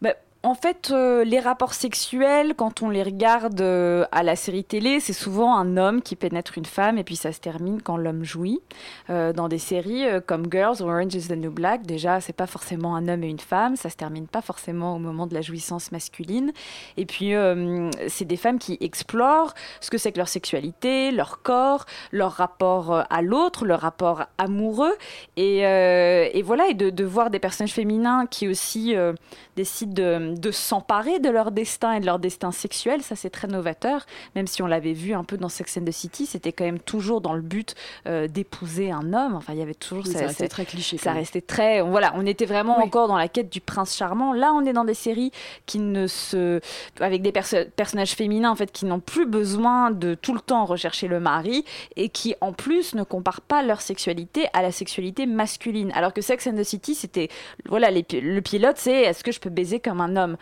Bah, 0.00 0.14
en 0.42 0.54
fait, 0.54 0.90
euh, 0.90 1.22
les 1.22 1.38
rapports 1.38 1.74
sexuels, 1.74 2.54
quand 2.56 2.80
on 2.80 2.88
les 2.88 3.02
regarde 3.02 3.60
euh, 3.60 4.06
à 4.10 4.22
la 4.22 4.36
série 4.36 4.64
télé, 4.64 4.98
c'est 4.98 5.12
souvent 5.12 5.54
un 5.54 5.76
homme 5.76 6.00
qui 6.00 6.16
pénètre 6.16 6.56
une 6.56 6.64
femme 6.64 6.96
et 6.96 7.04
puis 7.04 7.16
ça 7.16 7.30
se 7.32 7.40
termine 7.40 7.82
quand 7.82 7.98
l'homme 7.98 8.24
jouit. 8.24 8.60
Euh, 9.10 9.34
dans 9.34 9.48
des 9.48 9.58
séries 9.58 10.06
comme 10.26 10.50
Girls 10.50 10.80
Orange 10.80 11.14
is 11.14 11.28
the 11.28 11.32
New 11.32 11.50
Black, 11.50 11.82
déjà, 11.82 12.22
c'est 12.22 12.32
pas 12.32 12.46
forcément 12.46 12.96
un 12.96 13.06
homme 13.08 13.22
et 13.22 13.28
une 13.28 13.38
femme, 13.38 13.76
ça 13.76 13.90
se 13.90 13.96
termine 13.96 14.26
pas 14.26 14.40
forcément 14.40 14.96
au 14.96 14.98
moment 14.98 15.26
de 15.26 15.34
la 15.34 15.42
jouissance 15.42 15.92
masculine. 15.92 16.52
Et 16.96 17.04
puis, 17.04 17.32
c'est 18.08 18.24
des 18.24 18.36
femmes 18.36 18.58
qui 18.58 18.78
explorent 18.80 19.52
ce 19.80 19.90
que 19.90 19.98
c'est 19.98 20.10
que 20.12 20.18
leur 20.18 20.28
sexualité, 20.28 21.10
leur 21.10 21.42
corps, 21.42 21.84
leur 22.12 22.32
rapport 22.32 23.04
à 23.10 23.22
l'autre, 23.22 23.66
leur 23.66 23.80
rapport 23.80 24.24
amoureux. 24.38 24.94
Et, 25.36 25.62
voilà, 26.42 26.68
et 26.68 26.74
de, 26.74 27.04
voir 27.04 27.28
des 27.30 27.38
personnages 27.38 27.72
féminins 27.72 28.26
qui 28.26 28.48
aussi 28.48 28.94
décident 29.56 29.92
de, 29.92 30.29
de 30.38 30.50
s'emparer 30.50 31.18
de 31.18 31.28
leur 31.30 31.50
destin 31.50 31.92
et 31.92 32.00
de 32.00 32.06
leur 32.06 32.18
destin 32.18 32.52
sexuel, 32.52 33.02
ça 33.02 33.16
c'est 33.16 33.30
très 33.30 33.48
novateur. 33.48 34.06
Même 34.34 34.46
si 34.46 34.62
on 34.62 34.66
l'avait 34.66 34.92
vu 34.92 35.12
un 35.14 35.24
peu 35.24 35.36
dans 35.36 35.48
Sex 35.48 35.76
and 35.76 35.84
the 35.84 35.90
City, 35.92 36.26
c'était 36.26 36.52
quand 36.52 36.64
même 36.64 36.78
toujours 36.78 37.20
dans 37.20 37.32
le 37.34 37.40
but 37.42 37.74
euh, 38.06 38.28
d'épouser 38.28 38.90
un 38.90 39.12
homme. 39.12 39.34
Enfin, 39.34 39.52
il 39.52 39.58
y 39.58 39.62
avait 39.62 39.74
toujours 39.74 40.04
Oui, 40.04 40.12
ça 40.12 40.20
ça- 40.20 40.26
restait 40.26 40.48
très 40.48 40.64
cliché, 40.64 40.98
Ça 40.98 41.12
restait 41.12 41.40
très. 41.40 41.80
Voilà, 41.80 42.12
on 42.16 42.26
était 42.26 42.46
vraiment 42.46 42.78
Oui. 42.78 42.84
encore 42.84 43.08
dans 43.08 43.16
la 43.16 43.28
quête 43.28 43.50
du 43.50 43.60
prince 43.60 43.96
charmant. 43.96 44.32
Là, 44.32 44.52
on 44.54 44.64
est 44.64 44.72
dans 44.72 44.84
des 44.84 44.94
séries 44.94 45.32
qui 45.66 45.78
ne 45.78 46.06
se, 46.06 46.60
avec 47.00 47.22
des 47.22 47.32
perso- 47.32 47.64
personnages 47.76 48.12
féminins 48.12 48.50
en 48.50 48.56
fait, 48.56 48.70
qui 48.72 48.84
n'ont 48.84 49.00
plus 49.00 49.26
besoin 49.26 49.90
de 49.90 50.14
tout 50.14 50.34
le 50.34 50.40
temps 50.40 50.64
rechercher 50.64 51.08
le 51.08 51.20
mari 51.20 51.64
et 51.96 52.08
qui 52.08 52.34
en 52.40 52.52
plus 52.52 52.94
ne 52.94 53.02
comparent 53.02 53.40
pas 53.40 53.62
leur 53.62 53.80
sexualité 53.80 54.46
à 54.52 54.62
la 54.62 54.72
sexualité 54.72 55.26
masculine. 55.26 55.90
Alors 55.94 56.12
que 56.12 56.20
Sex 56.20 56.46
and 56.46 56.54
the 56.56 56.64
City, 56.64 56.94
c'était 56.94 57.28
voilà, 57.66 57.90
les 57.90 58.04
le 58.12 58.40
pilote, 58.40 58.76
c'est 58.76 59.02
est-ce 59.02 59.22
que 59.24 59.32
je 59.32 59.40
peux 59.40 59.50
baiser 59.50 59.78
comme 59.80 60.00
un 60.00 60.16
homme 60.16 60.19
homme 60.20 60.36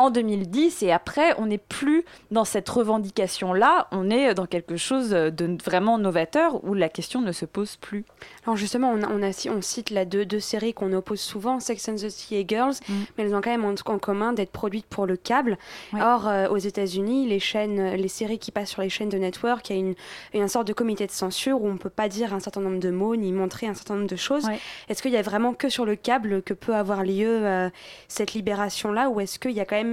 en 0.00 0.10
2010 0.10 0.82
et 0.82 0.92
après, 0.92 1.34
on 1.38 1.46
n'est 1.46 1.58
plus 1.58 2.04
dans 2.30 2.44
cette 2.44 2.68
revendication-là, 2.68 3.88
on 3.92 4.10
est 4.10 4.34
dans 4.34 4.46
quelque 4.46 4.76
chose 4.76 5.10
de 5.10 5.56
vraiment 5.64 5.98
novateur 5.98 6.64
où 6.64 6.74
la 6.74 6.88
question 6.88 7.20
ne 7.20 7.32
se 7.32 7.44
pose 7.44 7.76
plus. 7.76 8.04
Alors 8.46 8.56
justement, 8.56 8.90
on, 8.90 9.02
a- 9.02 9.08
on, 9.08 9.22
a, 9.22 9.48
on 9.50 9.62
cite 9.62 9.90
là 9.90 10.04
deux, 10.04 10.24
deux 10.24 10.40
séries 10.40 10.74
qu'on 10.74 10.92
oppose 10.92 11.20
souvent, 11.20 11.60
Sex 11.60 11.88
and 11.88 11.96
the 11.96 12.08
City 12.08 12.36
et 12.36 12.46
Girls, 12.48 12.74
mais 12.88 13.24
elles 13.24 13.34
ont 13.34 13.40
quand 13.40 13.50
même 13.50 13.64
en, 13.64 13.74
en 13.92 13.98
commun 13.98 14.32
d'être 14.32 14.50
produites 14.52 14.86
pour 14.86 15.06
le 15.06 15.16
câble. 15.16 15.58
Or, 16.00 16.26
euh, 16.28 16.48
aux 16.48 16.56
États-Unis, 16.56 17.28
les 17.28 17.38
chaînes, 17.40 17.94
les 17.94 18.08
séries 18.08 18.38
qui 18.38 18.50
passent 18.52 18.70
sur 18.70 18.82
les 18.82 18.88
chaînes 18.90 19.08
de 19.08 19.18
network, 19.18 19.68
il 19.70 19.72
y 19.74 19.76
a 19.76 19.80
une, 19.80 19.94
une 20.34 20.48
sorte 20.48 20.66
de 20.66 20.72
comité 20.72 21.06
de 21.06 21.12
censure 21.12 21.60
où 21.62 21.68
on 21.68 21.76
peut 21.76 21.90
pas 21.90 22.08
dire 22.08 22.32
un 22.34 22.40
certain 22.40 22.60
nombre 22.60 22.78
de 22.80 22.90
mots 22.90 23.16
ni 23.16 23.32
montrer 23.32 23.66
un 23.66 23.74
certain 23.74 23.96
nombre 23.96 24.08
de 24.08 24.16
choses. 24.16 24.46
Est-ce 24.88 25.02
qu'il 25.02 25.12
y 25.12 25.16
a 25.16 25.22
vraiment 25.22 25.52
que 25.54 25.68
sur 25.68 25.84
le 25.84 25.96
câble 25.96 26.42
que 26.42 26.54
peut 26.54 26.74
avoir 26.74 27.02
lieu 27.04 27.46
euh, 27.46 27.68
cette 28.08 28.32
libération-là, 28.34 29.08
ou 29.10 29.20
est-ce 29.20 29.38
qu'il 29.38 29.52
y 29.52 29.60
a 29.60 29.64
quand 29.64 29.76
même 29.76 29.89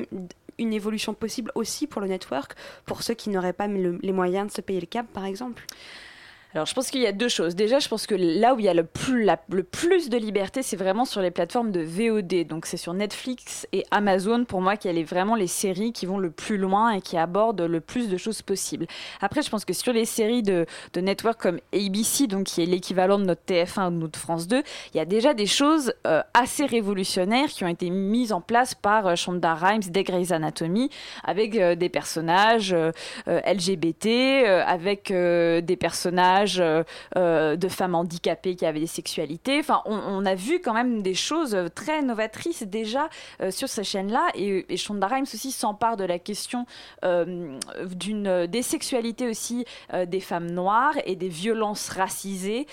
une 0.59 0.73
évolution 0.73 1.13
possible 1.13 1.51
aussi 1.55 1.85
pour 1.87 2.01
le 2.01 2.07
network, 2.07 2.53
pour 2.85 3.03
ceux 3.03 3.13
qui 3.13 3.29
n'auraient 3.29 3.53
pas 3.53 3.67
le- 3.67 3.99
les 4.01 4.11
moyens 4.11 4.47
de 4.47 4.51
se 4.51 4.61
payer 4.61 4.79
le 4.79 4.87
câble, 4.87 5.07
par 5.09 5.25
exemple 5.25 5.63
Alors, 6.57 6.65
je 6.65 6.73
pense 6.73 6.89
qu'il 6.89 7.01
y 7.01 7.05
a 7.05 7.11
deux 7.11 7.29
choses. 7.29 7.53
Déjà, 7.53 7.77
je 7.77 7.87
pense 7.87 8.07
que 8.07 8.15
là 8.15 8.55
où 8.55 8.59
il 8.59 8.65
y 8.65 8.67
a 8.67 8.73
le 8.73 8.83
plus, 8.83 10.09
de 10.09 10.17
liberté, 10.17 10.63
c'est 10.63 10.75
vraiment 10.75 11.05
sur 11.05 11.21
les 11.21 11.29
plateformes 11.29 11.71
de 11.71 11.81
VOD. 11.81 12.47
Donc, 12.47 12.65
c'est 12.65 12.77
sur 12.77 12.95
Netflix 12.95 13.67
et 13.73 13.85
Amazon, 13.91 14.43
pour 14.43 14.59
moi, 14.59 14.75
qu'il 14.75 14.89
y 14.89 14.93
a 14.93 14.97
les- 14.97 15.03
vraiment 15.03 15.35
les 15.35 15.45
séries 15.45 15.93
qui 15.93 16.07
vont 16.07 16.17
le 16.17 16.31
plus 16.31 16.57
loin 16.57 16.89
et 16.93 17.01
qui 17.01 17.15
abordent 17.15 17.61
le 17.61 17.79
plus 17.79 18.09
de 18.09 18.17
choses 18.17 18.41
possibles. 18.41 18.87
Après, 19.21 19.43
je 19.43 19.51
pense 19.51 19.65
que 19.65 19.73
sur 19.73 19.93
les 19.93 20.05
séries 20.05 20.41
de, 20.41 20.65
de 20.93 20.99
network 20.99 21.39
comme 21.39 21.59
ABC, 21.75 22.25
donc 22.25 22.45
qui 22.45 22.63
est 22.63 22.65
l'équivalent 22.65 23.19
de 23.19 23.25
notre 23.25 23.43
TF1 23.47 23.89
ou 23.89 23.91
de 23.91 23.97
notre 23.97 24.17
France 24.19 24.47
2, 24.47 24.63
il 24.95 24.97
y 24.97 24.99
a 24.99 25.05
déjà 25.05 25.35
des 25.35 25.45
choses 25.45 25.93
euh, 26.07 26.23
assez 26.33 26.65
révolutionnaires 26.65 27.49
qui 27.49 27.65
ont 27.65 27.67
été 27.67 27.91
mises 27.91 28.33
en 28.33 28.41
place 28.41 28.73
par 28.73 29.05
euh, 29.05 29.15
Shonda 29.15 29.53
Rhimes 29.53 29.83
des 29.91 30.03
Grey's 30.03 30.31
Anatomy, 30.31 30.89
avec 31.23 31.55
euh, 31.55 31.75
des 31.75 31.89
personnages 31.89 32.73
euh, 32.73 32.91
LGBT, 33.27 34.07
avec 34.65 35.11
des 35.11 35.77
personnages 35.79 36.46
euh, 36.59 36.83
euh, 37.17 37.55
de 37.55 37.67
femmes 37.67 37.95
handicapées 37.95 38.55
qui 38.55 38.65
avaient 38.65 38.79
des 38.79 38.87
sexualités. 38.87 39.59
Enfin, 39.59 39.81
on, 39.85 39.95
on 39.95 40.25
a 40.25 40.35
vu 40.35 40.59
quand 40.61 40.73
même 40.73 41.01
des 41.01 41.13
choses 41.13 41.55
euh, 41.55 41.67
très 41.67 42.01
novatrices 42.01 42.63
déjà 42.63 43.09
sur 43.49 43.67
ces 43.69 43.83
chaînes-là. 43.83 44.27
Et, 44.35 44.65
et 44.69 44.77
Shonda 44.77 45.07
Rhimes 45.07 45.25
aussi 45.33 45.51
s'empare 45.51 45.97
de 45.97 46.03
la 46.03 46.19
question 46.19 46.65
d'une 47.03 48.47
des 48.47 48.61
sexualités 48.61 49.29
aussi 49.29 49.65
des 50.07 50.19
femmes 50.19 50.49
noires 50.49 50.93
et 51.05 51.15
des 51.15 51.27
violences 51.27 51.89
racisées 51.89 52.67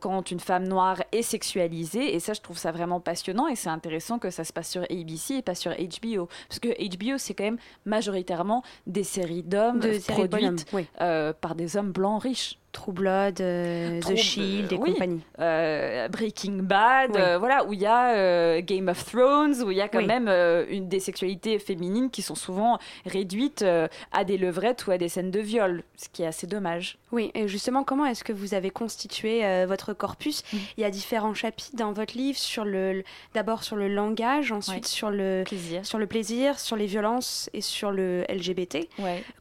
quand 0.00 0.30
une 0.30 0.40
femme 0.40 0.66
noire 0.66 1.02
est 1.12 1.22
sexualisée. 1.22 2.14
Et 2.14 2.20
ça, 2.20 2.32
je 2.32 2.40
trouve 2.40 2.58
ça 2.58 2.72
vraiment 2.72 3.00
passionnant. 3.00 3.48
Et 3.48 3.56
c'est 3.56 3.68
intéressant 3.68 4.18
que 4.18 4.30
ça 4.30 4.44
se 4.44 4.52
passe 4.52 4.70
sur 4.70 4.82
ABC 4.82 5.36
et 5.36 5.42
pas 5.42 5.54
sur 5.54 5.72
HBO. 5.72 6.28
Parce 6.48 6.60
que 6.60 6.68
HBO, 6.68 7.18
c'est 7.18 7.34
quand 7.34 7.44
même 7.44 7.58
majoritairement 7.84 8.62
des 8.86 9.04
séries 9.04 9.42
d'hommes 9.42 9.80
De 9.80 9.98
séries 9.98 10.28
produites 10.28 10.66
oui. 10.72 10.86
euh, 11.00 11.32
par 11.32 11.54
des 11.54 11.76
hommes 11.76 11.92
blancs 11.92 12.22
riches. 12.22 12.58
True 12.72 12.92
Blood, 12.92 13.40
euh, 13.40 14.00
The 14.00 14.16
Shield 14.16 14.72
et 14.72 14.76
oui. 14.76 14.92
compagnie. 14.92 15.20
Euh, 15.40 16.08
Breaking 16.08 16.62
Bad, 16.62 17.10
Oui. 17.14 17.20
euh, 17.20 17.38
voilà, 17.38 17.64
où 17.64 17.72
il 17.72 17.80
y 17.80 17.86
a 17.86 18.60
Game 18.60 18.88
of 18.88 19.04
Thrones, 19.04 19.62
où 19.64 19.70
il 19.70 19.76
y 19.76 19.80
a 19.80 19.88
quand 19.88 19.98
Oui. 19.98 20.06
même 20.06 20.28
une 20.68 20.88
des 20.88 21.00
sexualités 21.00 21.58
féminines 21.58 22.10
qui 22.10 22.22
sont 22.22 22.34
souvent 22.34 22.78
réduites 23.06 23.64
à 24.12 24.24
des 24.24 24.38
levrettes 24.38 24.86
ou 24.86 24.92
à 24.92 24.98
des 24.98 25.08
scènes 25.08 25.30
de 25.30 25.40
viol, 25.40 25.82
ce 25.96 26.08
qui 26.12 26.22
est 26.22 26.26
assez 26.26 26.46
dommage. 26.46 26.98
Oui, 27.12 27.30
et 27.34 27.48
justement, 27.48 27.82
comment 27.82 28.06
est-ce 28.06 28.22
que 28.22 28.32
vous 28.32 28.54
avez 28.54 28.70
constitué 28.70 29.42
votre 29.66 29.92
corpus? 29.92 30.42
Mm. 30.52 30.56
Il 30.76 30.80
y 30.82 30.84
a 30.84 30.90
différents 30.90 31.34
chapitres 31.34 31.76
dans 31.76 31.92
votre 31.92 32.16
livre 32.16 32.38
sur 32.38 32.64
le, 32.64 33.02
d'abord 33.34 33.64
sur 33.64 33.76
le 33.76 33.88
langage, 33.88 34.52
ensuite 34.52 34.86
sur 34.86 35.10
le 35.10 35.42
plaisir, 35.46 35.84
sur 35.84 35.98
le 35.98 36.06
plaisir, 36.06 36.58
sur 36.60 36.76
les 36.76 36.86
violences 36.86 37.50
et 37.52 37.60
sur 37.60 37.90
le 37.90 38.24
LGBT. 38.28 38.88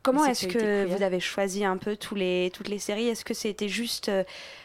Comment 0.01 0.25
est-ce 0.25 0.47
que 0.47 0.57
queer. 0.57 0.88
vous 0.88 1.03
avez 1.03 1.19
choisi 1.19 1.63
un 1.63 1.77
peu 1.77 1.95
tous 1.95 2.15
les 2.15 2.51
toutes 2.53 2.69
les 2.69 2.80
séries? 2.80 3.07
Est-ce 3.20 3.26
que 3.26 3.34
c'était 3.34 3.67
juste 3.67 4.07
euh, 4.07 4.24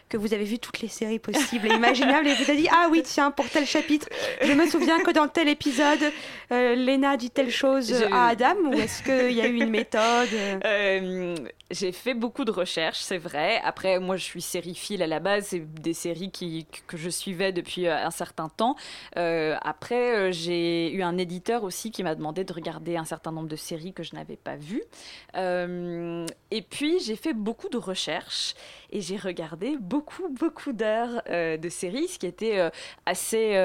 que 0.08 0.16
vous 0.16 0.32
avez 0.32 0.44
vu 0.44 0.60
toutes 0.60 0.80
les 0.80 0.86
séries 0.86 1.18
possibles 1.18 1.66
et 1.66 1.74
imaginables 1.74 2.28
et 2.28 2.34
vous 2.34 2.48
avez 2.48 2.56
dit 2.56 2.68
ah 2.70 2.86
oui 2.88 3.02
tiens 3.04 3.32
pour 3.32 3.48
tel 3.48 3.66
chapitre 3.66 4.06
je 4.42 4.52
me 4.52 4.64
souviens 4.68 5.00
que 5.02 5.10
dans 5.10 5.26
tel 5.26 5.48
épisode 5.48 6.12
euh, 6.52 6.76
Lena 6.76 7.16
dit 7.16 7.30
telle 7.30 7.50
chose 7.50 7.88
Je- 7.98 8.14
à 8.14 8.28
Adam 8.28 8.54
ou 8.66 8.74
est-ce 8.74 9.02
qu'il 9.02 9.32
y 9.36 9.40
a 9.40 9.48
eu 9.48 9.56
une 9.56 9.70
méthode? 9.70 10.28
Euh, 10.64 11.34
j'ai 11.74 11.92
fait 11.92 12.14
beaucoup 12.14 12.44
de 12.44 12.52
recherches, 12.52 13.00
c'est 13.00 13.18
vrai. 13.18 13.60
Après, 13.64 13.98
moi, 13.98 14.16
je 14.16 14.22
suis 14.22 14.40
sériephile 14.40 15.02
à 15.02 15.06
la 15.06 15.18
base. 15.20 15.46
C'est 15.48 15.60
des 15.60 15.92
séries 15.92 16.30
qui, 16.30 16.66
que 16.86 16.96
je 16.96 17.10
suivais 17.10 17.52
depuis 17.52 17.86
euh, 17.86 18.06
un 18.06 18.10
certain 18.10 18.48
temps. 18.48 18.76
Euh, 19.16 19.56
après, 19.60 20.16
euh, 20.16 20.32
j'ai 20.32 20.92
eu 20.92 21.02
un 21.02 21.18
éditeur 21.18 21.64
aussi 21.64 21.90
qui 21.90 22.02
m'a 22.02 22.14
demandé 22.14 22.44
de 22.44 22.52
regarder 22.52 22.96
un 22.96 23.04
certain 23.04 23.32
nombre 23.32 23.48
de 23.48 23.56
séries 23.56 23.92
que 23.92 24.04
je 24.04 24.14
n'avais 24.14 24.36
pas 24.36 24.56
vues. 24.56 24.84
Et 25.36 26.62
puis, 26.62 27.00
j'ai 27.00 27.16
fait 27.16 27.32
beaucoup 27.32 27.68
de 27.68 27.78
recherches 27.78 28.54
et 28.90 29.00
j'ai 29.00 29.16
regardé 29.16 29.76
beaucoup, 29.80 30.28
beaucoup 30.28 30.72
d'heures 30.72 31.22
de 31.28 31.68
séries, 31.68 32.06
ce 32.06 32.18
qui 32.18 32.26
était 32.26 32.70
assez 33.04 33.56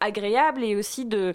agréable 0.00 0.64
et 0.64 0.76
aussi 0.76 1.04
de... 1.04 1.34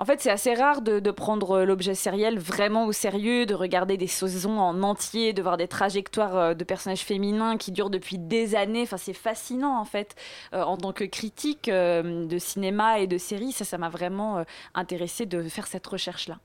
En 0.00 0.06
fait, 0.06 0.18
c'est 0.22 0.30
assez 0.30 0.54
rare 0.54 0.80
de, 0.80 1.10
prendre 1.10 1.62
l'objet 1.62 1.94
sériel 1.94 2.38
vraiment 2.38 2.86
au 2.86 2.92
sérieux, 2.92 3.44
de 3.44 3.52
regarder 3.52 3.98
des 3.98 4.06
saisons 4.06 4.58
en 4.58 4.82
entier, 4.82 5.34
de 5.34 5.42
voir 5.42 5.58
des 5.58 5.68
trajectoires 5.68 6.36
euh, 6.38 6.54
de 6.54 6.64
personnages 6.64 7.02
féminins 7.02 7.58
qui 7.58 7.70
durent 7.70 7.90
depuis 7.90 8.16
des 8.16 8.54
années. 8.54 8.80
Enfin, 8.82 8.96
c'est 8.96 9.12
fascinant 9.12 9.78
en 9.78 9.84
fait. 9.84 10.14
Euh, 10.54 10.62
en 10.62 10.78
tant 10.78 10.94
que 10.94 11.04
critique 11.04 11.68
euh, 11.68 12.24
de 12.24 12.38
cinéma 12.38 13.00
et 13.00 13.06
de 13.06 13.18
séries, 13.18 13.52
ça, 13.52 13.66
ça 13.66 13.76
m'a 13.76 13.90
vraiment 13.90 14.38
euh, 14.38 14.44
intéressé 14.74 15.26
de 15.26 15.42
faire 15.42 15.66
cette 15.66 15.86
recherche-là. 15.86 16.38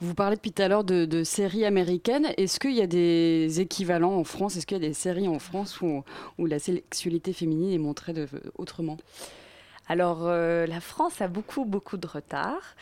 Vous 0.00 0.12
parlez 0.12 0.36
depuis 0.36 0.52
tout 0.52 0.60
à 0.60 0.68
l'heure 0.68 0.84
de, 0.84 1.24
séries 1.24 1.64
américaines. 1.64 2.28
Est-ce 2.36 2.60
qu'il 2.60 2.74
y 2.74 2.82
a 2.82 2.86
des 2.86 3.58
équivalents 3.58 4.16
en 4.16 4.24
France? 4.24 4.56
Est-ce 4.56 4.66
qu'il 4.66 4.76
y 4.76 4.84
a 4.84 4.86
des 4.86 4.92
séries 4.92 5.28
en 5.28 5.38
France 5.38 5.80
où, 5.80 6.04
où 6.36 6.44
la 6.44 6.58
sexualité 6.58 7.32
féminine 7.32 7.72
est 7.72 7.78
montrée 7.78 8.12
de, 8.12 8.28
autrement? 8.58 8.98
Alors, 9.88 10.26
euh, 10.26 10.66
la 10.66 10.80
France 10.80 11.20
a 11.20 11.28
beaucoup, 11.28 11.64
beaucoup 11.64 11.96
de 11.96 12.06
retard. 12.06 12.74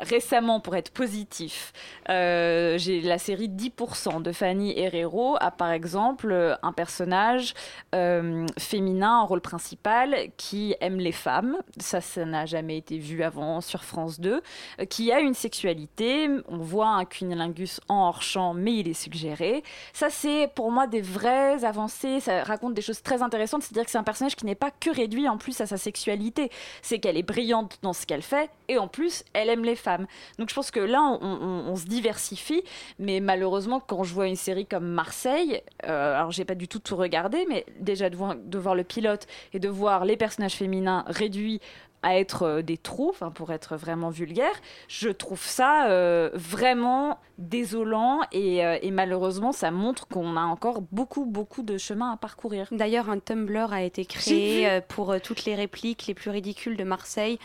Récemment, 0.00 0.60
pour 0.60 0.76
être 0.76 0.90
positif, 0.92 1.72
euh, 2.08 2.78
j'ai 2.78 3.02
la 3.02 3.18
série 3.18 3.48
10% 3.48 4.22
de 4.22 4.32
Fanny 4.32 4.78
Herrero 4.78 5.36
a 5.40 5.50
par 5.50 5.70
exemple 5.70 6.56
un 6.62 6.72
personnage 6.72 7.52
euh, 7.94 8.46
féminin 8.58 9.18
en 9.18 9.26
rôle 9.26 9.42
principal 9.42 10.16
qui 10.38 10.74
aime 10.80 10.98
les 10.98 11.12
femmes. 11.12 11.58
Ça, 11.78 12.00
ça 12.00 12.24
n'a 12.24 12.46
jamais 12.46 12.78
été 12.78 12.96
vu 12.96 13.22
avant 13.22 13.60
sur 13.60 13.84
France 13.84 14.20
2. 14.20 14.40
euh, 14.80 14.84
qui 14.86 15.12
a 15.12 15.20
une 15.20 15.34
sexualité. 15.34 16.28
On 16.48 16.58
voit 16.58 16.88
un 16.88 17.04
cunilingus 17.04 17.80
en 17.88 18.06
hors-champ, 18.08 18.54
mais 18.54 18.76
il 18.78 18.88
est 18.88 18.94
suggéré. 18.94 19.62
Ça, 19.92 20.08
c'est 20.08 20.50
pour 20.54 20.70
moi 20.70 20.86
des 20.86 21.02
vraies 21.02 21.62
avancées. 21.64 22.20
Ça 22.20 22.42
raconte 22.44 22.72
des 22.72 22.82
choses 22.82 23.02
très 23.02 23.20
intéressantes. 23.20 23.62
C'est-à-dire 23.62 23.84
que 23.84 23.90
c'est 23.90 23.98
un 23.98 24.02
personnage 24.02 24.36
qui 24.36 24.46
n'est 24.46 24.54
pas 24.54 24.70
que 24.70 24.90
réduit 24.90 25.28
en 25.28 25.36
plus 25.36 25.60
à 25.60 25.66
sa 25.66 25.76
sexualité. 25.76 26.50
C'est 26.80 27.00
qu'elle 27.00 27.18
est 27.18 27.22
brillante 27.22 27.78
dans 27.82 27.92
ce 27.92 28.06
qu'elle 28.06 28.22
fait 28.22 28.50
et 28.68 28.78
en 28.78 28.88
plus, 28.88 29.24
elle 29.34 29.50
aime 29.50 29.64
les 29.64 29.76
femmes. 29.76 29.89
Donc 30.38 30.48
je 30.50 30.54
pense 30.54 30.70
que 30.70 30.80
là, 30.80 31.00
on, 31.02 31.18
on- 31.22 31.70
on 31.72 31.76
se 31.76 31.86
diversifie. 31.86 32.62
Mais 32.98 33.20
malheureusement, 33.20 33.80
quand 33.80 34.02
je 34.04 34.14
vois 34.14 34.26
une 34.28 34.36
série 34.36 34.66
comme 34.66 34.86
Marseille, 34.86 35.62
euh, 35.86 36.16
alors 36.16 36.30
j'ai 36.32 36.44
pas 36.44 36.54
du 36.54 36.68
tout 36.68 36.78
tout 36.78 36.96
regardé, 36.96 37.44
mais 37.48 37.64
déjà 37.78 38.10
de 38.10 38.16
voir, 38.16 38.34
de 38.36 38.58
voir 38.58 38.74
le 38.74 38.84
pilote 38.84 39.26
et 39.52 39.58
de 39.58 39.68
voir 39.68 40.04
les 40.04 40.16
personnages 40.16 40.54
féminins 40.54 41.04
réduits 41.06 41.60
à 42.02 42.18
être 42.18 42.44
euh, 42.44 42.62
des 42.62 42.78
trous, 42.78 43.10
enfin 43.10 43.30
pour 43.30 43.52
être 43.52 43.76
vraiment 43.76 44.08
vulgaire, 44.08 44.54
je 44.88 45.10
trouve 45.10 45.42
ça 45.44 45.88
euh, 45.90 46.30
vraiment 46.32 47.18
désolant 47.36 48.20
et, 48.32 48.64
euh, 48.64 48.78
et 48.80 48.90
malheureusement 48.90 49.52
ça 49.52 49.70
montre 49.70 50.08
qu'on 50.08 50.34
a 50.38 50.40
encore 50.40 50.80
beaucoup 50.92 51.26
beaucoup 51.26 51.62
de 51.62 51.76
chemin 51.76 52.12
à 52.12 52.16
parcourir. 52.16 52.68
D'ailleurs, 52.70 53.10
un 53.10 53.18
Tumblr 53.18 53.70
a 53.72 53.82
été 53.82 54.06
créé 54.06 54.80
pour 54.88 55.10
euh, 55.12 55.18
toutes 55.22 55.44
les 55.44 55.54
répliques 55.54 56.06
les 56.06 56.14
plus 56.14 56.30
ridicules 56.30 56.76
de 56.78 56.84
Marseille 56.84 57.38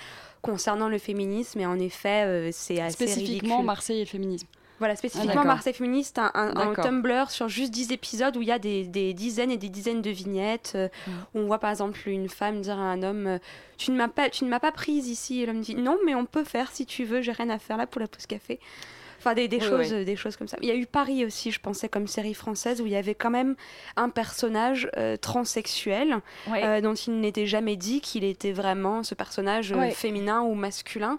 concernant 0.45 0.89
le 0.89 0.97
féminisme. 0.97 1.59
Et 1.59 1.65
en 1.65 1.79
effet, 1.79 2.23
euh, 2.25 2.49
c'est 2.51 2.79
assez 2.81 2.93
Spécifiquement 2.93 3.55
ridicule. 3.57 3.65
Marseille 3.65 3.97
et 3.97 4.03
le 4.05 4.09
féminisme. 4.09 4.47
Voilà, 4.77 4.91
Ah, 4.93 4.97
spécifiquement 4.97 5.33
d'accord. 5.35 5.45
Marseille 5.45 5.73
féministe, 5.73 6.19
un, 6.19 6.31
un- 6.33 6.53
un. 6.57 6.73
Tumblr 6.75 7.31
sur 7.31 7.47
juste 7.47 7.71
10 7.71 7.93
épisodes 7.93 8.35
où 8.35 8.41
il 8.41 8.49
y 8.49 8.51
a 8.51 8.59
des, 8.59 8.83
des 8.83 9.13
dizaines 9.13 9.49
et 9.51 9.55
des 9.57 9.69
dizaines 9.69 10.01
de 10.01 10.09
vignettes. 10.09 10.73
euh, 10.75 10.89
Mm. 11.07 11.11
où 11.33 11.39
on 11.39 11.45
voit 11.47 11.59
par 11.59 11.69
exemple 11.69 11.97
une 12.09 12.27
femme 12.27 12.59
dire 12.61 12.77
à 12.77 12.81
un 12.91 13.01
homme 13.01 13.25
euh, 13.27 13.37
Tu 13.77 13.91
ne 13.91 13.95
m'as 13.95 14.09
pas, 14.09 14.29
tu 14.29 14.43
ne 14.43 14.49
m'as 14.49 14.59
pas 14.59 14.73
prise 14.73 15.07
ici. 15.07 15.41
Et 15.41 15.45
l'homme 15.45 15.61
dit 15.61 15.75
Non, 15.75 15.97
mais 16.05 16.13
on 16.13 16.25
peut 16.25 16.43
faire 16.43 16.71
si 16.73 16.85
tu 16.85 17.05
veux, 17.05 17.21
j'ai 17.21 17.31
rien 17.31 17.49
à 17.49 17.57
faire 17.57 17.77
là 17.77 17.87
pour 17.87 18.01
la 18.01 18.07
pause 18.07 18.25
café. 18.25 18.59
Enfin, 19.25 19.33
des, 19.33 19.47
des 19.47 19.57
Oui, 19.57 19.63
choses, 19.63 19.91
oui. 19.91 20.05
des 20.05 20.15
choses 20.15 20.35
comme 20.37 20.47
ça. 20.47 20.57
Il 20.61 20.67
y 20.67 20.71
a 20.71 20.75
eu 20.75 20.85
Paris 20.85 21.25
aussi, 21.25 21.49
je 21.49 21.59
pensais, 21.59 21.89
comme 21.89 22.05
série 22.05 22.35
française, 22.35 22.79
où 22.79 22.85
il 22.85 22.91
y 22.91 22.95
avait 22.95 23.15
quand 23.15 23.31
même 23.31 23.55
un 23.95 24.09
personnage 24.09 24.87
euh, 24.97 25.17
transsexuel 25.17 26.19
euh, 26.53 26.79
dont 26.79 26.93
il 26.93 27.19
n'était 27.19 27.47
jamais 27.47 27.75
dit 27.75 28.01
qu'il 28.01 28.23
était 28.23 28.51
vraiment 28.51 29.01
ce 29.01 29.15
personnage 29.15 29.71
euh, 29.71 29.89
féminin 29.89 30.41
ou 30.41 30.53
masculin. 30.53 31.17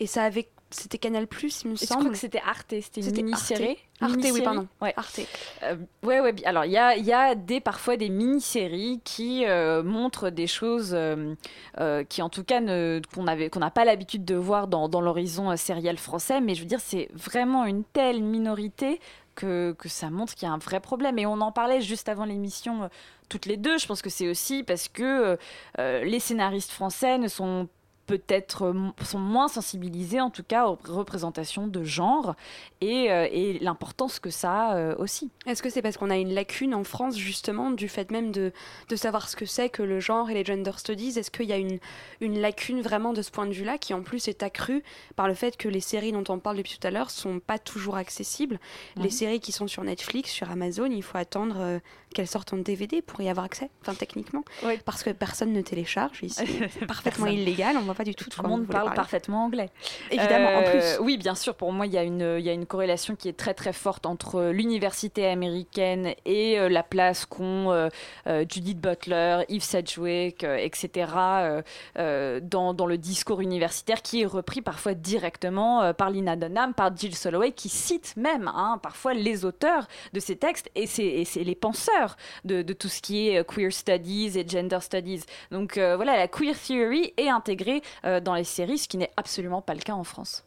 Et 0.00 0.06
ça 0.08 0.24
avait. 0.24 0.48
C'était 0.74 0.98
Canal 0.98 1.26
Plus, 1.26 1.62
il 1.62 1.70
me 1.70 1.74
Et 1.74 1.76
je 1.76 1.84
semble. 1.86 2.00
crois 2.00 2.12
que 2.12 2.18
c'était 2.18 2.42
Arte, 2.44 2.74
c'était 2.80 3.00
une 3.00 3.14
mini-série. 3.14 3.78
Arte. 4.00 4.12
Arte, 4.16 4.26
oui, 4.32 4.42
pardon. 4.42 4.66
Ouais. 4.82 4.92
Arte. 4.96 5.20
Euh, 5.62 5.76
ouais, 6.02 6.20
ouais. 6.20 6.34
Alors, 6.44 6.64
il 6.64 6.72
y 6.72 6.76
a, 6.76 6.96
y 6.96 7.12
a 7.12 7.34
des, 7.34 7.60
parfois 7.60 7.96
des 7.96 8.08
mini-séries 8.10 9.00
qui 9.04 9.46
euh, 9.46 9.82
montrent 9.82 10.30
des 10.30 10.46
choses 10.48 10.90
euh, 10.94 11.34
euh, 11.80 12.02
qui, 12.04 12.20
en 12.22 12.28
tout 12.28 12.44
cas, 12.44 12.60
qu'on 12.60 13.24
qu'on 13.24 13.60
n'a 13.60 13.70
pas 13.70 13.84
l'habitude 13.84 14.24
de 14.24 14.34
voir 14.34 14.66
dans, 14.66 14.88
dans 14.88 15.00
l'horizon 15.00 15.56
sériel 15.56 15.96
français. 15.96 16.40
Mais 16.40 16.54
je 16.54 16.60
veux 16.60 16.66
dire, 16.68 16.80
c'est 16.80 17.08
vraiment 17.14 17.64
une 17.64 17.84
telle 17.84 18.22
minorité 18.22 19.00
que, 19.36 19.74
que 19.78 19.88
ça 19.88 20.10
montre 20.10 20.34
qu'il 20.34 20.46
y 20.46 20.50
a 20.50 20.54
un 20.54 20.58
vrai 20.58 20.80
problème. 20.80 21.18
Et 21.18 21.26
on 21.26 21.40
en 21.40 21.52
parlait 21.52 21.80
juste 21.80 22.08
avant 22.08 22.24
l'émission, 22.24 22.84
euh, 22.84 22.88
toutes 23.28 23.46
les 23.46 23.56
deux. 23.56 23.78
Je 23.78 23.86
pense 23.86 24.02
que 24.02 24.10
c'est 24.10 24.28
aussi 24.28 24.62
parce 24.64 24.88
que 24.88 25.38
euh, 25.78 26.04
les 26.04 26.20
scénaristes 26.20 26.70
français 26.72 27.18
ne 27.18 27.28
sont 27.28 27.68
peut-être 28.06 28.66
euh, 28.66 29.04
sont 29.04 29.18
moins 29.18 29.48
sensibilisés 29.48 30.20
en 30.20 30.30
tout 30.30 30.42
cas 30.42 30.66
aux 30.66 30.78
représentations 30.88 31.66
de 31.66 31.84
genre 31.84 32.34
et, 32.80 33.10
euh, 33.10 33.26
et 33.30 33.58
l'importance 33.60 34.18
que 34.18 34.30
ça 34.30 34.70
a 34.70 34.76
euh, 34.76 34.94
aussi. 34.98 35.30
Est-ce 35.46 35.62
que 35.62 35.70
c'est 35.70 35.82
parce 35.82 35.96
qu'on 35.96 36.10
a 36.10 36.16
une 36.16 36.34
lacune 36.34 36.74
en 36.74 36.84
France, 36.84 37.16
justement, 37.16 37.70
du 37.70 37.88
fait 37.88 38.10
même 38.10 38.30
de, 38.30 38.52
de 38.88 38.96
savoir 38.96 39.28
ce 39.28 39.36
que 39.36 39.46
c'est 39.46 39.68
que 39.68 39.82
le 39.82 40.00
genre 40.00 40.30
et 40.30 40.34
les 40.34 40.44
gender 40.44 40.72
studies? 40.76 41.18
Est-ce 41.18 41.30
qu'il 41.30 41.46
y 41.46 41.52
a 41.52 41.58
une, 41.58 41.78
une 42.20 42.40
lacune 42.40 42.82
vraiment 42.82 43.12
de 43.12 43.22
ce 43.22 43.30
point 43.30 43.46
de 43.46 43.52
vue-là, 43.52 43.78
qui 43.78 43.94
en 43.94 44.02
plus 44.02 44.28
est 44.28 44.42
accrue 44.42 44.82
par 45.16 45.28
le 45.28 45.34
fait 45.34 45.56
que 45.56 45.68
les 45.68 45.80
séries 45.80 46.12
dont 46.12 46.24
on 46.28 46.38
parle 46.38 46.56
depuis 46.56 46.78
tout 46.78 46.86
à 46.86 46.90
l'heure 46.90 47.10
sont 47.10 47.40
pas 47.40 47.58
toujours 47.58 47.96
accessibles? 47.96 48.58
Les 48.96 49.10
séries 49.10 49.40
qui 49.40 49.52
sont 49.52 49.66
sur 49.66 49.82
Netflix, 49.84 50.30
sur 50.30 50.50
Amazon, 50.50 50.86
il 50.86 51.02
faut 51.02 51.18
attendre 51.18 51.80
euh, 52.14 52.24
qu'elles 52.24 52.26
sortent 52.28 52.52
en 52.52 52.58
DVD 52.58 53.02
pour 53.02 53.20
y 53.20 53.28
avoir 53.28 53.44
accès, 53.44 53.70
enfin 53.82 53.94
techniquement. 53.94 54.42
Parce 54.84 55.02
que 55.02 55.10
personne 55.10 55.52
ne 55.52 55.60
télécharge 55.62 56.22
ici. 56.22 56.44
C'est 56.70 56.86
parfaitement 56.86 57.24
Personne. 57.26 57.40
illégal, 57.42 57.76
on 57.76 57.80
voit 57.82 57.94
pas 57.94 58.04
du 58.04 58.14
tout 58.14 58.30
Tout 58.30 58.42
le 58.42 58.48
monde 58.48 58.66
parle 58.66 58.84
parler. 58.84 58.96
parfaitement 58.96 59.44
anglais. 59.44 59.70
Évidemment, 60.10 60.48
en 60.58 60.62
Euh, 60.62 60.70
plus. 60.96 61.04
Oui, 61.04 61.16
bien 61.18 61.34
sûr. 61.34 61.54
Pour 61.54 61.72
moi, 61.72 61.86
il 61.86 61.92
y, 61.92 61.98
a 61.98 62.02
une- 62.04 62.36
il 62.38 62.44
y 62.44 62.48
a 62.50 62.52
une 62.52 62.66
corrélation 62.66 63.16
qui 63.16 63.28
est 63.28 63.36
très 63.36 63.54
très 63.54 63.72
forte 63.72 64.06
entre 64.06 64.50
l'université 64.50 65.26
américaine 65.26 66.14
et 66.24 66.58
euh, 66.58 66.68
la 66.68 66.82
place 66.82 67.26
qu'ont 67.26 67.70
euh, 67.72 67.88
euh, 68.26 68.44
Judith 68.48 68.80
Butler, 68.80 69.40
Yves 69.48 69.62
Sedgwick, 69.64 70.44
euh, 70.44 70.56
etc. 70.56 71.10
euh, 71.16 71.62
euh, 71.98 72.40
dans, 72.42 72.74
dans 72.74 72.86
le 72.86 72.98
discours 72.98 73.40
universitaire 73.40 74.02
qui 74.02 74.22
est 74.22 74.26
repris 74.26 74.62
parfois 74.62 74.94
directement 74.94 75.82
euh, 75.82 75.92
par 75.92 76.10
Lina 76.10 76.36
Dunham, 76.36 76.74
par 76.74 76.96
Jill 76.96 77.14
Soloway, 77.14 77.52
qui 77.52 77.68
cite 77.68 78.16
même 78.16 78.48
hein, 78.54 78.78
parfois 78.82 79.14
les 79.14 79.44
auteurs 79.44 79.86
de 80.12 80.20
ces 80.20 80.36
textes 80.36 80.70
et 80.74 80.84
et 80.84 81.24
c'est 81.24 81.44
les 81.44 81.54
penseurs 81.54 82.03
de, 82.44 82.62
tout 82.72 82.88
ce 82.88 83.00
qui 83.00 83.28
est 83.28 83.38
euh, 83.38 83.44
queer 83.44 83.72
studies 83.72 84.38
et 84.38 84.46
gender 84.46 84.80
studies. 84.80 85.24
Donc 85.50 85.78
euh, 85.78 85.96
voilà, 85.96 86.16
la 86.16 86.28
queer 86.28 86.54
theory 86.58 87.12
est 87.16 87.28
intégrée 87.28 87.82
euh, 88.04 88.20
dans 88.20 88.34
les 88.34 88.44
séries, 88.44 88.78
ce 88.78 88.88
qui 88.88 88.96
n'est 88.96 89.10
absolument 89.16 89.62
pas 89.62 89.74
le 89.74 89.80
cas 89.80 89.94
en 89.94 90.04
France. 90.04 90.44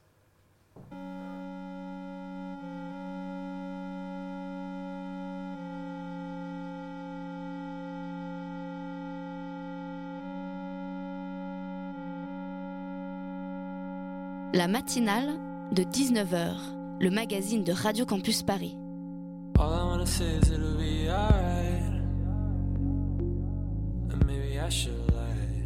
La 14.53 14.68
matinale 14.68 15.36
de 15.72 15.84
19h, 15.84 16.55
le 16.99 17.10
magazine 17.12 17.64
de 17.64 17.72
Radio 17.72 18.05
Campus 18.05 18.41
Paris. 18.41 18.76
All 19.60 19.74
I 19.74 19.84
wanna 19.84 20.05
say 20.05 20.26
is 20.26 20.51
it'll 20.51 20.78
be 20.78 21.10
alright. 21.10 21.82
And 24.12 24.26
maybe 24.28 24.60
I 24.60 24.70
should 24.70 25.12
lie. 25.12 25.64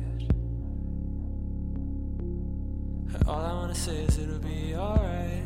All 3.27 3.43
I 3.45 3.53
wanna 3.53 3.75
say 3.75 4.03
is 4.05 4.17
it'll 4.17 4.39
be 4.39 4.75
alright. 4.75 5.43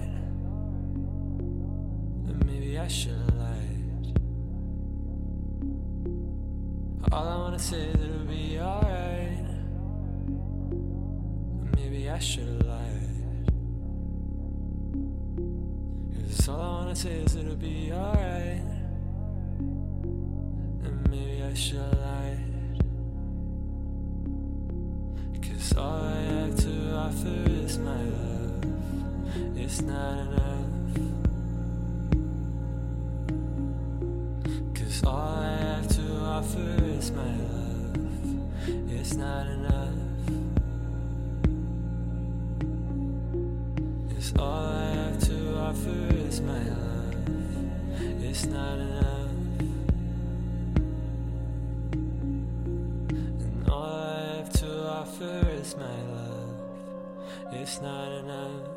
And 2.28 2.46
maybe 2.46 2.78
I 2.78 2.88
should 2.88 3.34
lie. 3.36 3.80
All 7.12 7.28
I 7.28 7.38
wanna 7.38 7.58
say 7.58 7.82
is 7.88 8.00
it'll 8.00 8.26
be 8.26 8.60
alright. 8.60 9.46
And 11.62 11.76
maybe 11.76 12.12
I 12.12 12.20
should 12.20 12.64
lie. 12.64 13.05
Cause 16.96 17.06
all 17.06 17.12
I 17.12 17.18
wanna 17.18 17.26
say 17.26 17.26
is 17.26 17.36
it'll 17.36 17.56
be 17.58 17.92
alright. 17.92 18.62
And 20.86 21.10
maybe 21.10 21.44
I 21.44 21.54
should 21.54 21.80
lie. 21.80 22.40
Cause 25.42 25.78
all 25.78 26.04
I 26.04 26.22
have 26.22 26.56
to 26.56 26.96
offer 26.96 27.44
is 27.50 27.78
my 27.80 28.02
love. 28.02 28.64
It's 29.58 29.82
not 29.82 30.20
enough. 30.20 30.96
Cause 34.74 35.04
all 35.04 35.36
I 35.36 35.58
have 35.58 35.88
to 35.90 36.16
offer 36.24 36.82
is 36.86 37.12
my 37.12 37.24
love. 37.24 38.90
It's 38.90 39.16
not 39.16 39.48
enough. 39.48 39.65
It's 48.46 48.54
not 48.54 48.78
enough. 48.78 49.32
And 53.42 53.68
all 53.68 53.82
I 53.82 54.36
have 54.38 54.54
to 54.54 54.88
offer 54.88 55.50
is 55.50 55.76
my 55.76 56.02
love. 56.14 56.54
It's 57.54 57.82
not 57.82 58.12
enough. 58.12 58.75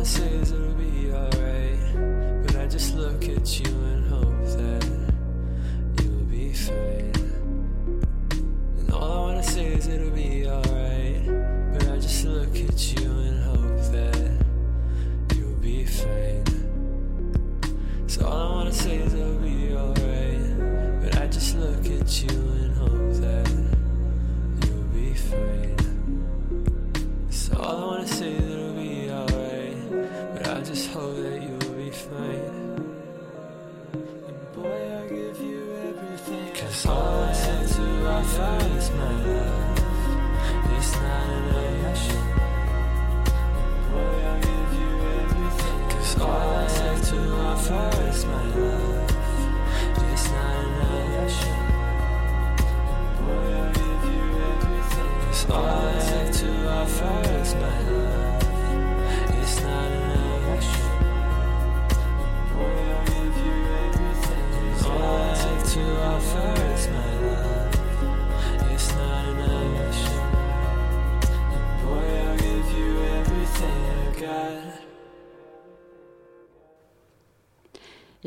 Wanna 0.00 0.06
say 0.06 0.39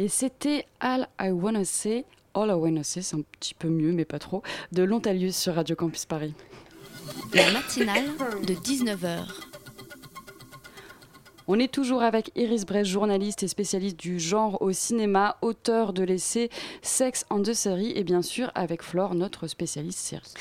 Et 0.03 0.09
c'était 0.09 0.65
All 0.81 1.07
I 1.17 1.31
Wanna 1.31 1.63
Say, 1.63 2.03
All 2.33 2.49
I 2.49 2.51
Wanna 2.51 2.83
Say, 2.83 3.01
c'est 3.01 3.15
un 3.15 3.21
petit 3.39 3.53
peu 3.53 3.69
mieux, 3.69 3.93
mais 3.93 4.03
pas 4.03 4.19
trop, 4.19 4.43
de 4.73 4.83
Lontalius 4.83 5.37
sur 5.37 5.55
Radio 5.55 5.77
Campus 5.77 6.05
Paris. 6.05 6.33
La 7.33 7.49
matinale 7.53 8.07
de 8.45 8.53
19h. 8.53 9.23
On 11.47 11.57
est 11.57 11.73
toujours 11.73 12.03
avec 12.03 12.31
Iris 12.35 12.65
Brest, 12.65 12.91
journaliste 12.91 13.43
et 13.43 13.47
spécialiste 13.47 13.97
du 13.97 14.19
genre 14.19 14.61
au 14.61 14.73
cinéma, 14.73 15.37
auteur 15.41 15.93
de 15.93 16.03
l'essai 16.03 16.49
Sex 16.81 17.25
en 17.29 17.39
deux 17.39 17.53
séries 17.53 17.93
et 17.95 18.03
bien 18.03 18.21
sûr 18.21 18.51
avec 18.55 18.81
Flore, 18.81 19.15
notre 19.15 19.47
spécialiste 19.47 19.99
série. 19.99 20.33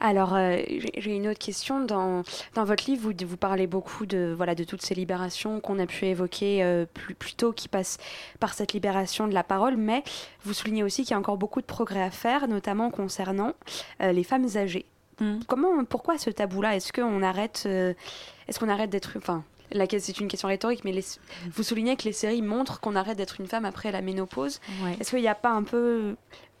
Alors, 0.00 0.34
euh, 0.34 0.58
j'ai 0.98 1.14
une 1.16 1.28
autre 1.28 1.38
question. 1.38 1.80
Dans, 1.80 2.22
dans 2.54 2.64
votre 2.64 2.84
livre, 2.90 3.10
vous, 3.10 3.26
vous 3.26 3.36
parlez 3.36 3.66
beaucoup 3.66 4.06
de, 4.06 4.34
voilà, 4.36 4.54
de 4.54 4.64
toutes 4.64 4.82
ces 4.82 4.94
libérations 4.94 5.60
qu'on 5.60 5.78
a 5.78 5.86
pu 5.86 6.06
évoquer 6.06 6.62
euh, 6.62 6.84
plus, 6.92 7.14
plus 7.14 7.34
tôt, 7.34 7.52
qui 7.52 7.68
passent 7.68 7.98
par 8.40 8.54
cette 8.54 8.72
libération 8.72 9.26
de 9.26 9.34
la 9.34 9.44
parole, 9.44 9.76
mais 9.76 10.02
vous 10.44 10.52
soulignez 10.52 10.82
aussi 10.82 11.02
qu'il 11.02 11.12
y 11.12 11.14
a 11.14 11.18
encore 11.18 11.38
beaucoup 11.38 11.60
de 11.60 11.66
progrès 11.66 12.02
à 12.02 12.10
faire, 12.10 12.48
notamment 12.48 12.90
concernant 12.90 13.52
euh, 14.02 14.12
les 14.12 14.24
femmes 14.24 14.46
âgées. 14.56 14.86
Comment, 15.46 15.84
pourquoi 15.84 16.18
ce 16.18 16.28
tabou-là? 16.28 16.74
Est-ce 16.74 16.92
qu'on 16.92 17.22
arrête, 17.22 17.66
est-ce 17.66 18.58
qu'on 18.58 18.68
arrête 18.68 18.90
d'être, 18.90 19.12
enfin, 19.16 19.44
c'est 19.70 20.18
une 20.18 20.26
question 20.26 20.48
rhétorique, 20.48 20.84
mais 20.84 20.90
les- 20.90 21.04
vous 21.52 21.62
soulignez 21.62 21.94
que 21.96 22.02
les 22.02 22.12
séries 22.12 22.42
montrent 22.42 22.80
qu'on 22.80 22.96
arrête 22.96 23.16
d'être 23.16 23.40
une 23.40 23.46
femme 23.46 23.64
après 23.64 23.92
la 23.92 24.02
ménopause. 24.02 24.60
Ouais. 24.82 24.96
Est-ce 25.00 25.10
qu'il 25.10 25.20
n'y 25.20 25.28
a 25.28 25.36
pas 25.36 25.50
un 25.50 25.62
peu, 25.62 26.16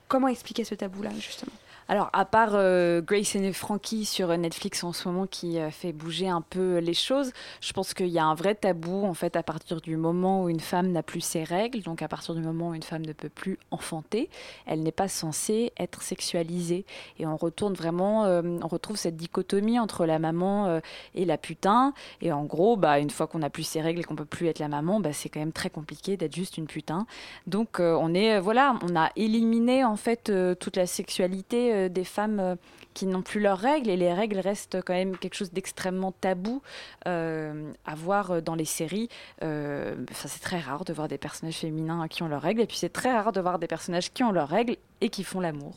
comment 0.06 0.28
expliquer 0.28 0.62
ce 0.62 0.76
tabou-là 0.76 1.10
justement? 1.18 1.50
Alors, 1.88 2.08
à 2.12 2.24
part 2.24 2.52
euh, 2.54 3.02
Grace 3.02 3.36
and 3.36 3.52
Frankie 3.52 4.04
sur 4.04 4.36
Netflix 4.36 4.82
en 4.84 4.92
ce 4.92 5.06
moment 5.08 5.26
qui 5.26 5.58
euh, 5.58 5.70
fait 5.70 5.92
bouger 5.92 6.28
un 6.28 6.40
peu 6.40 6.78
les 6.78 6.94
choses, 6.94 7.32
je 7.60 7.72
pense 7.72 7.92
qu'il 7.92 8.08
y 8.08 8.18
a 8.18 8.24
un 8.24 8.34
vrai 8.34 8.54
tabou 8.54 9.04
en 9.04 9.14
fait 9.14 9.36
à 9.36 9.42
partir 9.42 9.80
du 9.80 9.96
moment 9.96 10.44
où 10.44 10.48
une 10.48 10.60
femme 10.60 10.92
n'a 10.92 11.02
plus 11.02 11.20
ses 11.20 11.44
règles, 11.44 11.82
donc 11.82 12.00
à 12.00 12.08
partir 12.08 12.34
du 12.34 12.40
moment 12.40 12.70
où 12.70 12.74
une 12.74 12.82
femme 12.82 13.04
ne 13.04 13.12
peut 13.12 13.28
plus 13.28 13.58
enfanter, 13.70 14.30
elle 14.66 14.82
n'est 14.82 14.92
pas 14.92 15.08
censée 15.08 15.72
être 15.78 16.02
sexualisée. 16.02 16.86
Et 17.18 17.26
on 17.26 17.36
retourne 17.36 17.74
vraiment, 17.74 18.24
euh, 18.24 18.42
on 18.62 18.68
retrouve 18.68 18.96
cette 18.96 19.16
dichotomie 19.16 19.78
entre 19.78 20.06
la 20.06 20.18
maman 20.18 20.66
euh, 20.66 20.80
et 21.14 21.24
la 21.24 21.36
putain. 21.36 21.92
Et 22.22 22.32
en 22.32 22.44
gros, 22.44 22.76
bah, 22.76 22.98
une 22.98 23.10
fois 23.10 23.26
qu'on 23.26 23.40
n'a 23.40 23.50
plus 23.50 23.64
ses 23.64 23.80
règles 23.80 24.00
et 24.00 24.04
qu'on 24.04 24.16
peut 24.16 24.24
plus 24.24 24.46
être 24.46 24.58
la 24.58 24.68
maman, 24.68 25.00
bah, 25.00 25.12
c'est 25.12 25.28
quand 25.28 25.40
même 25.40 25.52
très 25.52 25.70
compliqué 25.70 26.16
d'être 26.16 26.34
juste 26.34 26.56
une 26.56 26.66
putain. 26.66 27.06
Donc 27.46 27.80
euh, 27.80 27.96
on 28.00 28.14
est, 28.14 28.36
euh, 28.36 28.40
voilà, 28.40 28.76
on 28.82 28.96
a 28.96 29.10
éliminé 29.16 29.84
en 29.84 29.96
fait 29.96 30.30
euh, 30.30 30.54
toute 30.54 30.76
la 30.76 30.86
sexualité 30.86 31.72
euh, 31.74 31.88
des 31.88 32.04
femmes 32.04 32.40
euh, 32.40 32.56
qui 32.94 33.06
n'ont 33.06 33.22
plus 33.22 33.40
leurs 33.40 33.58
règles 33.58 33.90
et 33.90 33.96
les 33.96 34.12
règles 34.12 34.38
restent 34.38 34.80
quand 34.82 34.94
même 34.94 35.16
quelque 35.16 35.34
chose 35.34 35.52
d'extrêmement 35.52 36.12
tabou 36.12 36.62
euh, 37.06 37.72
à 37.84 37.94
voir 37.94 38.40
dans 38.40 38.54
les 38.54 38.64
séries. 38.64 39.08
C'est 39.40 40.40
très 40.40 40.60
rare 40.60 40.84
de 40.84 40.92
voir 40.92 41.08
des 41.08 41.18
personnages 41.18 41.56
féminins 41.56 42.06
qui 42.08 42.22
ont 42.22 42.28
leurs 42.28 42.42
règles 42.42 42.60
et 42.60 42.66
puis 42.66 42.76
c'est 42.76 42.92
très 42.92 43.12
rare 43.12 43.32
de 43.32 43.40
voir 43.40 43.58
des 43.58 43.66
personnages 43.66 44.12
qui 44.12 44.22
ont 44.22 44.32
leurs 44.32 44.48
règles 44.48 44.76
et 45.00 45.08
qui 45.08 45.24
font 45.24 45.40
l'amour. 45.40 45.74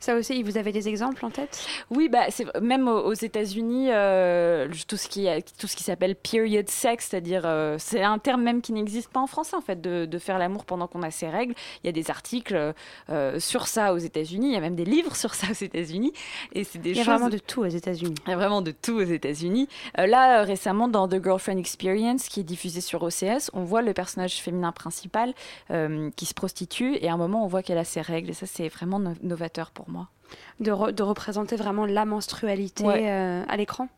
Ça 0.00 0.14
aussi, 0.16 0.42
vous 0.42 0.56
avez 0.58 0.72
des 0.72 0.88
exemples 0.88 1.24
en 1.24 1.30
tête? 1.30 1.66
Oui, 1.90 2.08
bah, 2.08 2.24
c'est 2.30 2.46
même 2.60 2.88
aux, 2.88 3.00
aux 3.00 3.12
États-Unis, 3.12 3.88
euh, 3.90 4.68
tout 4.86 4.96
ce 4.96 5.08
qui 5.08 5.26
tout 5.58 5.66
ce 5.66 5.76
qui 5.76 5.82
s'appelle 5.84 6.14
period 6.16 6.68
sex, 6.68 7.08
c'est-à-dire 7.08 7.42
euh, 7.44 7.76
c'est 7.78 8.02
un 8.02 8.18
terme 8.18 8.42
même 8.42 8.60
qui 8.62 8.72
n'existe 8.72 9.10
pas 9.10 9.20
en 9.20 9.26
français 9.26 9.56
en 9.56 9.60
fait, 9.60 9.80
de, 9.80 10.06
de 10.06 10.18
faire 10.18 10.38
l'amour 10.38 10.64
pendant 10.64 10.86
qu'on 10.86 11.02
a 11.02 11.10
ses 11.10 11.28
règles. 11.28 11.54
Il 11.82 11.86
y 11.86 11.90
a 11.90 11.92
des 11.92 12.10
articles 12.10 12.74
euh, 13.10 13.40
sur 13.40 13.66
ça 13.66 13.92
aux 13.94 13.98
États-Unis, 13.98 14.48
il 14.48 14.54
y 14.54 14.56
a 14.56 14.60
même 14.60 14.76
des 14.76 14.84
livres 14.84 15.16
sur 15.16 15.34
ça 15.34 15.46
aux 15.50 15.64
États-Unis, 15.64 16.12
et 16.52 16.64
c'est 16.64 16.78
des 16.78 16.90
Il 16.90 16.96
y 16.96 17.00
a 17.00 17.04
choses. 17.04 17.14
vraiment 17.14 17.28
de 17.30 17.38
tout 17.38 17.60
aux 17.62 17.66
États-Unis. 17.66 18.14
Il 18.26 18.30
y 18.30 18.32
a 18.32 18.36
vraiment 18.36 18.62
de 18.62 18.70
tout 18.70 18.96
aux 18.96 19.00
États-Unis. 19.02 19.68
Là, 19.96 20.42
récemment, 20.42 20.88
dans 20.88 21.08
The 21.08 21.22
Girlfriend 21.22 21.58
Experience, 21.58 22.28
qui 22.28 22.40
est 22.40 22.44
diffusé 22.44 22.80
sur 22.80 23.02
OCS, 23.02 23.50
on 23.52 23.64
voit 23.64 23.82
le 23.82 23.92
personnage 23.92 24.36
féminin 24.40 24.72
principal 24.72 25.34
qui 26.16 26.26
se 26.26 26.34
prostitue 26.34 26.96
et 27.00 27.08
à 27.08 27.12
un 27.14 27.16
moment, 27.16 27.44
on 27.44 27.46
voit 27.46 27.62
qu'elle 27.62 27.78
a 27.78 27.84
ses 27.84 28.00
règles. 28.00 28.30
Et 28.30 28.34
ça, 28.34 28.46
c'est 28.46 28.68
vraiment 28.68 28.98
no- 28.98 29.14
novateur 29.22 29.67
pour 29.70 29.88
moi. 29.90 30.08
De, 30.60 30.70
re- 30.72 30.92
de 30.92 31.02
représenter 31.02 31.56
vraiment 31.56 31.86
la 31.86 32.04
menstrualité 32.04 32.84
Ouais. 32.84 33.10
euh, 33.10 33.44
à 33.48 33.56
l'écran? 33.56 33.88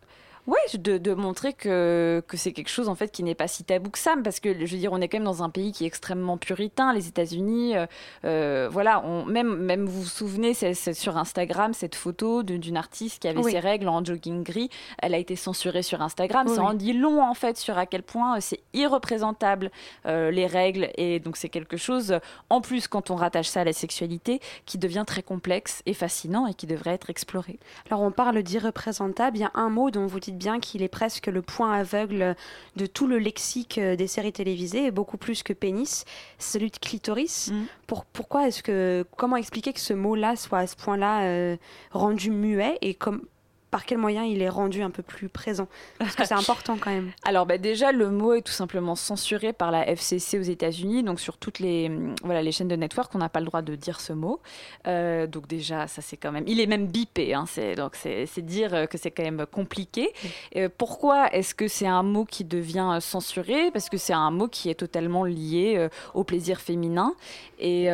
Ouais, 0.46 0.58
de, 0.74 0.98
de 0.98 1.12
montrer 1.14 1.52
que, 1.52 2.22
que 2.26 2.36
c'est 2.36 2.52
quelque 2.52 2.70
chose 2.70 2.88
en 2.88 2.94
fait 2.94 3.12
qui 3.12 3.22
n'est 3.22 3.34
pas 3.34 3.46
si 3.46 3.62
tabou 3.62 3.90
que 3.90 3.98
ça, 3.98 4.14
parce 4.24 4.40
que 4.40 4.52
je 4.66 4.72
veux 4.72 4.78
dire, 4.78 4.92
on 4.92 5.00
est 5.00 5.08
quand 5.08 5.18
même 5.18 5.24
dans 5.24 5.42
un 5.42 5.50
pays 5.50 5.70
qui 5.70 5.84
est 5.84 5.86
extrêmement 5.86 6.38
puritain, 6.38 6.92
les 6.92 7.06
États-Unis. 7.08 7.76
euh, 7.76 7.86
euh, 8.24 8.68
voilà, 8.72 9.04
on, 9.04 9.24
même, 9.26 9.54
même 9.56 9.84
vous 9.86 10.00
vous 10.02 10.08
souvenez, 10.08 10.54
c'est, 10.54 10.74
c'est 10.74 10.94
sur 10.94 11.16
Instagram 11.16 11.72
cette 11.74 11.94
photo 11.94 12.42
de- 12.42 12.56
d'une 12.56 12.76
artiste 12.76 13.20
qui 13.22 13.28
avait 13.28 13.40
Oui. 13.42 13.52
ses 13.52 13.60
règles 13.60 13.88
en 13.88 14.04
jogging 14.04 14.42
gris. 14.42 14.70
Elle 15.02 15.14
a 15.14 15.18
été 15.18 15.36
censurée 15.36 15.82
sur 15.82 16.02
Instagram. 16.02 16.46
Oui, 16.48 16.54
ça 16.56 16.62
en 16.62 16.74
dit 16.74 16.94
long 16.94 17.22
en 17.22 17.34
fait 17.34 17.56
sur 17.56 17.76
à 17.78 17.86
quel 17.86 18.02
point 18.02 18.36
euh, 18.36 18.40
c'est 18.40 18.60
irreprésentable 18.74 19.70
euh, 20.06 20.30
les 20.30 20.46
règles, 20.46 20.90
et 20.96 21.20
donc 21.20 21.36
c'est 21.36 21.48
quelque 21.48 21.76
chose. 21.76 22.18
En 22.48 22.60
plus, 22.60 22.88
quand 22.88 23.10
on 23.10 23.14
rattache 23.16 23.48
ça 23.48 23.60
à 23.60 23.64
la 23.64 23.72
sexualité, 23.72 24.40
qui 24.66 24.78
devient 24.78 25.04
très 25.06 25.22
complexe 25.22 25.82
et 25.86 25.94
fascinant 25.94 26.46
et 26.46 26.54
qui 26.54 26.66
devrait 26.66 26.92
être 26.92 27.10
exploré. 27.10 27.58
Alors 27.88 28.02
on 28.02 28.10
parle 28.10 28.42
d'irreprésentable, 28.42 29.36
il 29.36 29.40
y 29.40 29.44
a 29.44 29.50
un 29.54 29.68
mot 29.68 29.90
dont 29.90 30.06
vous 30.06 30.18
dites 30.20 30.29
bien 30.36 30.60
qu'il 30.60 30.82
est 30.82 30.88
presque 30.88 31.26
le 31.26 31.42
point 31.42 31.72
aveugle 31.72 32.36
de 32.76 32.86
tout 32.86 33.06
le 33.06 33.18
lexique 33.18 33.78
euh, 33.78 33.96
des 33.96 34.06
séries 34.06 34.32
télévisées, 34.32 34.86
et 34.86 34.90
beaucoup 34.90 35.16
plus 35.16 35.42
que 35.42 35.52
pénis, 35.52 36.04
celui 36.38 36.70
de 36.70 36.78
clitoris. 36.78 37.52
Pour, 37.86 38.04
pourquoi 38.04 38.46
est-ce 38.48 38.62
que, 38.62 39.04
comment 39.16 39.36
expliquer 39.36 39.72
que 39.72 39.80
ce 39.80 39.94
mot-là 39.94 40.36
soit 40.36 40.58
à 40.58 40.66
ce 40.66 40.76
point-là 40.76 41.22
euh, 41.22 41.56
rendu 41.92 42.30
muet 42.30 42.78
et 42.80 42.94
comme, 42.94 43.22
par 43.70 43.84
quel 43.84 43.98
moyen 43.98 44.24
il 44.24 44.42
est 44.42 44.48
rendu 44.48 44.82
un 44.82 44.90
peu 44.90 45.02
plus 45.02 45.28
présent 45.28 45.68
Parce 45.98 46.16
que 46.16 46.24
c'est 46.24 46.34
important 46.38 46.76
quand 46.80 46.90
même. 46.90 47.12
Alors 47.24 47.46
bah, 47.46 47.58
déjà, 47.58 47.92
le 47.92 48.10
mot 48.10 48.34
est 48.34 48.42
tout 48.42 48.52
simplement 48.52 48.94
censuré 48.94 49.52
par 49.52 49.70
la 49.70 49.86
FCC 49.86 50.38
aux 50.38 50.42
États-Unis, 50.42 51.02
donc 51.02 51.20
sur 51.20 51.38
toutes 51.38 51.58
les, 51.58 51.88
hum, 51.88 52.14
voilà, 52.24 52.42
les 52.42 52.52
chaînes 52.52 52.68
de 52.68 52.76
network, 52.76 53.14
on 53.14 53.18
n'a 53.18 53.28
pas 53.28 53.40
le 53.40 53.46
droit 53.46 53.62
de 53.62 53.74
dire 53.74 54.00
ce 54.00 54.12
mot. 54.12 54.40
Euh, 54.86 55.26
donc 55.26 55.46
déjà, 55.46 55.86
ça 55.86 56.02
c'est 56.02 56.16
quand 56.16 56.32
même... 56.32 56.44
Il 56.46 56.60
est 56.60 56.66
même 56.66 56.86
bipé, 56.86 57.34
hein, 57.34 57.44
c'est, 57.46 57.74
donc 57.74 57.96
c'est, 57.96 58.26
dire 58.40 58.88
que 58.88 58.96
c'est 58.96 59.10
quand 59.10 59.22
même 59.22 59.44
compliqué. 59.50 60.12
Euh, 60.56 60.68
pourquoi 60.76 61.32
est-ce 61.32 61.54
que 61.54 61.68
c'est 61.68 61.86
un 61.86 62.02
mot 62.02 62.24
qui 62.24 62.44
devient 62.44 62.90
euh, 62.96 63.00
censuré? 63.00 63.70
Parce 63.72 63.88
que 63.88 63.96
c'est 63.96 64.12
un 64.12 64.30
mot 64.30 64.48
qui 64.48 64.70
est 64.70 64.74
totalement 64.74 65.24
lié 65.24 65.74
euh, 65.76 65.88
au 66.14 66.24
plaisir 66.24 66.60
féminin. 66.60 67.14
Et... 67.58 67.88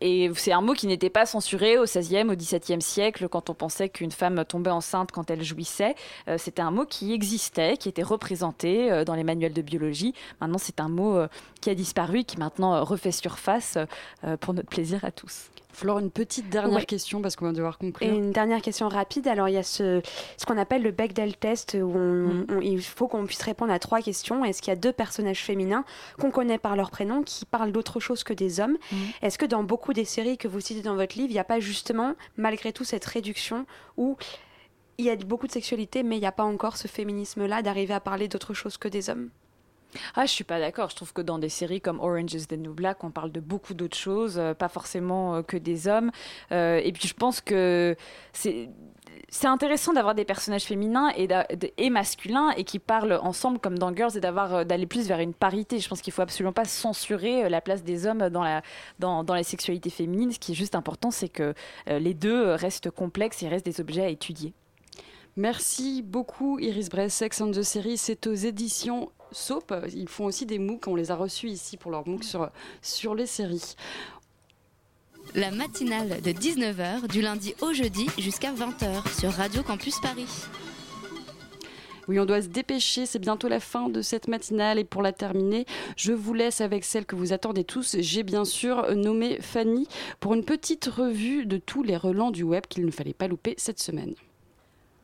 et 0.00 0.30
c'est 0.34 0.52
un 0.52 0.60
mot 0.60 0.74
qui 0.74 0.86
n'était 0.86 1.10
pas 1.10 1.26
censuré 1.26 1.78
au 1.78 1.84
XVIe, 1.84 2.24
au 2.24 2.36
XVIIe 2.36 2.80
siècle, 2.82 3.28
quand 3.28 3.50
on 3.50 3.54
pensait 3.54 3.88
qu'une 3.88 4.10
femme 4.10 4.44
tombait 4.44 4.70
enceinte 4.70 5.10
quand 5.12 5.30
elle 5.30 5.42
jouissait. 5.42 5.94
Euh, 6.28 6.38
c'était 6.38 6.62
un 6.62 6.70
mot 6.70 6.84
qui 6.84 7.12
existait, 7.12 7.76
qui 7.76 7.88
était 7.88 8.02
représenté 8.02 8.90
euh, 8.90 9.04
dans 9.04 9.14
les 9.14 9.24
manuels 9.24 9.52
de 9.52 9.62
biologie. 9.62 10.14
Maintenant, 10.40 10.58
c'est 10.58 10.80
un 10.80 10.88
mot 10.88 11.16
euh, 11.16 11.28
qui 11.60 11.70
a 11.70 11.74
disparu, 11.74 12.24
qui 12.24 12.38
maintenant 12.38 12.84
refait 12.84 13.12
surface 13.12 13.78
pour 14.40 14.54
notre 14.54 14.68
plaisir 14.68 15.04
à 15.04 15.10
tous. 15.10 15.50
Flore, 15.78 16.00
une 16.00 16.10
petite 16.10 16.50
dernière 16.50 16.78
Ouais. 16.78 16.84
question 16.84 17.22
parce 17.22 17.36
qu'on 17.36 17.44
va 17.44 17.52
devoir 17.52 17.76
Et 17.80 17.86
conclure. 17.86 18.12
une 18.12 18.32
dernière 18.32 18.60
question 18.60 18.88
rapide. 18.88 19.28
Alors, 19.28 19.48
il 19.48 19.54
y 19.54 19.58
a 19.58 19.62
ce, 19.62 20.02
ce 20.36 20.44
qu'on 20.44 20.58
appelle 20.58 20.82
le 20.82 20.90
Bechdel 20.90 21.36
test 21.36 21.74
où 21.80 21.92
on- 21.94 22.46
on- 22.48 22.60
il 22.60 22.82
faut 22.82 23.06
qu'on 23.06 23.24
puisse 23.26 23.42
répondre 23.42 23.72
à 23.72 23.78
trois 23.78 24.00
questions. 24.00 24.44
Est-ce 24.44 24.60
qu'il 24.60 24.72
y 24.72 24.76
a 24.76 24.80
deux 24.80 24.92
personnages 24.92 25.40
féminins 25.44 25.84
qu'on 26.20 26.32
connaît 26.32 26.58
par 26.58 26.74
leur 26.74 26.90
prénom 26.90 27.22
qui 27.22 27.44
parlent 27.46 27.70
d'autre 27.70 28.00
chose 28.00 28.24
que 28.24 28.32
des 28.32 28.58
hommes 28.58 28.76
Est-ce 29.22 29.38
que 29.38 29.46
dans 29.46 29.62
beaucoup 29.62 29.92
des 29.92 30.04
séries 30.04 30.36
que 30.36 30.48
vous 30.48 30.60
citez 30.60 30.82
dans 30.82 30.96
votre 30.96 31.16
livre, 31.16 31.30
il 31.30 31.34
n'y 31.34 31.38
a 31.38 31.44
pas 31.44 31.60
justement, 31.60 32.14
malgré 32.36 32.72
tout, 32.72 32.82
cette 32.84 33.04
réduction 33.04 33.64
où 33.96 34.16
il 34.98 35.04
y 35.04 35.10
a 35.10 35.14
beaucoup 35.16 35.46
de 35.46 35.52
sexualité, 35.52 36.02
mais 36.02 36.16
il 36.16 36.20
n'y 36.20 36.26
a 36.26 36.32
pas 36.32 36.42
encore 36.42 36.76
ce 36.76 36.88
féminisme-là 36.88 37.62
d'arriver 37.62 37.94
à 37.94 38.00
parler 38.00 38.26
d'autre 38.26 38.52
chose 38.52 38.76
que 38.78 38.88
des 38.88 39.10
hommes? 39.10 39.28
Ah, 40.14 40.26
je 40.26 40.32
suis 40.32 40.44
pas 40.44 40.60
d'accord. 40.60 40.90
Je 40.90 40.96
trouve 40.96 41.12
que 41.12 41.22
dans 41.22 41.38
des 41.38 41.48
séries 41.48 41.80
comme 41.80 42.00
Orange 42.00 42.34
is 42.34 42.46
the 42.46 42.58
New 42.58 42.74
Black, 42.74 43.04
on 43.04 43.10
parle 43.10 43.32
de 43.32 43.40
beaucoup 43.40 43.74
d'autres 43.74 43.96
choses, 43.96 44.38
euh, 44.38 44.54
pas 44.54 44.68
forcément 44.68 45.36
euh, 45.36 45.42
que 45.42 45.56
des 45.56 45.88
hommes. 45.88 46.10
Euh, 46.52 46.80
et 46.82 46.92
puis 46.92 47.08
je 47.08 47.14
pense 47.14 47.40
que 47.40 47.96
c'est 48.32 48.68
c'est 49.30 49.46
intéressant 49.46 49.92
d'avoir 49.92 50.14
des 50.14 50.24
personnages 50.24 50.64
féminins 50.64 51.10
et, 51.14 51.28
et 51.76 51.90
masculins 51.90 52.50
et 52.56 52.64
qui 52.64 52.78
parlent 52.78 53.18
ensemble 53.22 53.58
comme 53.58 53.78
dans 53.78 53.94
Girls 53.94 54.16
et 54.16 54.20
d'aller 54.20 54.86
plus 54.86 55.06
vers 55.06 55.18
une 55.20 55.34
parité. 55.34 55.80
Je 55.80 55.88
pense 55.88 56.00
qu'il 56.00 56.14
faut 56.14 56.22
absolument 56.22 56.52
pas 56.52 56.64
censurer 56.64 57.48
la 57.50 57.60
place 57.60 57.82
des 57.82 58.06
hommes 58.06 58.30
dans 58.30 58.42
la 58.42 58.62
dans, 58.98 59.24
dans 59.24 59.34
la 59.34 59.42
sexualité 59.42 59.90
féminine. 59.90 60.32
Ce 60.32 60.38
qui 60.38 60.52
est 60.52 60.54
juste 60.54 60.74
important, 60.74 61.10
c'est 61.10 61.28
que 61.28 61.52
les 61.86 62.14
deux 62.14 62.52
restent 62.52 62.90
complexes 62.90 63.42
et 63.42 63.48
restent 63.48 63.66
des 63.66 63.80
objets 63.80 64.04
à 64.04 64.08
étudier. 64.08 64.54
Merci 65.36 66.02
beaucoup 66.02 66.58
Iris 66.58 66.88
Bress, 66.88 67.14
Sex 67.14 67.40
and 67.40 67.52
the 67.52 67.62
Series, 67.62 67.98
c'est 67.98 68.26
aux 68.26 68.34
éditions 68.34 69.10
Soap. 69.32 69.74
Ils 69.94 70.08
font 70.08 70.26
aussi 70.26 70.46
des 70.46 70.58
MOOC, 70.58 70.86
on 70.86 70.94
les 70.94 71.10
a 71.10 71.16
reçus 71.16 71.48
ici 71.48 71.76
pour 71.76 71.90
leur 71.90 72.06
MOOC 72.06 72.24
sur, 72.24 72.50
sur 72.82 73.14
les 73.14 73.26
séries. 73.26 73.74
La 75.34 75.50
matinale 75.50 76.22
de 76.22 76.30
19h 76.30 77.06
du 77.08 77.20
lundi 77.20 77.54
au 77.60 77.72
jeudi 77.72 78.06
jusqu'à 78.18 78.52
20h 78.52 79.20
sur 79.20 79.30
Radio 79.32 79.62
Campus 79.62 80.00
Paris. 80.00 80.26
Oui, 82.08 82.18
on 82.18 82.24
doit 82.24 82.40
se 82.40 82.48
dépêcher, 82.48 83.04
c'est 83.04 83.18
bientôt 83.18 83.48
la 83.48 83.60
fin 83.60 83.90
de 83.90 84.00
cette 84.00 84.28
matinale 84.28 84.78
et 84.78 84.84
pour 84.84 85.02
la 85.02 85.12
terminer, 85.12 85.66
je 85.96 86.14
vous 86.14 86.32
laisse 86.32 86.62
avec 86.62 86.84
celle 86.84 87.04
que 87.04 87.14
vous 87.14 87.34
attendez 87.34 87.64
tous. 87.64 87.96
J'ai 88.00 88.22
bien 88.22 88.46
sûr 88.46 88.96
nommé 88.96 89.38
Fanny 89.42 89.86
pour 90.18 90.32
une 90.32 90.44
petite 90.44 90.86
revue 90.86 91.44
de 91.44 91.58
tous 91.58 91.82
les 91.82 91.98
relents 91.98 92.30
du 92.30 92.44
web 92.44 92.64
qu'il 92.66 92.86
ne 92.86 92.90
fallait 92.90 93.12
pas 93.12 93.28
louper 93.28 93.54
cette 93.58 93.80
semaine. 93.80 94.14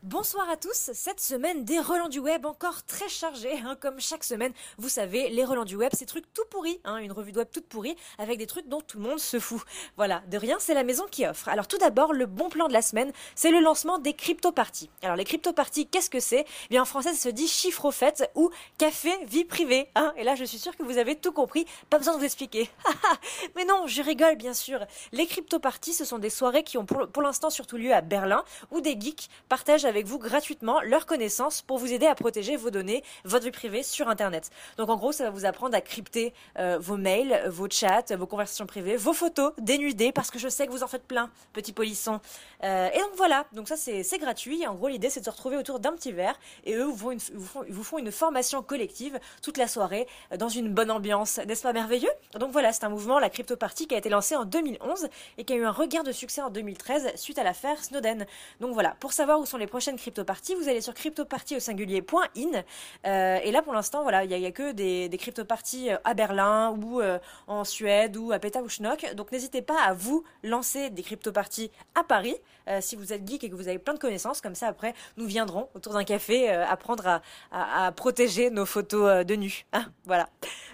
Bonsoir 0.05 0.47
à 0.51 0.55
tous, 0.55 0.91
cette 0.93 1.19
semaine 1.19 1.65
des 1.65 1.79
relents 1.79 2.09
du 2.09 2.19
web 2.19 2.45
encore 2.45 2.83
très 2.83 3.09
chargés, 3.09 3.57
hein, 3.65 3.75
comme 3.81 3.99
chaque 3.99 4.23
semaine. 4.23 4.53
Vous 4.77 4.87
savez, 4.87 5.29
les 5.29 5.43
relents 5.43 5.65
du 5.65 5.75
web, 5.75 5.89
c'est 5.97 6.05
trucs 6.05 6.31
tout 6.31 6.43
pourris, 6.51 6.79
hein, 6.83 6.97
une 6.97 7.11
revue 7.11 7.31
de 7.31 7.39
web 7.39 7.47
toute 7.51 7.65
pourrie, 7.65 7.95
avec 8.19 8.37
des 8.37 8.45
trucs 8.45 8.67
dont 8.67 8.81
tout 8.81 8.99
le 8.99 9.03
monde 9.03 9.19
se 9.19 9.39
fout. 9.39 9.63
Voilà, 9.97 10.21
de 10.29 10.37
rien, 10.37 10.57
c'est 10.59 10.75
la 10.75 10.83
maison 10.83 11.05
qui 11.09 11.25
offre. 11.25 11.49
Alors 11.49 11.67
tout 11.67 11.79
d'abord, 11.79 12.13
le 12.13 12.27
bon 12.27 12.49
plan 12.49 12.67
de 12.67 12.73
la 12.73 12.83
semaine, 12.83 13.11
c'est 13.33 13.49
le 13.49 13.59
lancement 13.59 13.97
des 13.97 14.13
crypto-parties. 14.13 14.91
Alors 15.01 15.15
les 15.15 15.23
crypto-parties, 15.23 15.87
qu'est-ce 15.87 16.11
que 16.11 16.19
c'est? 16.19 16.45
Eh 16.65 16.67
bien 16.69 16.83
en 16.83 16.85
français, 16.85 17.11
ça 17.15 17.23
se 17.23 17.29
dit 17.29 17.47
chiffre 17.47 17.85
au 17.85 17.91
fait 17.91 18.29
ou 18.35 18.51
café 18.77 19.09
vie 19.25 19.43
privée. 19.43 19.89
Hein, 19.95 20.13
et 20.17 20.23
là, 20.23 20.35
je 20.35 20.43
suis 20.43 20.59
sûre 20.59 20.77
que 20.77 20.83
vous 20.83 20.99
avez 20.99 21.15
tout 21.15 21.31
compris, 21.31 21.65
pas 21.89 21.97
besoin 21.97 22.13
de 22.13 22.19
vous 22.19 22.25
expliquer. 22.25 22.69
Mais 23.55 23.65
non, 23.65 23.87
je 23.87 24.03
rigole 24.03 24.35
bien 24.35 24.53
sûr. 24.53 24.85
Les 25.13 25.25
crypto-parties, 25.25 25.93
ce 25.93 26.05
sont 26.05 26.19
des 26.19 26.29
soirées 26.29 26.61
qui 26.61 26.77
ont 26.77 26.85
pour, 26.85 27.07
pour 27.07 27.23
l'instant 27.23 27.49
surtout 27.49 27.77
lieu 27.77 27.91
à 27.91 28.01
Berlin, 28.01 28.43
où 28.69 28.81
des 28.81 28.95
geeks 29.01 29.29
partagent 29.49 29.85
avec 29.85 29.94
vous 30.03 30.19
gratuitement 30.19 30.81
leurs 30.81 31.05
connaissances 31.05 31.61
pour 31.61 31.77
vous 31.77 31.93
aider 31.93 32.05
à 32.05 32.15
protéger 32.15 32.57
vos 32.57 32.69
données, 32.69 33.03
votre 33.23 33.45
vie 33.45 33.51
privée 33.51 33.83
sur 33.83 34.09
Internet. 34.09 34.49
Donc 34.77 34.89
en 34.89 34.97
gros, 34.97 35.11
ça 35.11 35.23
va 35.23 35.29
vous 35.29 35.45
apprendre 35.45 35.75
à 35.75 35.81
crypter 35.81 36.33
euh, 36.59 36.77
vos 36.79 36.97
mails, 36.97 37.41
vos 37.47 37.69
chats, 37.69 38.03
vos 38.17 38.27
conversations 38.27 38.65
privées, 38.65 38.97
vos 38.97 39.13
photos 39.13 39.53
dénudées, 39.57 40.11
parce 40.11 40.31
que 40.31 40.39
je 40.39 40.49
sais 40.49 40.67
que 40.67 40.71
vous 40.71 40.83
en 40.83 40.87
faites 40.87 41.05
plein, 41.05 41.29
petits 41.53 41.73
polissons. 41.73 42.19
Euh, 42.63 42.89
et 42.93 42.97
donc 42.97 43.11
voilà, 43.15 43.45
donc 43.53 43.67
ça 43.67 43.77
c'est 43.77 44.19
gratuit. 44.19 44.67
En 44.67 44.75
gros, 44.75 44.87
l'idée 44.87 45.09
c'est 45.09 45.19
de 45.21 45.25
se 45.25 45.29
retrouver 45.29 45.57
autour 45.57 45.79
d'un 45.79 45.93
petit 45.93 46.11
verre, 46.11 46.37
et 46.65 46.73
eux 46.75 46.83
vous 46.83 47.83
font 47.83 47.97
une, 47.97 48.11
formation 48.11 48.61
collective 48.61 49.19
toute 49.41 49.57
la 49.57 49.67
soirée, 49.67 50.07
euh, 50.31 50.37
dans 50.37 50.49
une 50.49 50.69
bonne 50.69 50.91
ambiance. 50.91 51.39
N'est-ce 51.39 51.63
pas 51.63 51.73
merveilleux? 51.73 52.11
Donc 52.39 52.51
voilà, 52.51 52.73
c'est 52.73 52.83
un 52.83 52.89
mouvement, 52.89 53.19
la 53.19 53.29
crypto 53.29 53.55
party, 53.55 53.87
qui 53.87 53.95
a 53.95 53.97
été 53.97 54.09
lancé 54.09 54.35
en 54.35 54.45
2011 54.45 55.07
et 55.37 55.43
qui 55.43 55.53
a 55.53 55.55
eu 55.55 55.65
un 55.65 55.71
regain 55.71 56.03
de 56.03 56.11
succès 56.11 56.41
en 56.41 56.49
2013 56.49 57.11
suite 57.15 57.39
à 57.39 57.43
l'affaire 57.43 57.83
Snowden. 57.83 58.25
Donc 58.59 58.73
voilà, 58.73 58.95
pour 58.99 59.13
savoir 59.13 59.39
où 59.39 59.45
sont 59.45 59.57
les 59.57 59.67
prochaines 59.67 59.84
crypto 59.93 60.23
parties, 60.23 60.55
vous 60.55 60.67
allez 60.67 60.81
sur 60.81 60.93
cryptoparty 60.93 61.57
au 61.57 61.59
singulier.in. 61.59 62.63
Euh, 63.05 63.39
et 63.43 63.51
là 63.51 63.61
pour 63.61 63.73
l'instant, 63.73 64.01
voilà, 64.03 64.23
il 64.23 64.31
y, 64.31 64.45
a- 64.45 64.51
que 64.51 64.71
des, 64.71 65.09
des 65.09 65.17
crypto 65.17 65.45
parties 65.45 65.91
euh, 65.91 65.97
à 66.03 66.13
Berlin 66.13 66.71
ou 66.81 67.01
euh, 67.01 67.19
en 67.47 67.63
Suède 67.63 68.17
ou 68.17 68.31
à 68.31 68.39
Pétaouchnok. 68.39 69.13
Donc 69.15 69.31
n'hésitez 69.31 69.61
pas 69.61 69.79
à 69.81 69.93
vous 69.93 70.23
lancer 70.43 70.89
des 70.89 71.03
crypto 71.03 71.31
parties 71.31 71.71
à 71.93 72.03
Paris 72.03 72.35
euh, 72.67 72.79
si 72.81 72.95
vous 72.95 73.13
êtes 73.13 73.27
geek 73.27 73.43
et 73.43 73.49
que 73.49 73.55
vous 73.55 73.67
avez 73.67 73.79
plein 73.79 73.93
de 73.93 73.99
connaissances. 73.99 74.41
Comme 74.41 74.55
ça, 74.55 74.67
après, 74.67 74.93
nous 75.17 75.25
viendrons 75.25 75.69
autour 75.75 75.93
d'un 75.93 76.03
café 76.03 76.49
apprendre 76.49 77.21
à, 77.51 77.91
protéger 77.95 78.49
nos 78.49 78.65
photos 78.65 79.25
de 79.25 79.35
nu. 79.35 79.65
Hein, 79.73 79.85
voilà. 80.05 80.29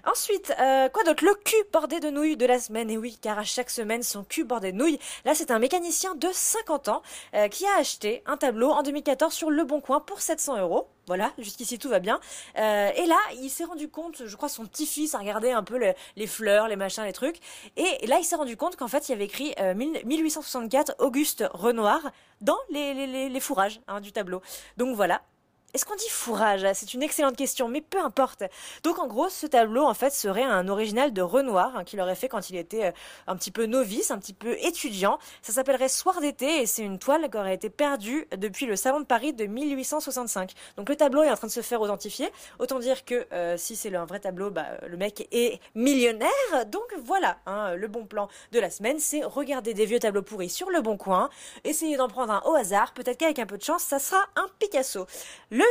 Ensuite, 0.05 0.53
quoi 0.57 1.03
d'autre? 1.03 1.23
Le 1.25 1.35
cul 1.35 1.55
bordé 1.71 1.99
de 1.99 2.09
nouilles 2.09 2.37
de 2.37 2.45
la 2.45 2.59
semaine. 2.59 2.89
Et 2.89 2.97
oui, 2.97 3.17
car 3.21 3.37
à 3.37 3.43
chaque 3.43 3.69
semaine, 3.69 4.03
son 4.03 4.23
cul 4.23 4.43
bordé 4.43 4.71
de 4.71 4.77
nouilles. 4.77 4.99
Là, 5.25 5.35
c'est 5.35 5.51
un 5.51 5.59
mécanicien 5.59 6.15
de 6.15 6.27
50 6.31 6.89
ans 6.89 7.01
qui 7.51 7.65
a 7.65 7.77
acheté 7.79 8.23
un 8.25 8.37
tableau 8.37 8.71
en 8.71 8.83
2014 8.91 9.33
sur 9.33 9.49
Le 9.49 9.63
Bon 9.63 9.79
Coin 9.79 10.01
pour 10.01 10.19
700 10.21 10.57
euros. 10.59 10.89
Voilà, 11.07 11.31
jusqu'ici 11.37 11.79
tout 11.79 11.87
va 11.89 11.99
bien. 11.99 12.19
Euh, 12.57 12.89
et 12.95 13.05
là, 13.05 13.17
il 13.41 13.49
s'est 13.49 13.63
rendu 13.63 13.87
compte, 13.89 14.23
je 14.25 14.35
crois 14.35 14.49
son 14.49 14.65
petit-fils 14.65 15.15
a 15.15 15.19
regardé 15.19 15.51
un 15.51 15.63
peu 15.63 15.77
le- 15.77 15.93
les 16.17 16.27
fleurs, 16.27 16.67
les 16.67 16.75
machins, 16.75 17.03
les 17.03 17.13
trucs. 17.13 17.37
Et 17.77 18.05
là, 18.07 18.17
il 18.19 18.23
s'est 18.25 18.35
rendu 18.35 18.57
compte 18.57 18.75
qu'en 18.75 18.87
fait, 18.89 19.07
il 19.07 19.13
y 19.13 19.15
avait 19.15 19.25
écrit 19.25 19.53
euh, 19.59 19.73
1000 19.73 20.01
1864 20.05 20.95
Auguste 20.99 21.43
Renoir 21.53 21.99
dans 22.41 22.57
les 22.69 23.39
fourrages 23.39 23.79
hein, 23.87 24.01
du 24.01 24.11
tableau. 24.11 24.41
Donc 24.77 24.95
voilà. 24.95 25.21
Est-ce 25.73 25.85
qu'on 25.85 25.95
dit 25.95 26.09
fourrage 26.09 26.67
C'est 26.73 26.93
une 26.93 27.01
excellente 27.01 27.37
question, 27.37 27.69
mais 27.69 27.79
peu 27.79 27.99
importe. 27.99 28.43
Donc 28.83 28.99
en 28.99 29.07
gros, 29.07 29.29
ce 29.29 29.47
tableau 29.47 29.85
en 29.85 29.93
fait 29.93 30.09
serait 30.09 30.43
un 30.43 30.67
original 30.67 31.13
de 31.13 31.21
Renoir 31.21 31.77
hein, 31.77 31.83
qu'il 31.85 32.01
aurait 32.01 32.15
fait 32.15 32.27
quand 32.27 32.49
il 32.49 32.57
était 32.57 32.87
euh, 32.87 32.91
un 33.27 33.37
petit 33.37 33.51
peu 33.51 33.65
novice, 33.67 34.11
un 34.11 34.17
petit 34.17 34.33
peu 34.33 34.57
étudiant. 34.59 35.17
Ça 35.41 35.53
s'appellerait 35.53 35.87
Soir 35.87 36.19
d'été 36.19 36.61
et 36.61 36.65
c'est 36.65 36.83
une 36.83 36.99
toile 36.99 37.29
qui 37.29 37.37
aurait 37.37 37.53
été 37.53 37.69
perdue 37.69 38.27
depuis 38.35 38.65
le 38.65 38.75
Salon 38.75 38.99
de 38.99 39.05
Paris 39.05 39.31
de 39.31 39.45
1865. 39.45 40.51
Donc 40.75 40.89
le 40.89 40.97
tableau 40.97 41.23
est 41.23 41.31
en 41.31 41.37
train 41.37 41.47
de 41.47 41.53
se 41.53 41.61
faire 41.61 41.79
authentifier. 41.79 42.29
Autant 42.59 42.79
dire 42.79 43.05
que 43.05 43.25
euh, 43.31 43.55
si 43.55 43.77
c'est 43.77 43.95
un 43.95 44.05
vrai 44.05 44.19
tableau, 44.19 44.51
bah, 44.51 44.65
le 44.85 44.97
mec 44.97 45.25
est 45.31 45.61
millionnaire. 45.73 46.29
Donc 46.67 46.93
voilà, 47.01 47.37
hein, 47.45 47.75
le 47.75 47.87
bon 47.87 48.05
plan 48.05 48.27
de 48.51 48.59
la 48.59 48.69
semaine, 48.69 48.99
c'est 48.99 49.23
regarder 49.23 49.73
des 49.73 49.85
vieux 49.85 49.99
tableaux 49.99 50.21
pourris 50.21 50.49
sur 50.49 50.69
le 50.69 50.81
bon 50.81 50.97
coin, 50.97 51.29
essayer 51.63 51.95
d'en 51.95 52.09
prendre 52.09 52.33
un 52.33 52.41
au 52.45 52.55
hasard. 52.55 52.93
Peut-être 52.93 53.17
qu'avec 53.17 53.39
un 53.39 53.45
peu 53.45 53.57
de 53.57 53.63
chance, 53.63 53.83
ça 53.83 53.99
sera 53.99 54.21
un 54.35 54.47
Picasso. 54.59 55.05